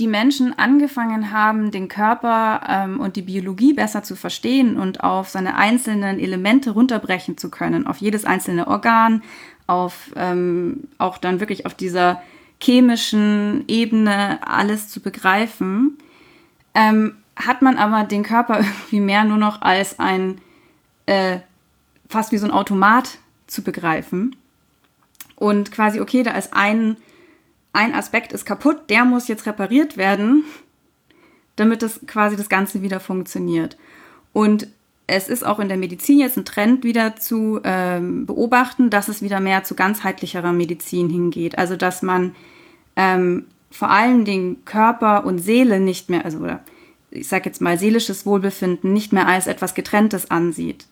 die 0.00 0.06
Menschen 0.06 0.58
angefangen 0.58 1.30
haben, 1.30 1.70
den 1.70 1.88
Körper 1.88 2.62
ähm, 2.66 3.00
und 3.00 3.16
die 3.16 3.22
Biologie 3.22 3.74
besser 3.74 4.02
zu 4.02 4.16
verstehen 4.16 4.78
und 4.78 5.04
auf 5.04 5.28
seine 5.28 5.56
einzelnen 5.56 6.18
Elemente 6.18 6.70
runterbrechen 6.70 7.36
zu 7.36 7.50
können, 7.50 7.86
auf 7.86 7.98
jedes 7.98 8.24
einzelne 8.24 8.66
Organ, 8.66 9.22
auf 9.66 10.10
ähm, 10.16 10.88
auch 10.96 11.18
dann 11.18 11.38
wirklich 11.38 11.66
auf 11.66 11.74
dieser 11.74 12.22
chemischen 12.62 13.64
Ebene 13.68 14.38
alles 14.40 14.88
zu 14.88 15.00
begreifen, 15.00 15.98
ähm, 16.74 17.16
hat 17.36 17.60
man 17.60 17.76
aber 17.76 18.04
den 18.04 18.22
Körper 18.22 18.58
irgendwie 18.60 19.00
mehr 19.00 19.24
nur 19.24 19.38
noch 19.38 19.60
als 19.60 19.98
ein, 19.98 20.40
äh, 21.04 21.40
fast 22.08 22.32
wie 22.32 22.38
so 22.38 22.46
ein 22.46 22.52
Automat 22.52 23.18
zu 23.46 23.62
begreifen. 23.62 24.34
Und 25.36 25.70
quasi, 25.72 26.00
okay, 26.00 26.22
da 26.22 26.32
ist 26.32 26.54
ein, 26.54 26.96
ein 27.72 27.94
Aspekt 27.94 28.32
ist 28.32 28.44
kaputt, 28.44 28.90
der 28.90 29.04
muss 29.04 29.28
jetzt 29.28 29.46
repariert 29.46 29.96
werden, 29.96 30.44
damit 31.56 31.82
das 31.82 32.00
quasi 32.06 32.36
das 32.36 32.48
Ganze 32.48 32.82
wieder 32.82 33.00
funktioniert. 33.00 33.76
Und 34.32 34.68
es 35.06 35.28
ist 35.28 35.44
auch 35.44 35.58
in 35.58 35.68
der 35.68 35.76
Medizin 35.76 36.20
jetzt 36.20 36.36
ein 36.36 36.44
Trend 36.44 36.84
wieder 36.84 37.16
zu 37.16 37.60
ähm, 37.64 38.26
beobachten, 38.26 38.90
dass 38.90 39.08
es 39.08 39.22
wieder 39.22 39.40
mehr 39.40 39.64
zu 39.64 39.74
ganzheitlicherer 39.74 40.52
Medizin 40.52 41.10
hingeht. 41.10 41.58
Also 41.58 41.76
dass 41.76 42.02
man 42.02 42.34
ähm, 42.96 43.46
vor 43.70 43.90
allem 43.90 44.24
den 44.24 44.64
Körper 44.64 45.24
und 45.24 45.38
Seele 45.38 45.80
nicht 45.80 46.10
mehr, 46.10 46.24
also 46.24 46.38
oder 46.38 46.60
ich 47.10 47.26
sage 47.26 47.46
jetzt 47.46 47.60
mal 47.60 47.78
seelisches 47.78 48.24
Wohlbefinden 48.24 48.92
nicht 48.92 49.12
mehr 49.12 49.26
als 49.26 49.48
etwas 49.48 49.74
Getrenntes 49.74 50.30
ansieht. 50.30 50.86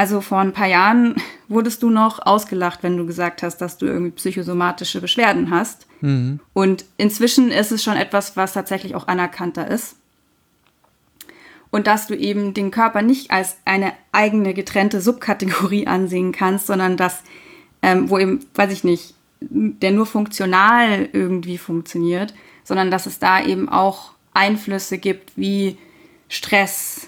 Also 0.00 0.22
vor 0.22 0.38
ein 0.38 0.54
paar 0.54 0.66
Jahren 0.66 1.16
wurdest 1.48 1.82
du 1.82 1.90
noch 1.90 2.24
ausgelacht, 2.24 2.82
wenn 2.82 2.96
du 2.96 3.04
gesagt 3.04 3.42
hast, 3.42 3.58
dass 3.58 3.76
du 3.76 3.84
irgendwie 3.84 4.12
psychosomatische 4.12 4.98
Beschwerden 4.98 5.50
hast. 5.50 5.86
Mhm. 6.00 6.40
Und 6.54 6.86
inzwischen 6.96 7.50
ist 7.50 7.70
es 7.70 7.84
schon 7.84 7.98
etwas, 7.98 8.34
was 8.34 8.54
tatsächlich 8.54 8.94
auch 8.94 9.08
anerkannter 9.08 9.68
ist. 9.68 9.96
Und 11.70 11.86
dass 11.86 12.06
du 12.06 12.16
eben 12.16 12.54
den 12.54 12.70
Körper 12.70 13.02
nicht 13.02 13.30
als 13.30 13.58
eine 13.66 13.92
eigene 14.10 14.54
getrennte 14.54 15.02
Subkategorie 15.02 15.86
ansehen 15.86 16.32
kannst, 16.32 16.68
sondern 16.68 16.96
dass, 16.96 17.22
ähm, 17.82 18.08
wo 18.08 18.16
eben, 18.16 18.40
weiß 18.54 18.72
ich 18.72 18.84
nicht, 18.84 19.14
der 19.40 19.90
nur 19.90 20.06
funktional 20.06 21.10
irgendwie 21.12 21.58
funktioniert, 21.58 22.32
sondern 22.64 22.90
dass 22.90 23.04
es 23.04 23.18
da 23.18 23.44
eben 23.44 23.68
auch 23.68 24.12
Einflüsse 24.32 24.96
gibt 24.96 25.36
wie 25.36 25.76
Stress 26.30 27.06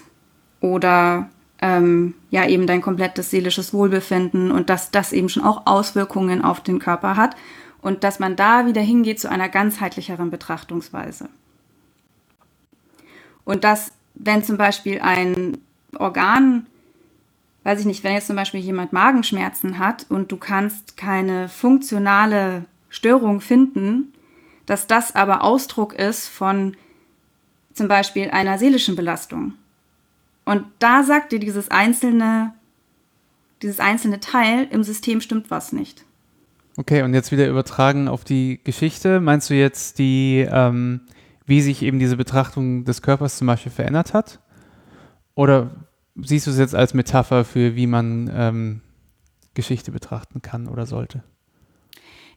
oder 0.61 1.31
ähm, 1.63 2.13
ja 2.29 2.45
eben 2.45 2.67
dein 2.67 2.81
komplettes 2.81 3.29
seelisches 3.31 3.73
Wohlbefinden 3.73 4.51
und 4.51 4.69
dass 4.69 4.91
das 4.91 5.13
eben 5.13 5.29
schon 5.29 5.43
auch 5.43 5.65
Auswirkungen 5.65 6.43
auf 6.43 6.59
den 6.59 6.79
Körper 6.79 7.15
hat 7.15 7.37
und 7.81 8.03
dass 8.03 8.19
man 8.19 8.35
da 8.35 8.67
wieder 8.67 8.81
hingeht 8.81 9.21
zu 9.21 9.29
einer 9.29 9.47
ganzheitlicheren 9.47 10.29
Betrachtungsweise. 10.29 11.29
Und 13.45 13.63
dass, 13.63 13.93
wenn 14.13 14.43
zum 14.43 14.57
Beispiel 14.57 14.99
ein 14.99 15.57
Organ 15.97 16.65
weiß 17.63 17.79
ich 17.79 17.85
nicht, 17.85 18.03
wenn 18.03 18.13
jetzt 18.13 18.27
zum 18.27 18.35
Beispiel 18.35 18.59
jemand 18.59 18.93
Magenschmerzen 18.93 19.79
hat 19.79 20.05
und 20.09 20.31
du 20.31 20.37
kannst 20.37 20.97
keine 20.97 21.47
funktionale 21.47 22.65
Störung 22.89 23.41
finden, 23.41 24.13
dass 24.65 24.87
das 24.87 25.15
aber 25.15 25.43
Ausdruck 25.43 25.93
ist 25.93 26.27
von 26.27 26.75
zum 27.73 27.87
Beispiel 27.87 28.29
einer 28.29 28.57
seelischen 28.57 28.95
Belastung. 28.95 29.53
Und 30.45 30.65
da 30.79 31.03
sagt 31.03 31.31
dir 31.31 31.39
dieses 31.39 31.71
einzelne, 31.71 32.53
dieses 33.61 33.79
einzelne 33.79 34.19
Teil, 34.19 34.67
im 34.71 34.83
System 34.83 35.21
stimmt 35.21 35.51
was 35.51 35.71
nicht. 35.71 36.05
Okay, 36.75 37.03
und 37.03 37.13
jetzt 37.13 37.31
wieder 37.31 37.47
übertragen 37.47 38.07
auf 38.07 38.23
die 38.23 38.59
Geschichte. 38.63 39.19
Meinst 39.19 39.49
du 39.49 39.53
jetzt 39.53 39.99
die, 39.99 40.47
ähm, 40.49 41.01
wie 41.45 41.61
sich 41.61 41.83
eben 41.83 41.99
diese 41.99 42.17
Betrachtung 42.17 42.83
des 42.83 43.01
Körpers 43.01 43.37
zum 43.37 43.47
Beispiel 43.47 43.71
verändert 43.71 44.13
hat? 44.13 44.39
Oder 45.35 45.71
siehst 46.15 46.47
du 46.47 46.51
es 46.51 46.57
jetzt 46.57 46.75
als 46.75 46.93
Metapher 46.93 47.45
für, 47.45 47.75
wie 47.75 47.87
man 47.87 48.29
ähm, 48.33 48.81
Geschichte 49.53 49.91
betrachten 49.91 50.41
kann 50.41 50.67
oder 50.67 50.85
sollte? 50.85 51.23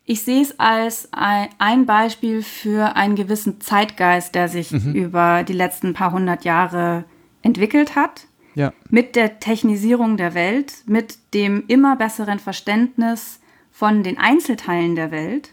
Ich 0.09 0.23
sehe 0.23 0.43
es 0.43 0.61
als 0.61 1.09
ein 1.11 1.85
Beispiel 1.85 2.43
für 2.43 2.95
einen 2.95 3.17
gewissen 3.17 3.61
Zeitgeist, 3.61 4.37
der 4.37 4.49
sich 4.49 4.71
mhm. 4.71 4.95
über 4.95 5.43
die 5.43 5.53
letzten 5.53 5.95
paar 5.95 6.13
hundert 6.13 6.45
Jahre 6.45 7.05
entwickelt 7.47 7.95
hat. 7.95 8.27
Ja. 8.55 8.73
Mit 8.91 9.17
der 9.17 9.39
Technisierung 9.39 10.17
der 10.17 10.35
Welt, 10.35 10.75
mit 10.87 11.19
dem 11.35 11.65
immer 11.69 11.97
besseren 11.97 12.39
Verständnis 12.39 13.41
von 13.71 14.03
den 14.03 14.19
Einzelteilen 14.19 14.97
der 14.97 15.11
Welt. 15.11 15.53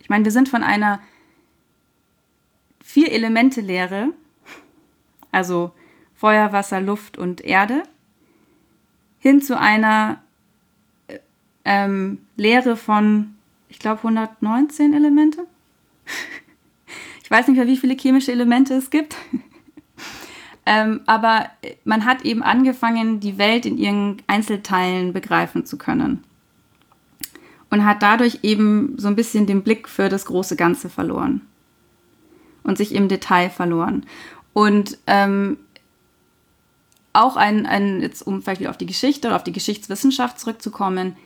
Ich 0.00 0.08
meine, 0.08 0.24
wir 0.24 0.32
sind 0.32 0.48
von 0.48 0.62
einer 0.62 1.00
Vier-Elemente-Lehre, 2.82 4.08
also 5.30 5.72
Feuer, 6.14 6.52
Wasser, 6.52 6.80
Luft 6.80 7.18
und 7.18 7.42
Erde, 7.42 7.82
hin 9.18 9.42
zu 9.42 9.58
einer 9.58 10.22
äh, 11.08 11.18
ähm, 11.64 12.18
Lehre 12.36 12.76
von 12.76 13.34
ich 13.72 13.78
glaube, 13.78 13.98
119 13.98 14.92
Elemente. 14.92 15.46
ich 17.24 17.30
weiß 17.30 17.48
nicht 17.48 17.56
mehr, 17.56 17.66
wie 17.66 17.78
viele 17.78 17.96
chemische 17.96 18.30
Elemente 18.30 18.74
es 18.74 18.90
gibt. 18.90 19.16
Ähm, 20.64 21.00
aber 21.06 21.46
man 21.84 22.04
hat 22.04 22.24
eben 22.24 22.42
angefangen, 22.42 23.20
die 23.20 23.38
Welt 23.38 23.66
in 23.66 23.78
ihren 23.78 24.22
Einzelteilen 24.26 25.12
begreifen 25.12 25.66
zu 25.66 25.76
können. 25.76 26.24
Und 27.70 27.84
hat 27.86 28.02
dadurch 28.02 28.40
eben 28.42 28.94
so 28.98 29.08
ein 29.08 29.16
bisschen 29.16 29.46
den 29.46 29.62
Blick 29.62 29.88
für 29.88 30.08
das 30.08 30.26
große 30.26 30.56
Ganze 30.56 30.88
verloren. 30.90 31.40
Und 32.62 32.78
sich 32.78 32.94
im 32.94 33.08
Detail 33.08 33.50
verloren. 33.50 34.06
Und 34.52 34.98
ähm, 35.06 35.56
auch 37.12 37.36
ein, 37.36 37.66
ein, 37.66 38.00
jetzt 38.00 38.22
um 38.22 38.42
vielleicht 38.42 38.60
wieder 38.60 38.70
auf 38.70 38.78
die 38.78 38.86
Geschichte 38.86 39.28
oder 39.28 39.36
auf 39.36 39.44
die 39.44 39.52
Geschichtswissenschaft 39.52 40.38
zurückzukommen, 40.38 41.16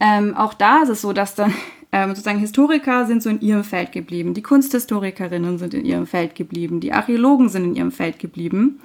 ähm, 0.00 0.36
auch 0.36 0.54
da 0.54 0.82
ist 0.82 0.88
es 0.88 1.00
so, 1.00 1.12
dass 1.12 1.34
dann 1.34 1.54
ähm, 1.92 2.10
sozusagen 2.10 2.38
Historiker 2.38 3.06
sind 3.06 3.22
so 3.22 3.30
in 3.30 3.40
ihrem 3.40 3.64
Feld 3.64 3.92
geblieben, 3.92 4.34
die 4.34 4.42
Kunsthistorikerinnen 4.42 5.58
sind 5.58 5.74
in 5.74 5.84
ihrem 5.84 6.06
Feld 6.06 6.34
geblieben, 6.34 6.80
die 6.80 6.92
Archäologen 6.92 7.48
sind 7.48 7.64
in 7.64 7.76
ihrem 7.76 7.92
Feld 7.92 8.18
geblieben 8.18 8.80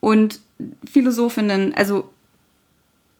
und 0.00 0.40
Philosophinnen, 0.90 1.72
also 1.74 2.10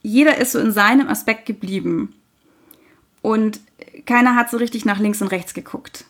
jeder 0.03 0.39
ist 0.39 0.53
so 0.53 0.59
in 0.59 0.73
seinem 0.73 1.09
Aspekt 1.09 1.47
geblieben 1.47 2.13
und 3.23 3.61
keiner 4.07 4.35
hat 4.35 4.51
so 4.51 4.57
richtig 4.57 4.85
nach 4.85 4.99
links 4.99 5.23
und 5.23 5.29
rechts 5.29 5.55
geguckt. 5.55 6.05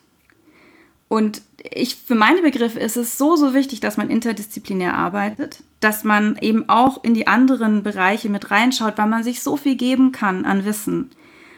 Und 1.08 1.42
ich, 1.58 1.96
für 1.96 2.14
meine 2.14 2.40
Begriffe 2.40 2.80
ist 2.80 2.96
es 2.96 3.18
so, 3.18 3.36
so 3.36 3.52
wichtig, 3.52 3.80
dass 3.80 3.98
man 3.98 4.08
interdisziplinär 4.08 4.94
arbeitet, 4.94 5.62
dass 5.80 6.04
man 6.04 6.38
eben 6.40 6.70
auch 6.70 7.04
in 7.04 7.12
die 7.12 7.26
anderen 7.26 7.82
Bereiche 7.82 8.30
mit 8.30 8.50
reinschaut, 8.50 8.96
weil 8.96 9.08
man 9.08 9.22
sich 9.22 9.42
so 9.42 9.58
viel 9.58 9.76
geben 9.76 10.12
kann 10.12 10.46
an 10.46 10.64
Wissen. 10.64 11.10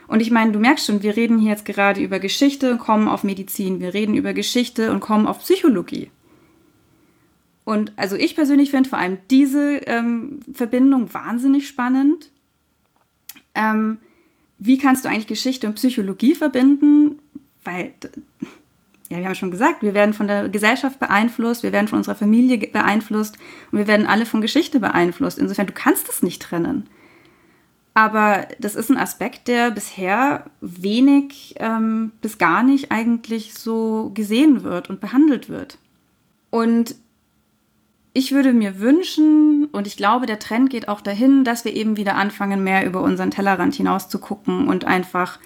Und 0.06 0.20
ich 0.20 0.30
meine, 0.30 0.52
du 0.52 0.58
merkst 0.58 0.86
schon, 0.86 1.02
wir 1.02 1.16
reden 1.16 1.38
hier 1.38 1.50
jetzt 1.50 1.64
gerade 1.64 2.00
über 2.00 2.18
Geschichte 2.18 2.72
und 2.72 2.78
kommen 2.78 3.08
auf 3.08 3.24
Medizin. 3.24 3.80
Wir 3.80 3.94
reden 3.94 4.14
über 4.14 4.32
Geschichte 4.32 4.90
und 4.90 5.00
kommen 5.00 5.26
auf 5.26 5.40
Psychologie. 5.40 6.10
Und 7.64 7.92
also 7.96 8.16
ich 8.16 8.34
persönlich 8.36 8.70
finde 8.70 8.90
vor 8.90 8.98
allem 8.98 9.18
diese 9.30 9.78
ähm, 9.86 10.40
Verbindung 10.52 11.12
wahnsinnig 11.14 11.66
spannend. 11.66 12.30
Ähm, 13.54 13.98
wie 14.58 14.78
kannst 14.78 15.04
du 15.04 15.08
eigentlich 15.08 15.26
Geschichte 15.26 15.66
und 15.66 15.74
Psychologie 15.74 16.34
verbinden? 16.34 17.18
Weil 17.64 17.94
ja, 19.10 19.18
wir 19.18 19.26
haben 19.26 19.34
schon 19.34 19.50
gesagt, 19.50 19.82
wir 19.82 19.94
werden 19.94 20.14
von 20.14 20.26
der 20.26 20.48
Gesellschaft 20.48 20.98
beeinflusst, 20.98 21.62
wir 21.62 21.72
werden 21.72 21.88
von 21.88 21.98
unserer 21.98 22.14
Familie 22.14 22.58
beeinflusst 22.58 23.36
und 23.70 23.78
wir 23.78 23.86
werden 23.86 24.06
alle 24.06 24.26
von 24.26 24.40
Geschichte 24.40 24.80
beeinflusst. 24.80 25.38
Insofern, 25.38 25.66
du 25.66 25.72
kannst 25.72 26.08
es 26.08 26.22
nicht 26.22 26.42
trennen. 26.42 26.88
Aber 27.94 28.48
das 28.58 28.74
ist 28.74 28.90
ein 28.90 28.96
Aspekt, 28.96 29.46
der 29.46 29.70
bisher 29.70 30.46
wenig 30.60 31.54
ähm, 31.58 32.10
bis 32.20 32.38
gar 32.38 32.64
nicht 32.64 32.90
eigentlich 32.90 33.54
so 33.54 34.10
gesehen 34.14 34.64
wird 34.64 34.90
und 34.90 35.00
behandelt 35.00 35.48
wird. 35.48 35.78
Und 36.50 36.96
ich 38.12 38.32
würde 38.32 38.52
mir 38.52 38.80
wünschen, 38.80 39.66
und 39.72 39.86
ich 39.86 39.96
glaube, 39.96 40.26
der 40.26 40.40
Trend 40.40 40.70
geht 40.70 40.88
auch 40.88 41.00
dahin, 41.00 41.44
dass 41.44 41.64
wir 41.64 41.74
eben 41.74 41.96
wieder 41.96 42.16
anfangen, 42.16 42.64
mehr 42.64 42.84
über 42.84 43.00
unseren 43.02 43.30
Tellerrand 43.30 43.74
hinaus 43.74 44.08
zu 44.08 44.18
gucken 44.18 44.68
und 44.68 44.84
einfach 44.84 45.38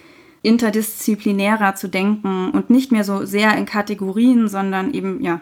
interdisziplinärer 0.42 1.74
zu 1.74 1.88
denken 1.88 2.50
und 2.50 2.70
nicht 2.70 2.92
mehr 2.92 3.04
so 3.04 3.24
sehr 3.26 3.56
in 3.56 3.66
Kategorien, 3.66 4.48
sondern 4.48 4.94
eben 4.94 5.22
ja 5.22 5.40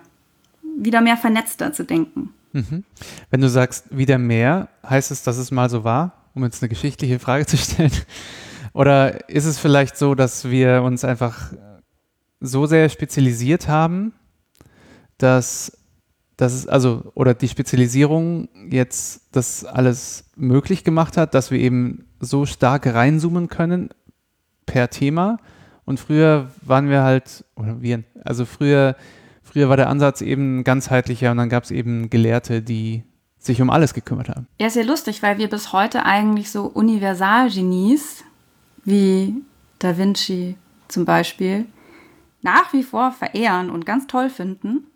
wieder 0.78 1.00
mehr 1.00 1.16
vernetzter 1.16 1.72
zu 1.72 1.84
denken. 1.84 2.32
Mhm. 2.52 2.84
Wenn 3.30 3.40
du 3.40 3.48
sagst 3.48 3.96
wieder 3.96 4.18
mehr, 4.18 4.68
heißt 4.88 5.10
es, 5.10 5.22
dass 5.22 5.36
es 5.36 5.50
mal 5.50 5.68
so 5.68 5.84
war, 5.84 6.12
um 6.36 6.44
jetzt 6.44 6.62
eine 6.62 6.68
geschichtliche 6.68 7.18
Frage 7.18 7.46
zu 7.46 7.56
stellen? 7.56 7.90
Oder 8.72 9.28
ist 9.28 9.46
es 9.46 9.58
vielleicht 9.58 9.96
so, 9.96 10.14
dass 10.14 10.50
wir 10.50 10.82
uns 10.82 11.02
einfach 11.02 11.52
so 12.40 12.66
sehr 12.66 12.88
spezialisiert 12.90 13.68
haben, 13.68 14.12
dass 15.16 15.72
es 16.38 16.66
also 16.68 17.10
oder 17.14 17.32
die 17.32 17.48
Spezialisierung 17.48 18.48
jetzt 18.70 19.28
das 19.32 19.64
alles 19.64 20.24
möglich 20.36 20.84
gemacht 20.84 21.16
hat, 21.16 21.34
dass 21.34 21.50
wir 21.50 21.58
eben 21.58 22.04
so 22.20 22.44
stark 22.44 22.86
reinzoomen 22.86 23.48
können 23.48 23.88
per 24.66 24.90
Thema. 24.90 25.38
Und 25.86 25.98
früher 25.98 26.50
waren 26.60 26.90
wir 26.90 27.02
halt, 27.02 27.46
oder 27.54 27.80
wir, 27.80 28.04
also 28.24 28.44
früher, 28.44 28.96
früher 29.42 29.70
war 29.70 29.78
der 29.78 29.88
Ansatz 29.88 30.20
eben 30.20 30.64
ganzheitlicher 30.64 31.30
und 31.30 31.38
dann 31.38 31.48
gab 31.48 31.64
es 31.64 31.70
eben 31.70 32.10
Gelehrte, 32.10 32.60
die 32.60 33.04
sich 33.46 33.62
um 33.62 33.70
alles 33.70 33.94
gekümmert 33.94 34.28
haben. 34.28 34.46
Ja, 34.58 34.66
ist 34.66 34.76
ja 34.76 34.82
lustig, 34.82 35.22
weil 35.22 35.38
wir 35.38 35.48
bis 35.48 35.72
heute 35.72 36.04
eigentlich 36.04 36.50
so 36.50 36.64
Universalgenies 36.64 38.24
wie 38.84 39.34
Da 39.78 39.96
Vinci 39.96 40.56
zum 40.88 41.04
Beispiel 41.04 41.66
nach 42.42 42.72
wie 42.72 42.82
vor 42.82 43.12
verehren 43.12 43.70
und 43.70 43.86
ganz 43.86 44.06
toll 44.06 44.30
finden, 44.30 44.86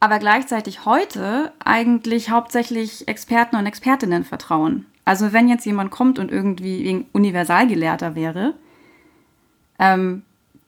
aber 0.00 0.18
gleichzeitig 0.18 0.84
heute 0.84 1.52
eigentlich 1.62 2.30
hauptsächlich 2.30 3.08
Experten 3.08 3.56
und 3.56 3.66
Expertinnen 3.66 4.24
vertrauen. 4.24 4.86
Also 5.04 5.32
wenn 5.32 5.48
jetzt 5.48 5.66
jemand 5.66 5.90
kommt 5.90 6.18
und 6.18 6.30
irgendwie 6.30 7.06
Universalgelehrter 7.12 8.14
wäre, 8.14 8.54
ähm, 9.78 10.22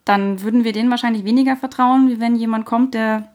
dann 0.04 0.42
würden 0.42 0.64
wir 0.64 0.72
denen 0.72 0.90
wahrscheinlich 0.90 1.24
weniger 1.24 1.56
vertrauen, 1.56 2.08
wie 2.08 2.20
wenn 2.20 2.36
jemand 2.36 2.64
kommt, 2.64 2.94
der 2.94 3.28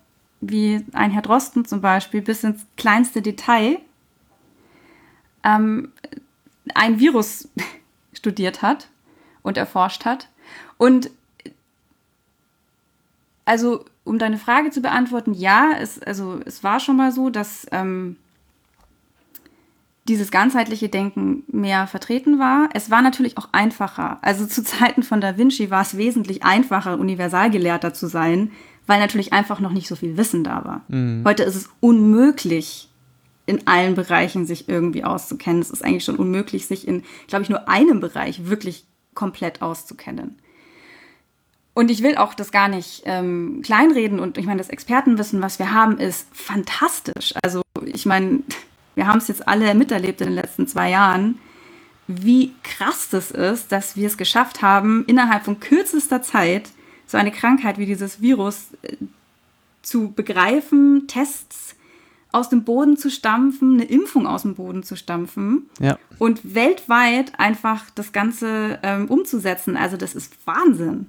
wie 0.49 0.85
ein 0.93 1.11
Herr 1.11 1.21
Drosten 1.21 1.65
zum 1.65 1.81
Beispiel 1.81 2.21
bis 2.21 2.43
ins 2.43 2.65
kleinste 2.77 3.21
Detail 3.21 3.79
ähm, 5.43 5.91
ein 6.73 6.99
Virus 6.99 7.49
studiert 8.13 8.61
hat 8.61 8.89
und 9.41 9.57
erforscht 9.57 10.05
hat. 10.05 10.29
Und 10.77 11.09
also, 13.45 13.83
um 14.05 14.19
deine 14.19 14.37
Frage 14.37 14.69
zu 14.71 14.81
beantworten, 14.81 15.33
ja, 15.33 15.71
es, 15.79 16.01
also, 16.01 16.39
es 16.45 16.63
war 16.63 16.79
schon 16.79 16.95
mal 16.95 17.11
so, 17.11 17.29
dass 17.29 17.67
ähm, 17.71 18.15
dieses 20.07 20.31
ganzheitliche 20.31 20.89
Denken 20.89 21.43
mehr 21.47 21.87
vertreten 21.87 22.39
war. 22.39 22.69
Es 22.73 22.89
war 22.89 23.01
natürlich 23.01 23.37
auch 23.37 23.49
einfacher. 23.51 24.17
Also 24.21 24.45
zu 24.45 24.63
Zeiten 24.63 25.03
von 25.03 25.21
Da 25.21 25.37
Vinci 25.37 25.69
war 25.71 25.81
es 25.81 25.97
wesentlich 25.97 26.43
einfacher, 26.43 26.99
Universalgelehrter 26.99 27.93
zu 27.93 28.07
sein, 28.07 28.51
weil 28.87 28.99
natürlich 28.99 29.33
einfach 29.33 29.59
noch 29.59 29.71
nicht 29.71 29.87
so 29.87 29.95
viel 29.95 30.17
Wissen 30.17 30.43
da 30.43 30.63
war. 30.65 30.81
Mhm. 30.87 31.23
Heute 31.25 31.43
ist 31.43 31.55
es 31.55 31.69
unmöglich, 31.79 32.89
in 33.45 33.67
allen 33.67 33.95
Bereichen 33.95 34.45
sich 34.45 34.69
irgendwie 34.69 35.03
auszukennen. 35.03 35.61
Es 35.61 35.69
ist 35.69 35.83
eigentlich 35.83 36.05
schon 36.05 36.15
unmöglich, 36.15 36.65
sich 36.65 36.87
in, 36.87 37.03
glaube 37.27 37.43
ich, 37.43 37.49
nur 37.49 37.67
einem 37.67 37.99
Bereich 37.99 38.47
wirklich 38.47 38.85
komplett 39.13 39.61
auszukennen. 39.61 40.39
Und 41.73 41.89
ich 41.89 42.03
will 42.03 42.17
auch 42.17 42.33
das 42.33 42.51
gar 42.51 42.67
nicht 42.67 43.01
ähm, 43.05 43.61
kleinreden. 43.63 44.19
Und 44.19 44.37
ich 44.37 44.45
meine, 44.45 44.59
das 44.59 44.69
Expertenwissen, 44.69 45.41
was 45.41 45.59
wir 45.59 45.73
haben, 45.73 45.97
ist 45.97 46.27
fantastisch. 46.31 47.33
Also 47.43 47.63
ich 47.85 48.05
meine, 48.05 48.43
wir 48.95 49.07
haben 49.07 49.17
es 49.17 49.27
jetzt 49.27 49.47
alle 49.47 49.73
miterlebt 49.73 50.21
in 50.21 50.27
den 50.27 50.35
letzten 50.35 50.67
zwei 50.67 50.89
Jahren, 50.89 51.39
wie 52.07 52.53
krass 52.63 53.09
das 53.09 53.31
ist, 53.31 53.71
dass 53.71 53.95
wir 53.95 54.07
es 54.07 54.17
geschafft 54.17 54.61
haben, 54.61 55.03
innerhalb 55.07 55.45
von 55.45 55.59
kürzester 55.59 56.21
Zeit 56.21 56.69
so 57.13 57.19
eine 57.19 57.31
Krankheit 57.31 57.77
wie 57.77 57.85
dieses 57.85 58.21
Virus 58.21 58.69
äh, 58.81 58.97
zu 59.83 60.11
begreifen, 60.11 61.07
Tests 61.07 61.75
aus 62.31 62.49
dem 62.49 62.63
Boden 62.63 62.97
zu 62.97 63.11
stampfen, 63.11 63.75
eine 63.75 63.83
Impfung 63.83 64.25
aus 64.25 64.41
dem 64.41 64.55
Boden 64.55 64.81
zu 64.81 64.95
stampfen 64.95 65.69
ja. 65.79 65.99
und 66.17 66.55
weltweit 66.55 67.39
einfach 67.39 67.91
das 67.91 68.11
Ganze 68.13 68.79
ähm, 68.81 69.07
umzusetzen. 69.09 69.77
Also 69.77 69.95
das 69.95 70.15
ist 70.15 70.35
Wahnsinn. 70.47 71.05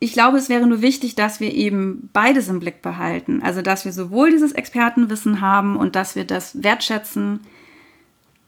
ich 0.00 0.12
glaube, 0.12 0.36
es 0.36 0.50
wäre 0.50 0.66
nur 0.66 0.82
wichtig, 0.82 1.14
dass 1.14 1.40
wir 1.40 1.54
eben 1.54 2.10
beides 2.12 2.48
im 2.48 2.60
Blick 2.60 2.82
behalten. 2.82 3.40
Also, 3.42 3.62
dass 3.62 3.86
wir 3.86 3.92
sowohl 3.92 4.30
dieses 4.30 4.52
Expertenwissen 4.52 5.40
haben 5.40 5.76
und 5.76 5.96
dass 5.96 6.14
wir 6.14 6.26
das 6.26 6.62
wertschätzen 6.62 7.40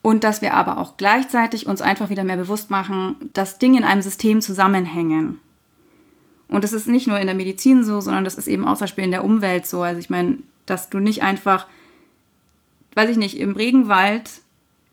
und 0.02 0.24
dass 0.24 0.42
wir 0.42 0.52
aber 0.52 0.76
auch 0.76 0.98
gleichzeitig 0.98 1.66
uns 1.66 1.80
einfach 1.80 2.10
wieder 2.10 2.24
mehr 2.24 2.36
bewusst 2.36 2.68
machen, 2.70 3.16
dass 3.32 3.58
Dinge 3.58 3.78
in 3.78 3.84
einem 3.84 4.02
System 4.02 4.42
zusammenhängen. 4.42 5.40
Und 6.52 6.64
das 6.64 6.74
ist 6.74 6.86
nicht 6.86 7.06
nur 7.06 7.18
in 7.18 7.26
der 7.26 7.34
Medizin 7.34 7.82
so, 7.82 8.00
sondern 8.00 8.24
das 8.24 8.34
ist 8.34 8.46
eben 8.46 8.66
auch 8.66 8.76
zum 8.76 8.84
Beispiel 8.84 9.04
in 9.04 9.10
der 9.10 9.24
Umwelt 9.24 9.66
so. 9.66 9.82
Also 9.82 9.98
ich 9.98 10.10
meine, 10.10 10.38
dass 10.66 10.90
du 10.90 10.98
nicht 10.98 11.22
einfach, 11.22 11.66
weiß 12.94 13.10
ich 13.10 13.16
nicht, 13.16 13.38
im 13.38 13.56
Regenwald 13.56 14.30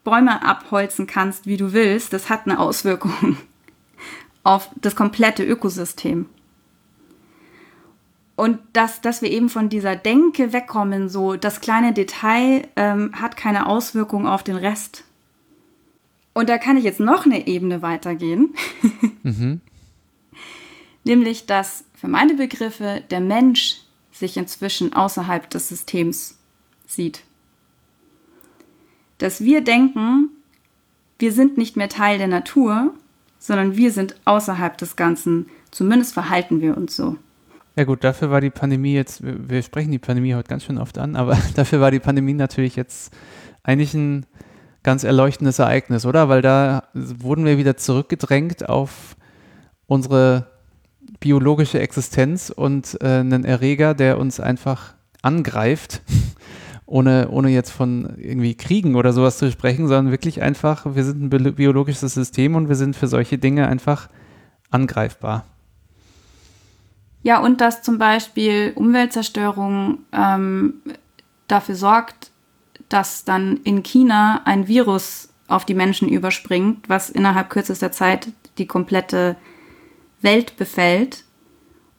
Bäume 0.06 0.42
abholzen 0.42 1.06
kannst, 1.06 1.46
wie 1.46 1.58
du 1.58 1.74
willst, 1.74 2.14
das 2.14 2.30
hat 2.30 2.46
eine 2.46 2.60
Auswirkung 2.60 3.38
auf 4.44 4.70
das 4.80 4.96
komplette 4.96 5.44
Ökosystem. 5.44 6.28
Und 8.38 8.60
dass, 8.72 9.02
dass 9.02 9.22
wir 9.22 9.30
eben 9.30 9.50
von 9.50 9.68
dieser 9.68 9.98
Denke 9.98 10.54
wegkommen, 10.54 11.10
so 11.10 11.36
das 11.36 11.60
kleine 11.60 11.92
Detail 11.92 12.70
ähm, 12.78 13.12
hat 13.20 13.36
keine 13.36 13.68
Auswirkung 13.68 14.26
auf 14.26 14.44
den 14.44 14.56
Rest. 14.56 15.04
Und 16.34 16.48
da 16.48 16.58
kann 16.58 16.78
ich 16.78 16.86
jetzt 16.86 17.02
noch 17.02 17.26
eine 17.26 17.48
Ebene 17.48 17.82
weitergehen. 17.82 18.56
mhm. 19.24 19.60
Nämlich, 21.04 21.46
dass 21.46 21.86
für 21.94 22.08
meine 22.08 22.36
Begriffe 22.36 23.04
der 23.10 23.22
Mensch 23.22 23.82
sich 24.12 24.38
inzwischen 24.38 24.94
außerhalb 24.94 25.50
des 25.50 25.70
Systems 25.70 26.38
sieht. 26.86 27.24
Dass 29.18 29.42
wir 29.42 29.62
denken, 29.62 30.30
wir 31.18 31.32
sind 31.32 31.58
nicht 31.58 31.78
mehr 31.78 31.90
Teil 31.90 32.18
der 32.18 32.28
Natur, 32.28 32.94
sondern 33.38 33.78
wir 33.78 33.92
sind 33.92 34.16
außerhalb 34.26 34.78
des 34.78 34.96
Ganzen. 34.96 35.48
Zumindest 35.72 36.14
verhalten 36.14 36.62
wir 36.62 36.78
uns 36.78 36.96
so. 36.96 37.18
Ja 37.76 37.86
gut, 37.86 38.04
dafür 38.04 38.30
war 38.30 38.42
die 38.42 38.50
Pandemie 38.50 38.94
jetzt, 38.94 39.22
wir 39.24 39.62
sprechen 39.62 39.92
die 39.92 40.00
Pandemie 40.00 40.36
heute 40.36 40.50
ganz 40.50 40.66
schön 40.66 40.78
oft 40.78 40.98
an, 40.98 41.16
aber 41.16 41.38
dafür 41.56 41.80
war 41.80 41.92
die 41.92 42.00
Pandemie 42.00 42.34
natürlich 42.34 42.76
jetzt 42.76 43.14
eigentlich 43.64 43.94
ein 43.94 44.26
ganz 44.84 45.04
erleuchtendes 45.04 45.60
Ereignis, 45.60 46.06
oder? 46.06 46.30
Weil 46.30 46.42
da 46.42 46.84
wurden 46.94 47.46
wir 47.46 47.58
wieder 47.58 47.78
zurückgedrängt 47.78 48.68
auf 48.68 49.16
unsere 49.86 50.48
biologische 51.20 51.80
Existenz 51.80 52.50
und 52.50 52.98
äh, 53.02 53.20
einen 53.20 53.44
Erreger, 53.44 53.94
der 53.94 54.18
uns 54.18 54.40
einfach 54.40 54.94
angreift, 55.22 56.02
ohne, 56.86 57.30
ohne 57.30 57.50
jetzt 57.50 57.72
von 57.72 58.16
irgendwie 58.18 58.56
Kriegen 58.56 58.96
oder 58.96 59.14
sowas 59.14 59.38
zu 59.38 59.52
sprechen, 59.52 59.88
sondern 59.88 60.12
wirklich 60.12 60.42
einfach, 60.42 60.86
wir 60.96 61.04
sind 61.04 61.22
ein 61.22 61.56
biologisches 61.56 62.14
System 62.14 62.56
und 62.56 62.70
wir 62.70 62.76
sind 62.76 62.96
für 62.96 63.08
solche 63.08 63.38
Dinge 63.38 63.68
einfach 63.68 64.10
angreifbar. 64.72 65.46
Ja, 67.22 67.40
und 67.40 67.62
dass 67.62 67.82
zum 67.82 67.98
Beispiel 67.98 68.72
Umweltzerstörung 68.76 70.00
ähm, 70.14 70.76
dafür 71.48 71.76
sorgt, 71.76 72.32
dass 72.88 73.26
dann 73.26 73.58
in 73.64 73.84
China 73.84 74.42
ein 74.46 74.68
Virus 74.68 75.30
auf 75.48 75.66
die 75.66 75.74
Menschen 75.74 76.08
überspringt, 76.08 76.88
was 76.88 77.10
innerhalb 77.10 77.50
kürzester 77.50 77.92
Zeit 77.92 78.30
die 78.58 78.68
komplette 78.68 79.36
Welt 80.22 80.58
befällt 80.58 81.24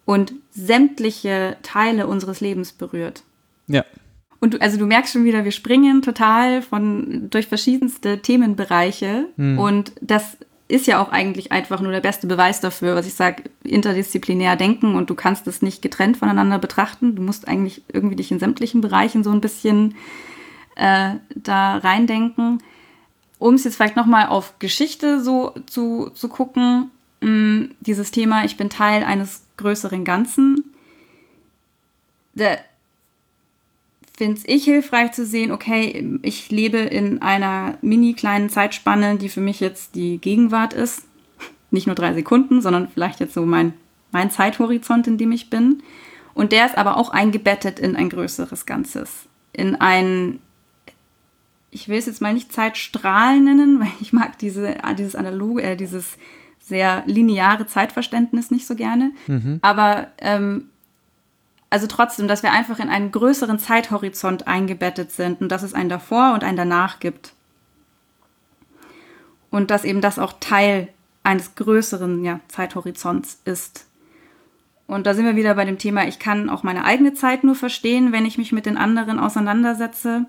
und 0.05 0.33
sämtliche 0.51 1.57
Teile 1.63 2.07
unseres 2.07 2.41
Lebens 2.41 2.73
berührt. 2.73 3.23
Ja. 3.67 3.85
Und 4.41 4.55
du, 4.55 4.61
also 4.61 4.79
du 4.79 4.87
merkst 4.87 5.13
schon 5.13 5.25
wieder, 5.25 5.45
wir 5.45 5.53
springen 5.53 6.03
total 6.03 6.63
von 6.63 7.29
durch 7.31 7.47
verschiedenste 7.47 8.21
Themenbereiche 8.21 9.27
hm. 9.37 9.59
und 9.59 9.93
das 10.01 10.39
ist 10.71 10.87
ja 10.87 11.03
auch 11.03 11.11
eigentlich 11.11 11.53
einfach 11.53 11.81
nur 11.81 11.93
der 11.93 12.01
beste 12.01 12.27
Beweis 12.27 12.61
dafür, 12.61 12.95
was 12.95 13.07
ich 13.07 13.15
sage, 13.15 13.45
interdisziplinär 13.65 14.57
denken 14.57 14.95
und 14.95 15.11
du 15.11 15.15
kannst 15.15 15.47
es 15.47 15.63
nicht 15.63 15.83
getrennt 15.83 16.17
voneinander 16.17 16.59
betrachten. 16.59 17.17
Du 17.17 17.23
musst 17.23 17.49
eigentlich 17.49 17.83
irgendwie 17.93 18.17
dich 18.17 18.31
in 18.31 18.39
sämtlichen 18.39 18.81
Bereichen 18.81 19.25
so 19.25 19.31
ein 19.31 19.41
bisschen 19.41 19.97
äh, 20.77 21.17
da 21.35 21.79
reindenken. 21.79 22.63
Um 23.39 23.55
es 23.55 23.65
jetzt 23.65 23.77
vielleicht 23.77 23.97
nochmal 23.97 24.29
auf 24.29 24.59
Geschichte 24.59 25.21
so 25.21 25.55
zu, 25.67 26.11
zu 26.11 26.29
gucken, 26.29 26.91
mh, 27.21 27.31
mm, 27.31 27.75
dieses 27.81 28.11
Thema, 28.11 28.45
ich 28.45 28.57
bin 28.57 28.71
Teil 28.71 29.05
eines 29.05 29.43
größeren 29.57 30.05
Ganzen. 30.05 30.65
Der, 32.35 32.61
finde 34.21 34.43
ich 34.45 34.65
hilfreich 34.65 35.13
zu 35.13 35.25
sehen, 35.25 35.51
okay, 35.51 36.19
ich 36.21 36.51
lebe 36.51 36.77
in 36.77 37.23
einer 37.23 37.79
mini 37.81 38.13
kleinen 38.13 38.51
Zeitspanne, 38.51 39.17
die 39.17 39.31
für 39.31 39.41
mich 39.41 39.61
jetzt 39.61 39.95
die 39.95 40.19
Gegenwart 40.19 40.75
ist. 40.75 41.05
Nicht 41.71 41.87
nur 41.87 41.97
drei 41.97 42.13
Sekunden, 42.13 42.61
sondern 42.61 42.89
vielleicht 42.89 43.21
jetzt 43.21 43.33
so 43.33 43.47
mein, 43.47 43.73
mein 44.13 44.31
Zeithorizont, 44.31 45.07
in 45.07 45.17
dem 45.17 45.33
ich 45.33 45.49
bin. 45.49 45.83
Und 46.35 46.53
der 46.53 46.67
ist 46.67 46.77
aber 46.77 46.99
auch 46.99 47.09
eingebettet 47.09 47.79
in 47.79 47.97
ein 47.97 48.11
größeres 48.11 48.67
Ganzes. 48.67 49.11
In 49.55 49.77
ein, 49.77 50.39
ich 51.71 51.89
will 51.89 51.97
es 51.97 52.05
jetzt 52.05 52.21
mal 52.21 52.35
nicht 52.35 52.53
Zeitstrahlen 52.53 53.45
nennen, 53.45 53.81
weil 53.81 53.93
ich 54.03 54.13
mag 54.13 54.39
diese, 54.39 54.77
dieses 54.99 55.15
analoge, 55.15 55.63
äh, 55.63 55.77
dieses 55.77 56.19
sehr 56.71 57.03
lineare 57.05 57.67
Zeitverständnis 57.67 58.51
nicht 58.51 58.67
so 58.67 58.75
gerne. 58.75 59.13
Mhm. 59.27 59.59
Aber 59.61 60.07
ähm, 60.19 60.71
also 61.69 61.87
trotzdem, 61.87 62.27
dass 62.27 62.43
wir 62.43 62.53
einfach 62.53 62.79
in 62.79 62.89
einen 62.89 63.13
größeren 63.13 63.59
Zeithorizont 63.59 64.49
eingebettet 64.49 65.13
sind 65.13 65.43
und 65.43 65.51
dass 65.51 65.63
es 65.63 65.75
ein 65.75 65.91
davor 65.91 66.33
und 66.33 66.43
ein 66.43 66.57
danach 66.57 66.99
gibt. 66.99 67.35
Und 69.51 69.71
dass 69.71 69.85
eben 69.85 70.01
das 70.01 70.19
auch 70.19 70.33
Teil 70.41 70.89
eines 71.23 71.55
größeren 71.57 72.25
ja, 72.25 72.41
Zeithorizonts 72.49 73.41
ist. 73.45 73.87
Und 74.87 75.07
da 75.07 75.15
sind 75.15 75.27
wir 75.27 75.37
wieder 75.37 75.55
bei 75.55 75.65
dem 75.65 75.79
Thema, 75.79 76.07
ich 76.09 76.19
kann 76.19 76.49
auch 76.49 76.63
meine 76.63 76.85
eigene 76.85 77.15
Zeit 77.15 77.45
nur 77.45 77.55
verstehen, 77.55 78.11
wenn 78.11 78.27
ich 78.27 78.39
mich 78.39 78.51
mit 78.51 78.67
den 78.67 78.77
anderen 78.77 79.21
auseinandersetze. 79.21 80.27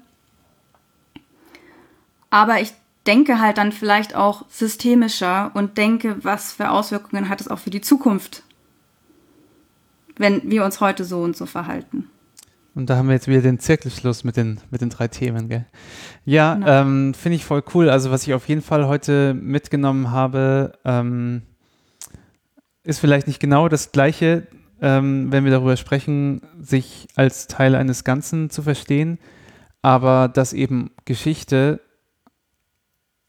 Aber 2.29 2.61
ich 2.61 2.73
denke 3.07 3.39
halt 3.39 3.57
dann 3.57 3.71
vielleicht 3.71 4.15
auch 4.15 4.45
systemischer 4.49 5.51
und 5.53 5.77
denke, 5.77 6.17
was 6.23 6.53
für 6.53 6.69
Auswirkungen 6.69 7.29
hat 7.29 7.41
es 7.41 7.47
auch 7.47 7.59
für 7.59 7.69
die 7.69 7.81
Zukunft 7.81 8.43
wenn 10.21 10.49
wir 10.49 10.63
uns 10.63 10.79
heute 10.79 11.03
so 11.03 11.21
und 11.21 11.35
so 11.35 11.45
verhalten. 11.45 12.07
Und 12.73 12.89
da 12.89 12.95
haben 12.95 13.07
wir 13.07 13.15
jetzt 13.15 13.27
wieder 13.27 13.41
den 13.41 13.59
Zirkelschluss 13.59 14.23
mit 14.23 14.37
den, 14.37 14.61
mit 14.69 14.79
den 14.79 14.89
drei 14.89 15.09
Themen, 15.09 15.49
gell? 15.49 15.65
Ja, 16.23 16.53
genau. 16.53 16.67
ähm, 16.67 17.13
finde 17.13 17.35
ich 17.35 17.43
voll 17.43 17.63
cool. 17.73 17.89
Also 17.89 18.11
was 18.11 18.25
ich 18.25 18.33
auf 18.33 18.47
jeden 18.47 18.61
Fall 18.61 18.87
heute 18.87 19.33
mitgenommen 19.33 20.11
habe, 20.11 20.73
ähm, 20.85 21.41
ist 22.83 22.99
vielleicht 22.99 23.27
nicht 23.27 23.41
genau 23.41 23.67
das 23.67 23.91
Gleiche, 23.91 24.47
ähm, 24.81 25.31
wenn 25.31 25.43
wir 25.43 25.51
darüber 25.51 25.75
sprechen, 25.75 26.41
sich 26.61 27.09
als 27.15 27.47
Teil 27.47 27.75
eines 27.75 28.05
Ganzen 28.05 28.49
zu 28.49 28.61
verstehen, 28.63 29.19
aber 29.81 30.29
dass 30.29 30.53
eben 30.53 30.91
Geschichte 31.03 31.81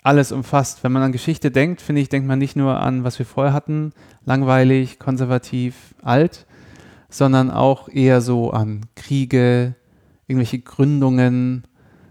alles 0.02 0.32
umfasst. 0.32 0.82
Wenn 0.82 0.92
man 0.92 1.02
an 1.02 1.12
Geschichte 1.12 1.50
denkt, 1.50 1.80
finde 1.80 2.02
ich, 2.02 2.08
denkt 2.08 2.26
man 2.26 2.38
nicht 2.38 2.56
nur 2.56 2.80
an, 2.80 3.04
was 3.04 3.18
wir 3.18 3.26
vorher 3.26 3.52
hatten, 3.52 3.92
langweilig, 4.24 4.98
konservativ, 4.98 5.94
alt, 6.02 6.46
sondern 7.08 7.50
auch 7.50 7.88
eher 7.88 8.20
so 8.20 8.50
an 8.50 8.86
Kriege, 8.96 9.74
irgendwelche 10.26 10.58
Gründungen, 10.58 11.64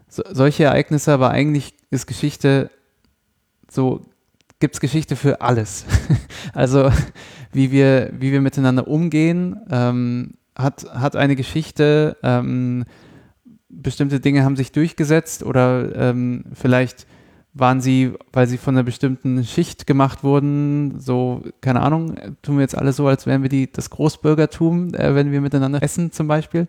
so, 0.07 0.23
solche 0.31 0.65
Ereignisse, 0.65 1.13
aber 1.13 1.31
eigentlich 1.31 1.73
ist 1.89 2.07
Geschichte 2.07 2.69
so, 3.69 4.01
gibt 4.59 4.75
es 4.75 4.81
Geschichte 4.81 5.15
für 5.15 5.41
alles. 5.41 5.85
also 6.53 6.91
wie 7.53 7.71
wir, 7.71 8.11
wie 8.17 8.31
wir 8.31 8.41
miteinander 8.41 8.87
umgehen, 8.87 9.59
ähm, 9.69 10.33
hat, 10.55 10.85
hat 10.93 11.15
eine 11.15 11.35
Geschichte, 11.35 12.17
ähm, 12.23 12.85
bestimmte 13.69 14.19
Dinge 14.19 14.43
haben 14.43 14.57
sich 14.57 14.71
durchgesetzt 14.71 15.43
oder 15.43 15.95
ähm, 15.95 16.43
vielleicht 16.53 17.07
waren 17.53 17.81
sie, 17.81 18.13
weil 18.31 18.47
sie 18.47 18.57
von 18.57 18.75
einer 18.75 18.83
bestimmten 18.83 19.43
Schicht 19.43 19.85
gemacht 19.85 20.23
wurden, 20.23 20.99
so, 20.99 21.43
keine 21.59 21.81
Ahnung, 21.81 22.15
tun 22.41 22.55
wir 22.55 22.61
jetzt 22.61 22.77
alle 22.77 22.93
so, 22.93 23.07
als 23.07 23.25
wären 23.25 23.41
wir 23.41 23.49
die, 23.49 23.71
das 23.71 23.89
Großbürgertum, 23.89 24.93
äh, 24.93 25.15
wenn 25.15 25.31
wir 25.31 25.41
miteinander 25.41 25.83
essen 25.83 26.11
zum 26.11 26.27
Beispiel. 26.27 26.67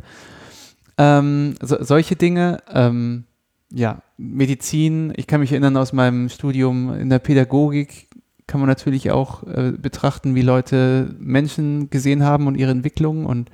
Ähm, 0.99 1.55
so, 1.63 1.83
solche 1.83 2.17
Dinge, 2.17 2.63
ähm, 2.69 3.25
ja, 3.71 4.03
Medizin, 4.17 5.13
ich 5.17 5.27
kann 5.27 5.41
mich 5.41 5.53
erinnern 5.53 5.77
aus 5.77 5.93
meinem 5.93 6.29
Studium 6.29 6.93
in 6.95 7.11
der 7.11 7.21
Pädagogik, 7.21 8.09
kann 8.47 8.61
man 8.61 8.69
natürlich 8.69 9.11
auch 9.11 9.45
äh, 9.45 9.73
betrachten, 9.73 10.35
wie 10.35 10.43
Leute 10.43 11.15
Menschen 11.19 11.91
gesehen 11.91 12.25
haben 12.25 12.49
und 12.49 12.57
ihre 12.57 12.73
Entwicklung 12.73 13.25
und 13.25 13.51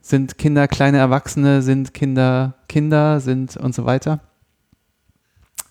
sind 0.00 0.38
Kinder 0.38 0.68
kleine 0.68 0.98
Erwachsene, 0.98 1.60
sind 1.60 1.92
Kinder 1.92 2.54
Kinder, 2.68 3.20
sind 3.20 3.56
und 3.56 3.74
so 3.74 3.84
weiter. 3.84 4.20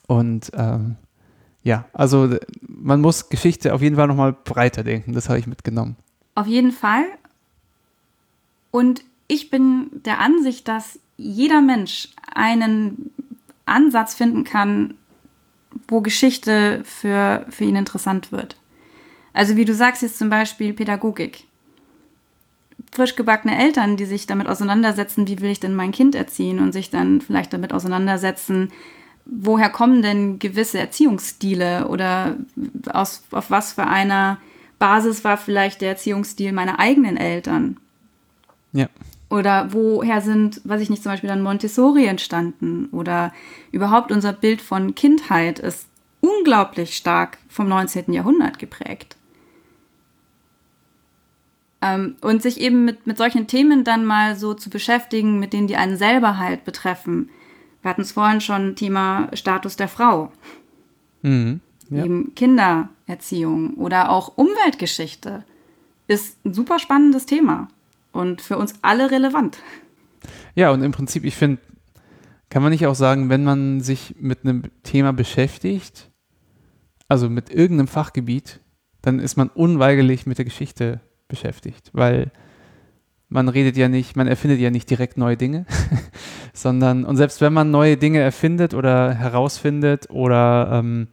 Und 0.08 0.51
ähm, 0.53 0.95
ja, 1.64 1.86
also 1.93 2.38
man 2.62 3.01
muss 3.01 3.30
Geschichte 3.30 3.74
auf 3.74 3.82
jeden 3.82 3.95
Fall 3.95 4.08
nochmal 4.08 4.34
breiter 4.34 4.84
denken. 4.84 5.14
Das 5.14 5.30
habe 5.30 5.39
ich 5.39 5.47
mitgenommen. 5.47 5.95
Auf 6.36 6.47
jeden 6.47 6.72
Fall. 6.72 7.06
Und 8.72 9.03
ich 9.28 9.49
bin 9.49 9.89
der 10.06 10.20
Ansicht, 10.20 10.68
dass 10.68 10.99
jeder 11.18 11.62
Mensch 11.62 12.10
einen 12.34 13.12
Ansatz 13.66 14.14
finden 14.14 14.43
kann, 14.43 14.95
wo 15.88 16.01
Geschichte 16.01 16.84
für, 16.84 17.45
für 17.49 17.64
ihn 17.64 17.76
interessant 17.76 18.32
wird. 18.32 18.58
Also 19.34 19.56
wie 19.56 19.66
du 19.66 19.74
sagst 19.74 20.01
jetzt 20.01 20.20
zum 20.20 20.30
Beispiel 20.30 20.74
Pädagogik. 20.74 21.45
frisch 22.91 23.16
gebackene 23.16 23.58
Eltern, 23.58 23.97
die 23.97 24.06
sich 24.06 24.28
damit 24.28 24.47
auseinandersetzen, 24.47 25.28
wie 25.28 25.41
will 25.41 25.49
ich 25.49 25.60
denn 25.60 25.76
mein 25.76 25.91
Kind 25.91 26.16
erziehen 26.16 26.60
und 26.60 26.72
sich 26.72 26.89
dann 26.89 27.22
vielleicht 27.22 27.53
damit 27.53 27.74
auseinandersetzen, 27.74 28.72
woher 29.26 29.69
kommen 29.69 30.01
denn 30.01 30.39
gewisse 30.39 30.80
Erziehungsstile 30.80 31.88
oder 31.88 32.38
aus, 32.91 33.23
auf 33.32 33.49
was 33.49 33.73
für 33.73 33.86
einer 33.88 34.38
Basis 34.80 35.23
war 35.23 35.38
vielleicht 35.38 35.82
der 35.82 35.89
Erziehungsstil 35.89 36.51
meiner 36.51 36.80
eigenen 36.80 37.17
Eltern. 37.17 37.78
Ja. 38.73 38.88
Oder 39.30 39.73
woher 39.73 40.21
sind, 40.21 40.61
weiß 40.63 40.82
ich 40.82 40.89
nicht, 40.89 41.01
zum 41.01 41.11
Beispiel 41.11 41.30
dann 41.30 41.41
Montessori 41.41 42.05
entstanden 42.05 42.88
oder 42.91 43.34
überhaupt 43.71 44.11
unser 44.11 44.34
Bild 44.34 44.61
von 44.61 44.93
Kindheit 44.93 45.59
ist 45.59 45.88
unglaublich 46.21 46.95
stark 46.95 47.38
vom 47.49 47.67
19. 47.67 48.13
Jahrhundert 48.13 48.59
geprägt. 48.59 49.17
Ähm, 51.82 52.15
und 52.21 52.41
sich 52.41 52.59
eben 52.59 52.86
mit, 52.86 53.07
mit 53.07 53.17
solchen 53.17 53.47
Themen 53.47 53.84
dann 53.84 54.05
mal 54.05 54.36
so 54.36 54.53
zu 54.53 54.69
beschäftigen, 54.69 55.39
mit 55.39 55.53
denen 55.53 55.67
die 55.67 55.76
einen 55.76 55.97
selber 55.97 56.38
halt 56.38 56.63
betreffen. 56.65 57.30
Wir 57.86 57.92
hatten 57.92 58.02
es 58.02 58.14
vorhin 58.14 58.42
schon, 58.42 58.76
Thema 58.76 59.30
Status 59.34 59.76
der 59.76 59.88
Frau. 59.88 60.32
Mhm, 61.22 61.62
ja. 61.92 62.04
Eben 62.04 62.34
Kindererziehung 62.34 63.76
oder 63.76 64.10
auch 64.10 64.40
Umweltgeschichte 64.40 65.46
ist 66.08 66.44
ein 66.44 66.56
super 66.56 66.80
spannendes 66.80 67.28
Thema 67.28 67.68
und 68.12 68.42
für 68.42 68.58
uns 68.58 68.74
alle 68.82 69.12
relevant. 69.12 69.60
Ja, 70.56 70.72
und 70.72 70.82
im 70.82 70.94
Prinzip, 70.94 71.26
ich 71.26 71.36
finde, 71.36 71.62
kann 72.50 72.64
man 72.64 72.72
nicht 72.72 72.88
auch 72.88 72.96
sagen, 72.96 73.30
wenn 73.30 73.44
man 73.44 73.82
sich 73.82 74.16
mit 74.20 74.40
einem 74.44 74.64
Thema 74.82 75.14
beschäftigt, 75.14 76.10
also 77.08 77.30
mit 77.30 77.52
irgendeinem 77.52 77.88
Fachgebiet, 77.88 78.62
dann 79.04 79.20
ist 79.20 79.36
man 79.36 79.50
unweigerlich 79.50 80.26
mit 80.26 80.40
der 80.40 80.46
Geschichte 80.46 81.02
beschäftigt, 81.28 81.92
weil 81.94 82.32
man 83.30 83.48
redet 83.48 83.78
ja 83.78 83.90
nicht, 83.90 84.16
man 84.16 84.26
erfindet 84.26 84.60
ja 84.60 84.72
nicht 84.72 84.90
direkt 84.90 85.18
neue 85.18 85.38
Dinge, 85.38 85.68
sondern, 86.58 87.06
und 87.06 87.18
selbst 87.18 87.41
wenn 87.41 87.53
man 87.53 87.72
neue 87.72 87.97
Dinge 87.97 88.20
erfindet 88.20 88.74
oder 88.74 89.14
herausfindet 89.14 90.10
oder 90.10 90.70
ähm, 90.72 91.08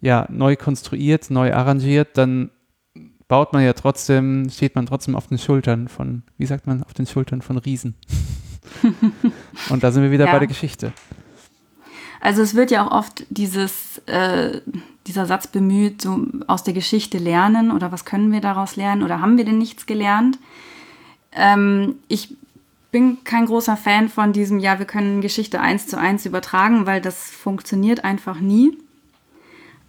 ja, 0.00 0.26
neu 0.30 0.56
konstruiert, 0.56 1.30
neu 1.30 1.52
arrangiert, 1.52 2.16
dann 2.16 2.50
baut 3.28 3.52
man 3.52 3.62
ja 3.62 3.72
trotzdem, 3.74 4.48
steht 4.50 4.74
man 4.74 4.86
trotzdem 4.86 5.14
auf 5.14 5.26
den 5.26 5.38
Schultern 5.38 5.88
von, 5.88 6.22
wie 6.38 6.46
sagt 6.46 6.66
man, 6.66 6.82
auf 6.82 6.94
den 6.94 7.06
Schultern 7.06 7.42
von 7.42 7.58
Riesen. 7.58 7.94
und 9.70 9.82
da 9.82 9.90
sind 9.90 10.02
wir 10.02 10.10
wieder 10.10 10.26
ja. 10.26 10.32
bei 10.32 10.38
der 10.38 10.48
Geschichte. 10.48 10.92
Also 12.20 12.42
es 12.42 12.54
wird 12.54 12.70
ja 12.70 12.86
auch 12.86 12.90
oft 12.90 13.24
dieses, 13.30 13.98
äh, 14.06 14.60
dieser 15.06 15.26
Satz 15.26 15.46
bemüht, 15.46 16.02
so 16.02 16.26
aus 16.46 16.64
der 16.64 16.74
Geschichte 16.74 17.18
lernen 17.18 17.70
oder 17.70 17.92
was 17.92 18.04
können 18.04 18.32
wir 18.32 18.40
daraus 18.40 18.76
lernen 18.76 19.02
oder 19.02 19.20
haben 19.20 19.36
wir 19.36 19.44
denn 19.44 19.58
nichts 19.58 19.86
gelernt? 19.86 20.38
Ähm, 21.32 21.96
ich 22.08 22.34
bin 22.90 23.22
kein 23.24 23.46
großer 23.46 23.76
Fan 23.76 24.08
von 24.08 24.32
diesem, 24.32 24.58
ja, 24.58 24.78
wir 24.78 24.86
können 24.86 25.20
Geschichte 25.20 25.60
eins 25.60 25.86
zu 25.86 25.98
eins 25.98 26.24
übertragen, 26.24 26.86
weil 26.86 27.00
das 27.00 27.30
funktioniert 27.30 28.04
einfach 28.04 28.40
nie. 28.40 28.76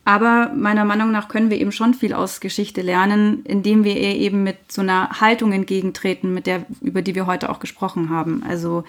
Aber 0.06 0.52
meiner 0.56 0.86
Meinung 0.86 1.12
nach 1.12 1.28
können 1.28 1.50
wir 1.50 1.60
eben 1.60 1.72
schon 1.72 1.94
viel 1.94 2.14
aus 2.14 2.40
Geschichte 2.40 2.82
lernen, 2.82 3.44
indem 3.46 3.84
wir 3.84 3.96
ihr 3.96 4.16
eben 4.16 4.44
mit 4.44 4.72
so 4.72 4.82
einer 4.82 5.22
Haltung 5.22 5.52
entgegentreten, 5.52 6.34
mit 6.34 6.48
der, 6.48 6.66
über 6.82 7.02
die 7.02 7.16
wir 7.16 7.28
heute 7.28 7.50
auch 7.50 7.60
gesprochen 7.60 8.10
haben. 8.10 8.44
Also 8.48 8.84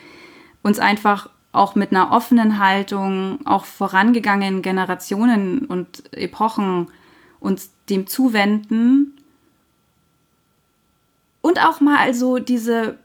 uns 0.63 0.79
einfach 0.79 1.29
auch 1.53 1.75
mit 1.75 1.91
einer 1.91 2.13
offenen 2.13 2.59
Haltung, 2.59 3.45
auch 3.45 3.65
vorangegangenen 3.65 4.63
Generationen 4.63 5.67
und 5.67 6.13
Epochen 6.13 6.89
uns 7.39 7.71
dem 7.89 8.07
zuwenden 8.07 9.15
und 11.43 11.59
auch 11.65 11.81
mal 11.81 11.97
also 11.99 12.39
diese, 12.39 12.99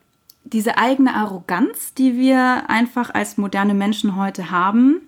diese 0.45 0.77
eigene 0.77 1.15
Arroganz, 1.15 1.93
die 1.93 2.17
wir 2.17 2.69
einfach 2.69 3.13
als 3.13 3.37
moderne 3.37 3.73
Menschen 3.73 4.15
heute 4.15 4.51
haben 4.51 5.01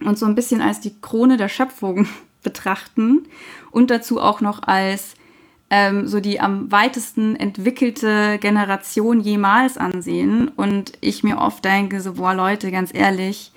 und 0.00 0.18
so 0.18 0.26
ein 0.26 0.34
bisschen 0.34 0.60
als 0.60 0.80
die 0.80 1.00
Krone 1.00 1.36
der 1.36 1.48
Schöpfung 1.48 2.08
betrachten 2.42 3.28
und 3.70 3.90
dazu 3.90 4.20
auch 4.20 4.40
noch 4.40 4.62
als 4.62 5.14
ähm, 5.70 6.06
so 6.06 6.20
die 6.20 6.38
am 6.38 6.70
weitesten 6.70 7.34
entwickelte 7.34 8.38
Generation 8.38 9.20
jemals 9.20 9.78
ansehen. 9.78 10.48
Und 10.48 10.92
ich 11.00 11.24
mir 11.24 11.38
oft 11.38 11.64
denke, 11.64 12.02
so, 12.02 12.14
boah, 12.14 12.34
Leute, 12.34 12.70
ganz 12.70 12.92
ehrlich, 12.92 13.52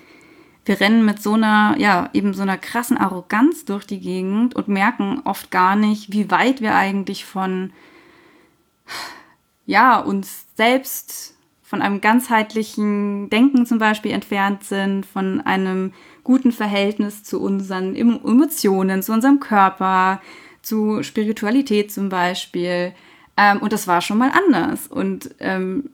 wir 0.63 0.79
rennen 0.79 1.03
mit 1.03 1.21
so 1.21 1.33
einer, 1.33 1.75
ja, 1.77 2.09
eben 2.13 2.33
so 2.33 2.41
einer 2.41 2.57
krassen 2.57 2.97
Arroganz 2.97 3.65
durch 3.65 3.85
die 3.85 3.99
Gegend 3.99 4.55
und 4.55 4.69
merken 4.69 5.21
oft 5.25 5.51
gar 5.51 5.75
nicht, 5.75 6.13
wie 6.13 6.31
weit 6.31 6.61
wir 6.61 6.75
eigentlich 6.75 7.25
von, 7.25 7.73
ja, 9.65 9.99
uns 9.99 10.44
selbst, 10.55 11.35
von 11.63 11.81
einem 11.81 11.99
ganzheitlichen 11.99 13.29
Denken 13.29 13.65
zum 13.65 13.79
Beispiel 13.79 14.11
entfernt 14.11 14.63
sind, 14.63 15.05
von 15.05 15.41
einem 15.41 15.93
guten 16.23 16.51
Verhältnis 16.51 17.23
zu 17.23 17.41
unseren 17.41 17.95
Emotionen, 17.95 19.01
zu 19.01 19.11
unserem 19.11 19.39
Körper, 19.39 20.21
zu 20.61 21.01
Spiritualität 21.03 21.91
zum 21.91 22.09
Beispiel. 22.09 22.93
Ähm, 23.35 23.59
und 23.59 23.73
das 23.73 23.87
war 23.87 24.01
schon 24.01 24.19
mal 24.19 24.31
anders. 24.31 24.87
Und 24.87 25.33
ähm, 25.39 25.89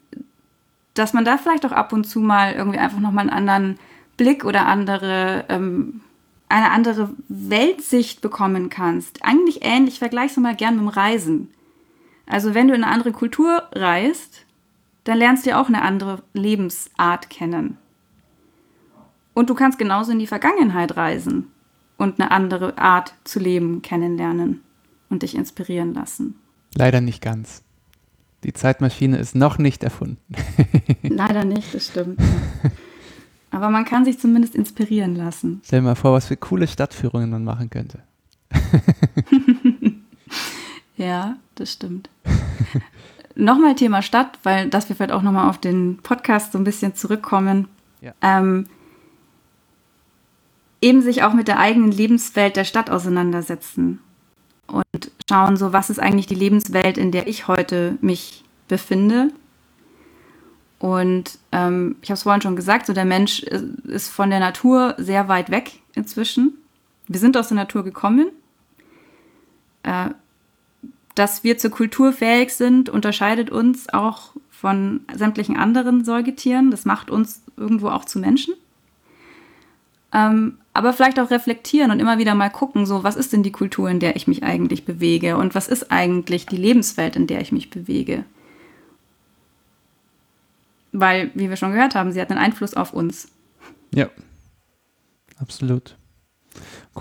dass 0.94 1.14
man 1.14 1.26
da 1.26 1.38
vielleicht 1.38 1.66
auch 1.66 1.72
ab 1.72 1.94
und 1.94 2.04
zu 2.04 2.20
mal 2.20 2.54
irgendwie 2.54 2.80
einfach 2.80 3.00
nochmal 3.00 3.30
einen 3.30 3.38
anderen 3.38 3.80
Blick 4.18 4.44
oder 4.44 4.68
andere, 4.68 5.46
ähm, 5.50 6.02
eine 6.50 6.72
andere 6.72 7.12
Weltsicht 7.30 8.22
bekommen 8.22 8.70
kannst. 8.70 9.24
Eigentlich 9.24 9.60
ähnlich, 9.64 9.96
ich 9.96 10.00
vergleiche 10.00 10.32
es 10.32 10.38
mal 10.38 10.56
gern 10.56 10.76
mit 10.76 10.84
dem 10.84 10.90
Reisen. 10.90 11.50
Also 12.26 12.54
wenn 12.54 12.68
du 12.68 12.74
in 12.74 12.84
eine 12.84 12.94
andere 12.94 13.14
Kultur 13.14 13.64
reist, 13.72 14.41
dann 15.04 15.18
lernst 15.18 15.46
du 15.46 15.52
ja 15.52 15.62
auch 15.62 15.68
eine 15.68 15.82
andere 15.82 16.24
Lebensart 16.34 17.30
kennen. 17.30 17.78
Und 19.34 19.50
du 19.50 19.56
kannst 19.56 19.80
genauso 19.80 20.12
in 20.12 20.20
die 20.20 20.28
Vergangenheit 20.28 20.98
reisen 20.98 21.48
und 21.98 22.20
eine 22.20 22.32
andere 22.32 22.78
Art 22.78 23.14
zu 23.24 23.40
leben 23.40 23.82
kennenlernen 23.82 24.62
und 25.10 25.24
dich 25.24 25.36
inspirieren 25.36 25.94
lassen. 25.94 26.36
Leider 26.76 27.02
nicht 27.02 27.22
ganz. 27.22 27.64
Die 28.44 28.54
Zeitmaschine 28.54 29.18
ist 29.18 29.36
noch 29.36 29.58
nicht 29.58 29.84
erfunden. 29.84 30.34
Leider 31.04 31.46
nicht, 31.46 31.74
das 31.74 31.88
stimmt. 31.88 32.20
Aber 33.52 33.70
man 33.70 33.86
kann 33.86 34.06
sich 34.06 34.18
zumindest 34.18 34.56
inspirieren 34.56 35.16
lassen. 35.16 35.62
Stell 35.64 35.82
dir 35.82 35.86
mal 35.86 35.96
vor, 35.96 36.14
was 36.14 36.28
für 36.28 36.38
coole 36.38 36.68
Stadtführungen 36.68 37.30
man 37.30 37.44
machen 37.44 37.70
könnte. 37.70 38.00
ja, 40.98 41.36
das 41.56 41.74
stimmt. 41.74 42.10
Nochmal 43.36 43.76
Thema 43.76 44.02
Stadt, 44.02 44.40
weil 44.44 44.70
dass 44.70 44.90
wir 44.90 44.96
vielleicht 44.96 45.12
auch 45.12 45.22
nochmal 45.22 45.50
auf 45.50 45.58
den 45.58 45.98
Podcast 46.04 46.52
so 46.52 46.58
ein 46.58 46.64
bisschen 46.64 46.96
zurückkommen. 46.96 47.68
Ja. 48.02 48.14
Ähm, 48.22 48.66
eben 50.82 51.02
sich 51.02 51.24
auch 51.24 51.34
mit 51.34 51.48
der 51.48 51.60
eigenen 51.60 51.92
Lebenswelt 51.92 52.56
der 52.56 52.64
Stadt 52.64 52.90
auseinandersetzen 52.90 54.00
und 54.68 55.12
schauen, 55.30 55.58
so 55.58 55.74
was 55.74 55.90
ist 55.90 56.00
eigentlich 56.00 56.28
die 56.28 56.36
Lebenswelt, 56.36 56.98
in 56.98 57.12
der 57.12 57.28
ich 57.28 57.48
heute 57.48 57.98
mich 58.02 58.44
befinde. 58.68 59.32
Und 60.80 61.38
ähm, 61.52 61.98
ich 62.02 62.10
habe 62.10 62.16
es 62.16 62.24
vorhin 62.24 62.42
schon 62.42 62.56
gesagt, 62.56 62.88
so 62.88 62.94
der 62.94 63.06
Mensch 63.06 63.44
ist 63.44 64.10
von 64.10 64.32
der 64.32 64.40
Natur 64.40 64.96
sehr 64.98 65.28
weit 65.28 65.52
weg 65.52 65.74
inzwischen. 65.94 66.58
Wir 67.08 67.20
sind 67.20 67.38
aus 67.38 67.50
der 67.50 67.58
Natur 67.58 67.84
gekommen. 67.84 68.32
Äh, 69.84 70.10
dass 71.22 71.44
wir 71.44 71.60
zur 71.60 71.70
Kultur 71.70 72.14
fähig 72.14 72.52
sind, 72.52 72.90
unterscheidet 72.90 73.52
uns 73.52 73.88
auch 73.90 74.32
von 74.50 75.02
sämtlichen 75.14 75.56
anderen 75.56 76.04
Säugetieren. 76.04 76.72
Das 76.72 76.84
macht 76.84 77.12
uns 77.12 77.44
irgendwo 77.58 77.90
auch 77.90 78.06
zu 78.06 78.18
Menschen. 78.18 78.56
Ähm, 80.12 80.58
aber 80.74 80.94
vielleicht 80.94 81.20
auch 81.20 81.30
reflektieren 81.30 81.92
und 81.92 82.00
immer 82.00 82.18
wieder 82.18 82.34
mal 82.34 82.50
gucken, 82.50 82.88
so 82.88 83.04
was 83.04 83.18
ist 83.18 83.34
denn 83.34 83.44
die 83.44 83.52
Kultur, 83.52 83.88
in 83.88 84.00
der 84.00 84.16
ich 84.16 84.26
mich 84.26 84.42
eigentlich 84.42 84.84
bewege 84.84 85.38
und 85.38 85.54
was 85.54 85.68
ist 85.68 85.92
eigentlich 85.92 86.48
die 86.48 86.58
Lebenswelt, 86.58 87.16
in 87.16 87.28
der 87.28 87.40
ich 87.40 87.52
mich 87.52 87.70
bewege. 87.70 88.26
Weil, 90.92 91.30
wie 91.36 91.52
wir 91.52 91.56
schon 91.56 91.72
gehört 91.72 91.94
haben, 91.94 92.12
sie 92.12 92.20
hat 92.20 92.32
einen 92.32 92.40
Einfluss 92.40 92.74
auf 92.74 92.94
uns. 92.94 93.28
Ja, 93.94 94.10
absolut. 95.38 95.98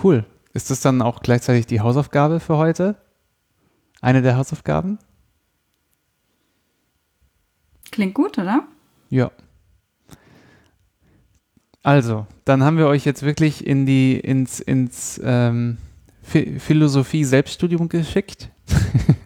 Cool. 0.04 0.26
Ist 0.52 0.70
das 0.70 0.82
dann 0.82 1.00
auch 1.00 1.22
gleichzeitig 1.22 1.64
die 1.64 1.80
Hausaufgabe 1.80 2.38
für 2.38 2.58
heute? 2.58 2.96
Eine 4.00 4.22
der 4.22 4.36
Hausaufgaben? 4.36 4.98
Klingt 7.90 8.14
gut, 8.14 8.38
oder? 8.38 8.64
Ja. 9.08 9.30
Also, 11.82 12.26
dann 12.44 12.62
haben 12.62 12.76
wir 12.76 12.86
euch 12.86 13.04
jetzt 13.04 13.22
wirklich 13.22 13.66
in 13.66 13.86
die, 13.86 14.18
ins, 14.18 14.60
ins 14.60 15.20
ähm, 15.24 15.78
Philosophie-Selbststudium 16.22 17.88
geschickt. 17.88 18.50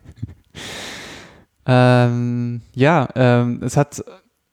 ähm, 1.67 2.63
ja, 2.75 3.09
ähm, 3.17 3.61
es 3.63 3.77
hat 3.77 4.05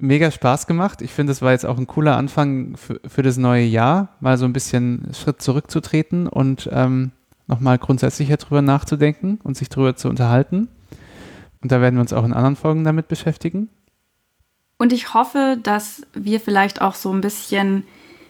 mega 0.02 0.32
Spaß 0.32 0.68
gemacht. 0.68 1.02
Ich 1.02 1.12
finde, 1.12 1.32
es 1.32 1.42
war 1.42 1.52
jetzt 1.52 1.66
auch 1.66 1.78
ein 1.78 1.88
cooler 1.88 2.18
Anfang 2.18 2.76
für, 2.76 3.00
für, 3.06 3.22
das 3.22 3.38
neue 3.38 3.64
Jahr, 3.64 4.18
mal 4.20 4.38
so 4.38 4.46
ein 4.46 4.54
bisschen 4.54 5.08
Schritt 5.14 5.42
zurückzutreten 5.42 6.28
und 6.28 6.70
ähm, 6.72 7.12
nochmal 7.52 7.78
grundsätzlicher 7.78 8.38
drüber 8.38 8.64
nachzudenken 8.64 9.40
und 9.44 9.56
sich 9.56 9.70
drüber 9.70 9.96
zu 9.96 10.10
unterhalten. 10.10 10.70
Und 11.62 11.72
da 11.72 11.82
werden 11.82 11.96
wir 11.96 12.02
uns 12.02 12.14
auch 12.14 12.26
in 12.26 12.34
anderen 12.34 12.56
Folgen 12.56 12.84
damit 12.84 13.08
beschäftigen. 13.08 13.70
Und 14.80 14.94
ich 14.94 15.14
hoffe, 15.14 15.60
dass 15.62 16.02
wir 16.14 16.40
vielleicht 16.40 16.82
auch 16.82 16.96
so 16.96 17.14
ein 17.14 17.22
bisschen 17.22 17.84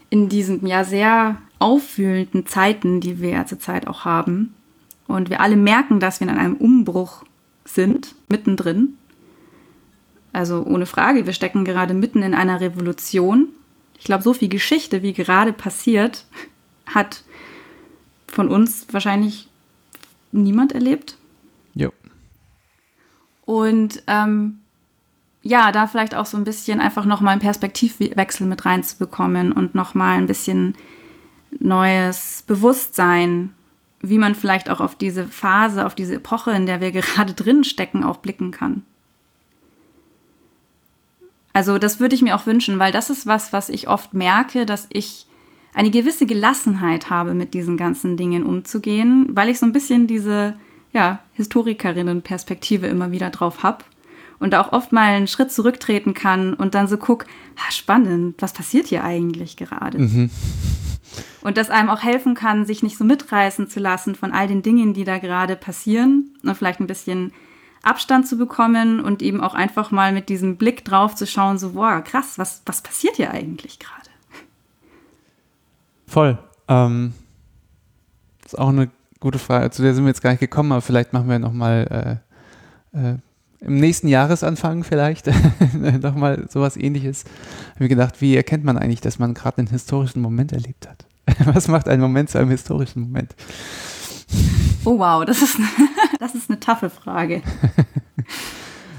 in 0.10 0.28
diesen 0.28 0.66
ja 0.68 0.84
sehr 0.84 1.38
auffühlenden 1.60 2.46
Zeiten, 2.46 3.00
die 3.00 3.22
wir 3.22 3.30
ja 3.30 3.46
zurzeit 3.46 3.88
auch 3.88 4.04
haben, 4.04 4.54
und 5.08 5.30
wir 5.30 5.42
alle 5.42 5.58
merken, 5.58 6.00
dass 6.00 6.20
wir 6.20 6.28
in 6.28 6.38
einem 6.38 6.56
Umbruch 6.56 7.24
sind, 7.66 8.16
mittendrin. 8.30 8.98
Also 10.34 10.64
ohne 10.64 10.86
Frage, 10.86 11.26
wir 11.26 11.34
stecken 11.34 11.66
gerade 11.66 11.94
mitten 11.94 12.24
in 12.24 12.34
einer 12.34 12.62
Revolution. 12.62 13.50
Ich 14.00 14.06
glaube, 14.06 14.24
so 14.24 14.34
viel 14.34 14.48
Geschichte, 14.48 15.02
wie 15.04 15.12
gerade 15.12 15.52
passiert, 15.52 16.26
hat 16.86 17.24
von 18.32 18.48
uns 18.48 18.88
wahrscheinlich 18.92 19.50
niemand 20.32 20.72
erlebt. 20.72 21.18
Jo. 21.74 21.92
Und 23.46 24.04
ähm, 24.08 24.60
ja, 25.44 25.72
da 25.72 25.88
vielleicht 25.88 26.16
auch 26.16 26.26
so 26.26 26.38
ein 26.38 26.44
bisschen 26.44 26.80
einfach 26.80 27.06
nochmal 27.06 27.34
einen 27.34 27.42
Perspektivwechsel 27.42 28.48
mit 28.48 28.66
reinzubekommen 28.66 29.52
und 29.52 29.76
nochmal 29.76 30.18
ein 30.18 30.28
bisschen 30.28 30.76
neues 31.60 32.44
Bewusstsein, 32.48 33.54
wie 34.02 34.18
man 34.18 34.36
vielleicht 34.36 34.70
auch 34.70 34.80
auf 34.80 34.96
diese 34.96 35.26
Phase, 35.28 35.86
auf 35.86 35.96
diese 35.96 36.16
Epoche, 36.16 36.52
in 36.52 36.66
der 36.66 36.82
wir 36.82 36.92
gerade 36.92 37.34
drin 37.34 37.64
stecken, 37.64 38.04
auch 38.04 38.18
blicken 38.18 38.52
kann. 38.52 38.84
Also 41.54 41.78
das 41.78 42.00
würde 42.00 42.16
ich 42.16 42.22
mir 42.22 42.36
auch 42.36 42.46
wünschen, 42.46 42.80
weil 42.80 42.92
das 42.92 43.10
ist 43.10 43.28
was, 43.28 43.52
was 43.52 43.70
ich 43.70 43.90
oft 43.90 44.14
merke, 44.14 44.66
dass 44.66 44.88
ich 44.90 45.26
eine 45.74 45.92
gewisse 45.92 46.26
Gelassenheit 46.26 47.10
habe, 47.10 47.34
mit 47.34 47.54
diesen 47.54 47.78
ganzen 47.78 48.18
Dingen 48.18 48.44
umzugehen, 48.46 49.28
weil 49.32 49.50
ich 49.50 49.60
so 49.60 49.66
ein 49.66 49.74
bisschen 49.74 50.08
diese 50.08 50.56
ja, 50.94 51.20
Historikerinnen-Perspektive 51.34 52.88
immer 52.88 53.12
wieder 53.12 53.30
drauf 53.30 53.64
habe 53.64 53.86
und 54.40 54.56
auch 54.56 54.74
oft 54.74 54.92
mal 54.92 55.14
einen 55.14 55.28
Schritt 55.28 55.52
zurücktreten 55.52 56.14
kann 56.14 56.54
und 56.54 56.76
dann 56.76 56.88
so 56.88 56.98
guck, 56.98 57.26
ah, 57.56 57.72
spannend, 57.72 58.42
was 58.42 58.54
passiert 58.54 58.88
hier 58.88 59.04
eigentlich 59.04 59.56
gerade? 59.56 60.00
Mhm. 60.00 60.30
Und 61.42 61.58
das 61.58 61.70
einem 61.70 61.90
auch 61.90 62.04
helfen 62.04 62.36
kann, 62.36 62.66
sich 62.66 62.84
nicht 62.84 62.98
so 62.98 63.04
mitreißen 63.04 63.68
zu 63.68 63.80
lassen 63.80 64.16
von 64.16 64.32
all 64.32 64.48
den 64.48 64.64
Dingen, 64.64 64.94
die 64.94 65.04
da 65.04 65.18
gerade 65.18 65.56
passieren 65.56 66.36
und 66.44 66.56
vielleicht 66.56 66.80
ein 66.80 66.88
bisschen 66.88 67.32
Abstand 67.84 68.28
zu 68.28 68.38
bekommen 68.38 69.00
und 69.00 69.22
eben 69.22 69.42
auch 69.42 69.54
einfach 69.54 69.92
mal 69.92 70.12
mit 70.12 70.30
diesem 70.30 70.58
Blick 70.58 70.86
drauf 70.86 71.16
zu 71.16 71.26
schauen, 71.26 71.58
so, 71.58 71.72
boah, 71.72 72.02
krass, 72.02 72.38
was, 72.38 72.62
was 72.66 72.82
passiert 72.82 73.16
hier 73.16 73.32
eigentlich 73.32 73.80
gerade? 73.80 74.01
Voll. 76.12 76.38
Ähm, 76.68 77.14
das 78.44 78.52
ist 78.52 78.60
auch 78.60 78.68
eine 78.68 78.90
gute 79.22 79.40
Frage. 79.40 79.72
Zu 79.72 79.82
der 79.82 79.94
sind 79.94 80.04
wir 80.04 80.10
jetzt 80.10 80.22
gar 80.22 80.32
nicht 80.32 80.42
gekommen, 80.42 80.74
aber 80.74 80.82
vielleicht 80.82 81.14
machen 81.14 81.30
wir 81.30 81.40
nochmal 81.40 82.20
äh, 82.94 83.00
äh, 83.00 83.16
im 83.62 83.78
nächsten 83.78 84.10
Jahresanfang 84.10 84.84
vielleicht 84.84 85.30
nochmal 86.02 86.48
sowas 86.50 86.76
ähnliches. 86.76 87.24
Habe 87.76 87.86
mir 87.86 87.88
gedacht, 87.88 88.20
wie 88.20 88.36
erkennt 88.36 88.66
man 88.66 88.78
eigentlich, 88.78 89.00
dass 89.00 89.20
man 89.20 89.34
gerade 89.34 89.60
einen 89.60 89.68
historischen 89.68 90.22
Moment 90.22 90.52
erlebt 90.52 90.90
hat? 90.90 91.06
Was 91.56 91.70
macht 91.70 91.88
ein 91.88 92.02
Moment 92.02 92.30
zu 92.30 92.40
einem 92.40 92.50
historischen 92.50 93.04
Moment? 93.04 93.34
Oh 94.84 95.00
wow, 95.00 95.24
das 95.24 95.42
ist, 95.42 95.60
das 96.20 96.36
ist 96.36 96.50
eine 96.50 96.60
taffe 96.60 96.90
Frage. 96.90 97.42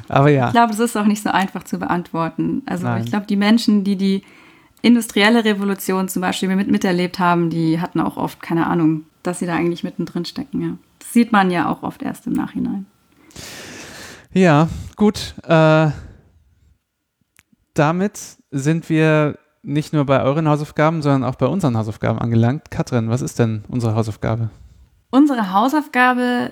Aber 0.09 0.31
ja. 0.31 0.47
Ich 0.47 0.53
glaube, 0.53 0.71
das 0.71 0.81
ist 0.81 0.97
auch 0.97 1.05
nicht 1.05 1.23
so 1.23 1.29
einfach 1.29 1.65
zu 1.65 1.79
beantworten. 1.79 2.63
Also 2.65 2.85
Nein. 2.85 3.05
ich 3.05 3.11
glaube, 3.11 3.27
die 3.27 3.37
Menschen, 3.37 3.85
die 3.85 3.97
die 3.97 4.23
industrielle 4.83 5.45
Revolution 5.45 6.09
zum 6.09 6.22
Beispiel 6.22 6.55
mit, 6.55 6.68
miterlebt 6.68 7.18
haben, 7.18 7.51
die 7.51 7.80
hatten 7.80 8.01
auch 8.01 8.16
oft 8.16 8.43
keine 8.43 8.66
Ahnung, 8.66 9.05
dass 9.22 9.39
sie 9.39 9.47
da 9.47 9.55
eigentlich 9.55 9.85
mittendrin 9.85 10.24
stecken. 10.24 10.61
Ja. 10.61 10.76
Das 10.99 11.12
sieht 11.12 11.33
man 11.33 11.51
ja 11.51 11.68
auch 11.70 11.83
oft 11.83 12.03
erst 12.03 12.26
im 12.26 12.33
Nachhinein. 12.33 12.87
Ja, 14.33 14.68
gut. 14.97 15.35
Äh, 15.45 15.91
damit 17.74 18.20
sind 18.51 18.89
wir 18.89 19.39
nicht 19.62 19.93
nur 19.93 20.05
bei 20.05 20.22
euren 20.22 20.49
Hausaufgaben, 20.49 21.03
sondern 21.03 21.24
auch 21.24 21.37
bei 21.37 21.47
unseren 21.47 21.76
Hausaufgaben 21.76 22.18
angelangt. 22.18 22.70
Katrin, 22.70 23.09
was 23.09 23.22
ist 23.22 23.39
denn 23.39 23.64
unsere 23.68 23.95
Hausaufgabe? 23.95 24.51
Unsere 25.11 25.53
Hausaufgabe 25.53 26.51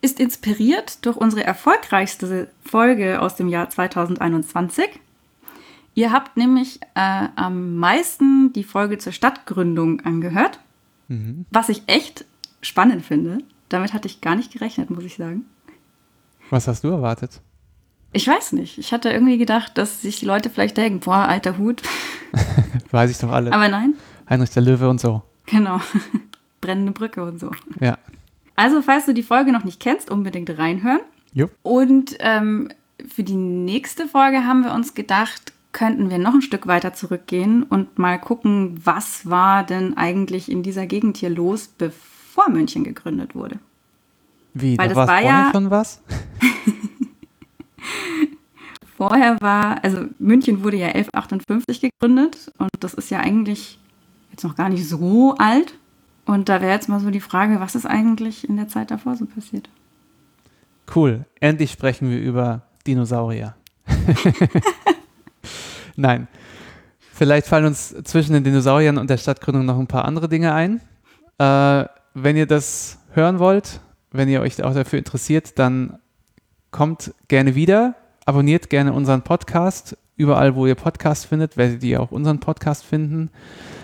ist 0.00 0.20
inspiriert 0.20 1.04
durch 1.04 1.16
unsere 1.16 1.44
erfolgreichste 1.44 2.48
Folge 2.64 3.20
aus 3.20 3.34
dem 3.36 3.48
Jahr 3.48 3.68
2021. 3.68 5.00
Ihr 5.96 6.12
habt 6.12 6.36
nämlich 6.36 6.78
äh, 6.94 7.28
am 7.36 7.76
meisten 7.76 8.52
die 8.52 8.64
Folge 8.64 8.98
zur 8.98 9.12
Stadtgründung 9.12 10.02
angehört, 10.02 10.60
mhm. 11.08 11.46
was 11.50 11.70
ich 11.70 11.84
echt 11.86 12.26
spannend 12.60 13.02
finde. 13.02 13.38
Damit 13.70 13.94
hatte 13.94 14.06
ich 14.06 14.20
gar 14.20 14.36
nicht 14.36 14.52
gerechnet, 14.52 14.90
muss 14.90 15.04
ich 15.04 15.16
sagen. 15.16 15.46
Was 16.50 16.68
hast 16.68 16.84
du 16.84 16.88
erwartet? 16.88 17.40
Ich 18.12 18.28
weiß 18.28 18.52
nicht. 18.52 18.76
Ich 18.76 18.92
hatte 18.92 19.08
irgendwie 19.08 19.38
gedacht, 19.38 19.78
dass 19.78 20.02
sich 20.02 20.20
die 20.20 20.26
Leute 20.26 20.50
vielleicht 20.50 20.76
denken, 20.76 21.00
boah, 21.00 21.28
alter 21.28 21.56
Hut. 21.56 21.82
weiß 22.90 23.10
ich 23.10 23.16
doch 23.16 23.30
alle. 23.30 23.50
Aber 23.50 23.68
nein. 23.68 23.94
Heinrich 24.28 24.50
der 24.50 24.62
Löwe 24.62 24.90
und 24.90 25.00
so. 25.00 25.22
Genau. 25.46 25.80
Brennende 26.60 26.92
Brücke 26.92 27.24
und 27.24 27.40
so. 27.40 27.50
Ja. 27.80 27.96
Also, 28.54 28.82
falls 28.82 29.06
du 29.06 29.14
die 29.14 29.22
Folge 29.22 29.50
noch 29.50 29.64
nicht 29.64 29.80
kennst, 29.80 30.10
unbedingt 30.10 30.58
reinhören. 30.58 31.00
Jupp. 31.32 31.52
Und 31.62 32.16
ähm, 32.20 32.68
für 33.08 33.22
die 33.22 33.34
nächste 33.34 34.06
Folge 34.06 34.44
haben 34.44 34.62
wir 34.62 34.74
uns 34.74 34.92
gedacht, 34.94 35.54
könnten 35.72 36.10
wir 36.10 36.18
noch 36.18 36.34
ein 36.34 36.42
Stück 36.42 36.66
weiter 36.66 36.94
zurückgehen 36.94 37.62
und 37.62 37.98
mal 37.98 38.18
gucken, 38.18 38.80
was 38.82 39.28
war 39.28 39.64
denn 39.64 39.96
eigentlich 39.96 40.50
in 40.50 40.62
dieser 40.62 40.86
Gegend 40.86 41.18
hier 41.18 41.30
los, 41.30 41.68
bevor 41.68 42.48
München 42.48 42.84
gegründet 42.84 43.34
wurde. 43.34 43.58
Wie, 44.54 44.78
Weil 44.78 44.88
da 44.88 44.94
das 44.94 45.08
war 45.08 45.22
ja 45.22 45.50
schon 45.52 45.70
was? 45.70 46.02
vorher 48.96 49.36
war, 49.40 49.84
also 49.84 50.06
München 50.18 50.64
wurde 50.64 50.78
ja 50.78 50.88
1158 50.88 51.80
gegründet 51.80 52.50
und 52.58 52.70
das 52.80 52.94
ist 52.94 53.10
ja 53.10 53.20
eigentlich 53.20 53.78
jetzt 54.30 54.44
noch 54.44 54.56
gar 54.56 54.68
nicht 54.68 54.88
so 54.88 55.34
alt. 55.38 55.78
Und 56.24 56.48
da 56.48 56.60
wäre 56.60 56.72
jetzt 56.72 56.88
mal 56.88 56.98
so 56.98 57.10
die 57.10 57.20
Frage, 57.20 57.60
was 57.60 57.76
ist 57.76 57.86
eigentlich 57.86 58.48
in 58.48 58.56
der 58.56 58.68
Zeit 58.68 58.90
davor 58.90 59.14
so 59.16 59.26
passiert? 59.26 59.68
Cool, 60.92 61.24
endlich 61.40 61.70
sprechen 61.70 62.10
wir 62.10 62.20
über 62.20 62.62
Dinosaurier. 62.86 63.54
Nein. 65.96 66.28
Vielleicht 67.12 67.46
fallen 67.46 67.64
uns 67.64 67.94
zwischen 68.04 68.34
den 68.34 68.44
Dinosauriern 68.44 68.98
und 68.98 69.08
der 69.08 69.16
Stadtgründung 69.16 69.64
noch 69.64 69.78
ein 69.78 69.86
paar 69.86 70.04
andere 70.04 70.28
Dinge 70.28 70.52
ein. 70.52 70.80
Äh, 71.38 71.88
wenn 72.14 72.36
ihr 72.36 72.46
das 72.46 72.98
hören 73.12 73.38
wollt, 73.38 73.80
wenn 74.10 74.28
ihr 74.28 74.40
euch 74.42 74.62
auch 74.62 74.74
dafür 74.74 74.98
interessiert, 74.98 75.58
dann 75.58 75.98
kommt 76.70 77.14
gerne 77.28 77.54
wieder, 77.54 77.94
abonniert 78.26 78.68
gerne 78.68 78.92
unseren 78.92 79.22
Podcast. 79.22 79.96
Überall, 80.18 80.54
wo 80.54 80.66
ihr 80.66 80.74
Podcast 80.74 81.26
findet, 81.26 81.56
werdet 81.56 81.82
ihr 81.84 82.00
auch 82.00 82.10
unseren 82.10 82.40
Podcast 82.40 82.84
finden. 82.84 83.30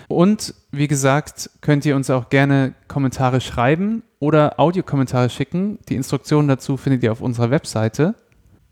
Und 0.07 0.53
wie 0.71 0.87
gesagt, 0.87 1.49
könnt 1.61 1.85
ihr 1.85 1.95
uns 1.95 2.09
auch 2.09 2.29
gerne 2.29 2.73
Kommentare 2.87 3.41
schreiben 3.41 4.03
oder 4.19 4.59
Audiokommentare 4.59 5.29
schicken. 5.29 5.79
Die 5.89 5.95
Instruktionen 5.95 6.47
dazu 6.47 6.77
findet 6.77 7.03
ihr 7.03 7.11
auf 7.11 7.21
unserer 7.21 7.51
Webseite. 7.51 8.15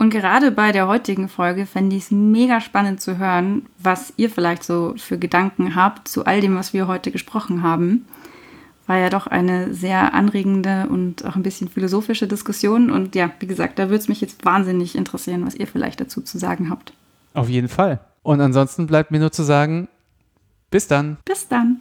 Und 0.02 0.10
gerade 0.10 0.50
bei 0.50 0.72
der 0.72 0.88
heutigen 0.88 1.30
Folge 1.30 1.68
fände 1.68 1.96
ich 1.96 2.06
es 2.06 2.12
mega 2.12 2.60
spannend 2.60 3.02
zu 3.02 3.20
hören, 3.20 3.68
was 3.78 4.14
ihr 4.18 4.32
vielleicht 4.32 4.64
so 4.64 4.96
für 4.98 5.20
Gedanken 5.20 5.76
habt 5.76 6.08
zu 6.08 6.26
all 6.26 6.42
dem, 6.42 6.56
was 6.56 6.74
wir 6.74 6.88
heute 6.88 7.12
gesprochen 7.12 7.62
haben. 7.62 8.08
War 8.88 8.98
ja 8.98 9.12
doch 9.12 9.28
eine 9.28 9.76
sehr 9.76 10.16
anregende 10.16 10.88
und 10.90 11.24
auch 11.24 11.36
ein 11.36 11.44
bisschen 11.44 11.68
philosophische 11.68 12.26
Diskussion. 12.26 12.90
Und 12.90 13.14
ja, 13.14 13.30
wie 13.38 13.46
gesagt, 13.46 13.78
da 13.78 13.90
würde 13.90 14.00
es 14.00 14.08
mich 14.08 14.22
jetzt 14.22 14.44
wahnsinnig 14.44 14.96
interessieren, 14.96 15.46
was 15.46 15.54
ihr 15.54 15.68
vielleicht 15.68 16.02
dazu 16.02 16.22
zu 16.22 16.40
sagen 16.40 16.72
habt. 16.72 16.94
Auf 17.36 17.48
jeden 17.48 17.70
Fall. 17.70 18.00
Und 18.24 18.42
ansonsten 18.42 18.88
bleibt 18.88 19.12
mir 19.12 19.20
nur 19.20 19.32
zu 19.32 19.44
sagen, 19.44 19.88
bis 20.72 20.88
dann. 20.88 21.18
Bis 21.26 21.48
dann. 21.48 21.80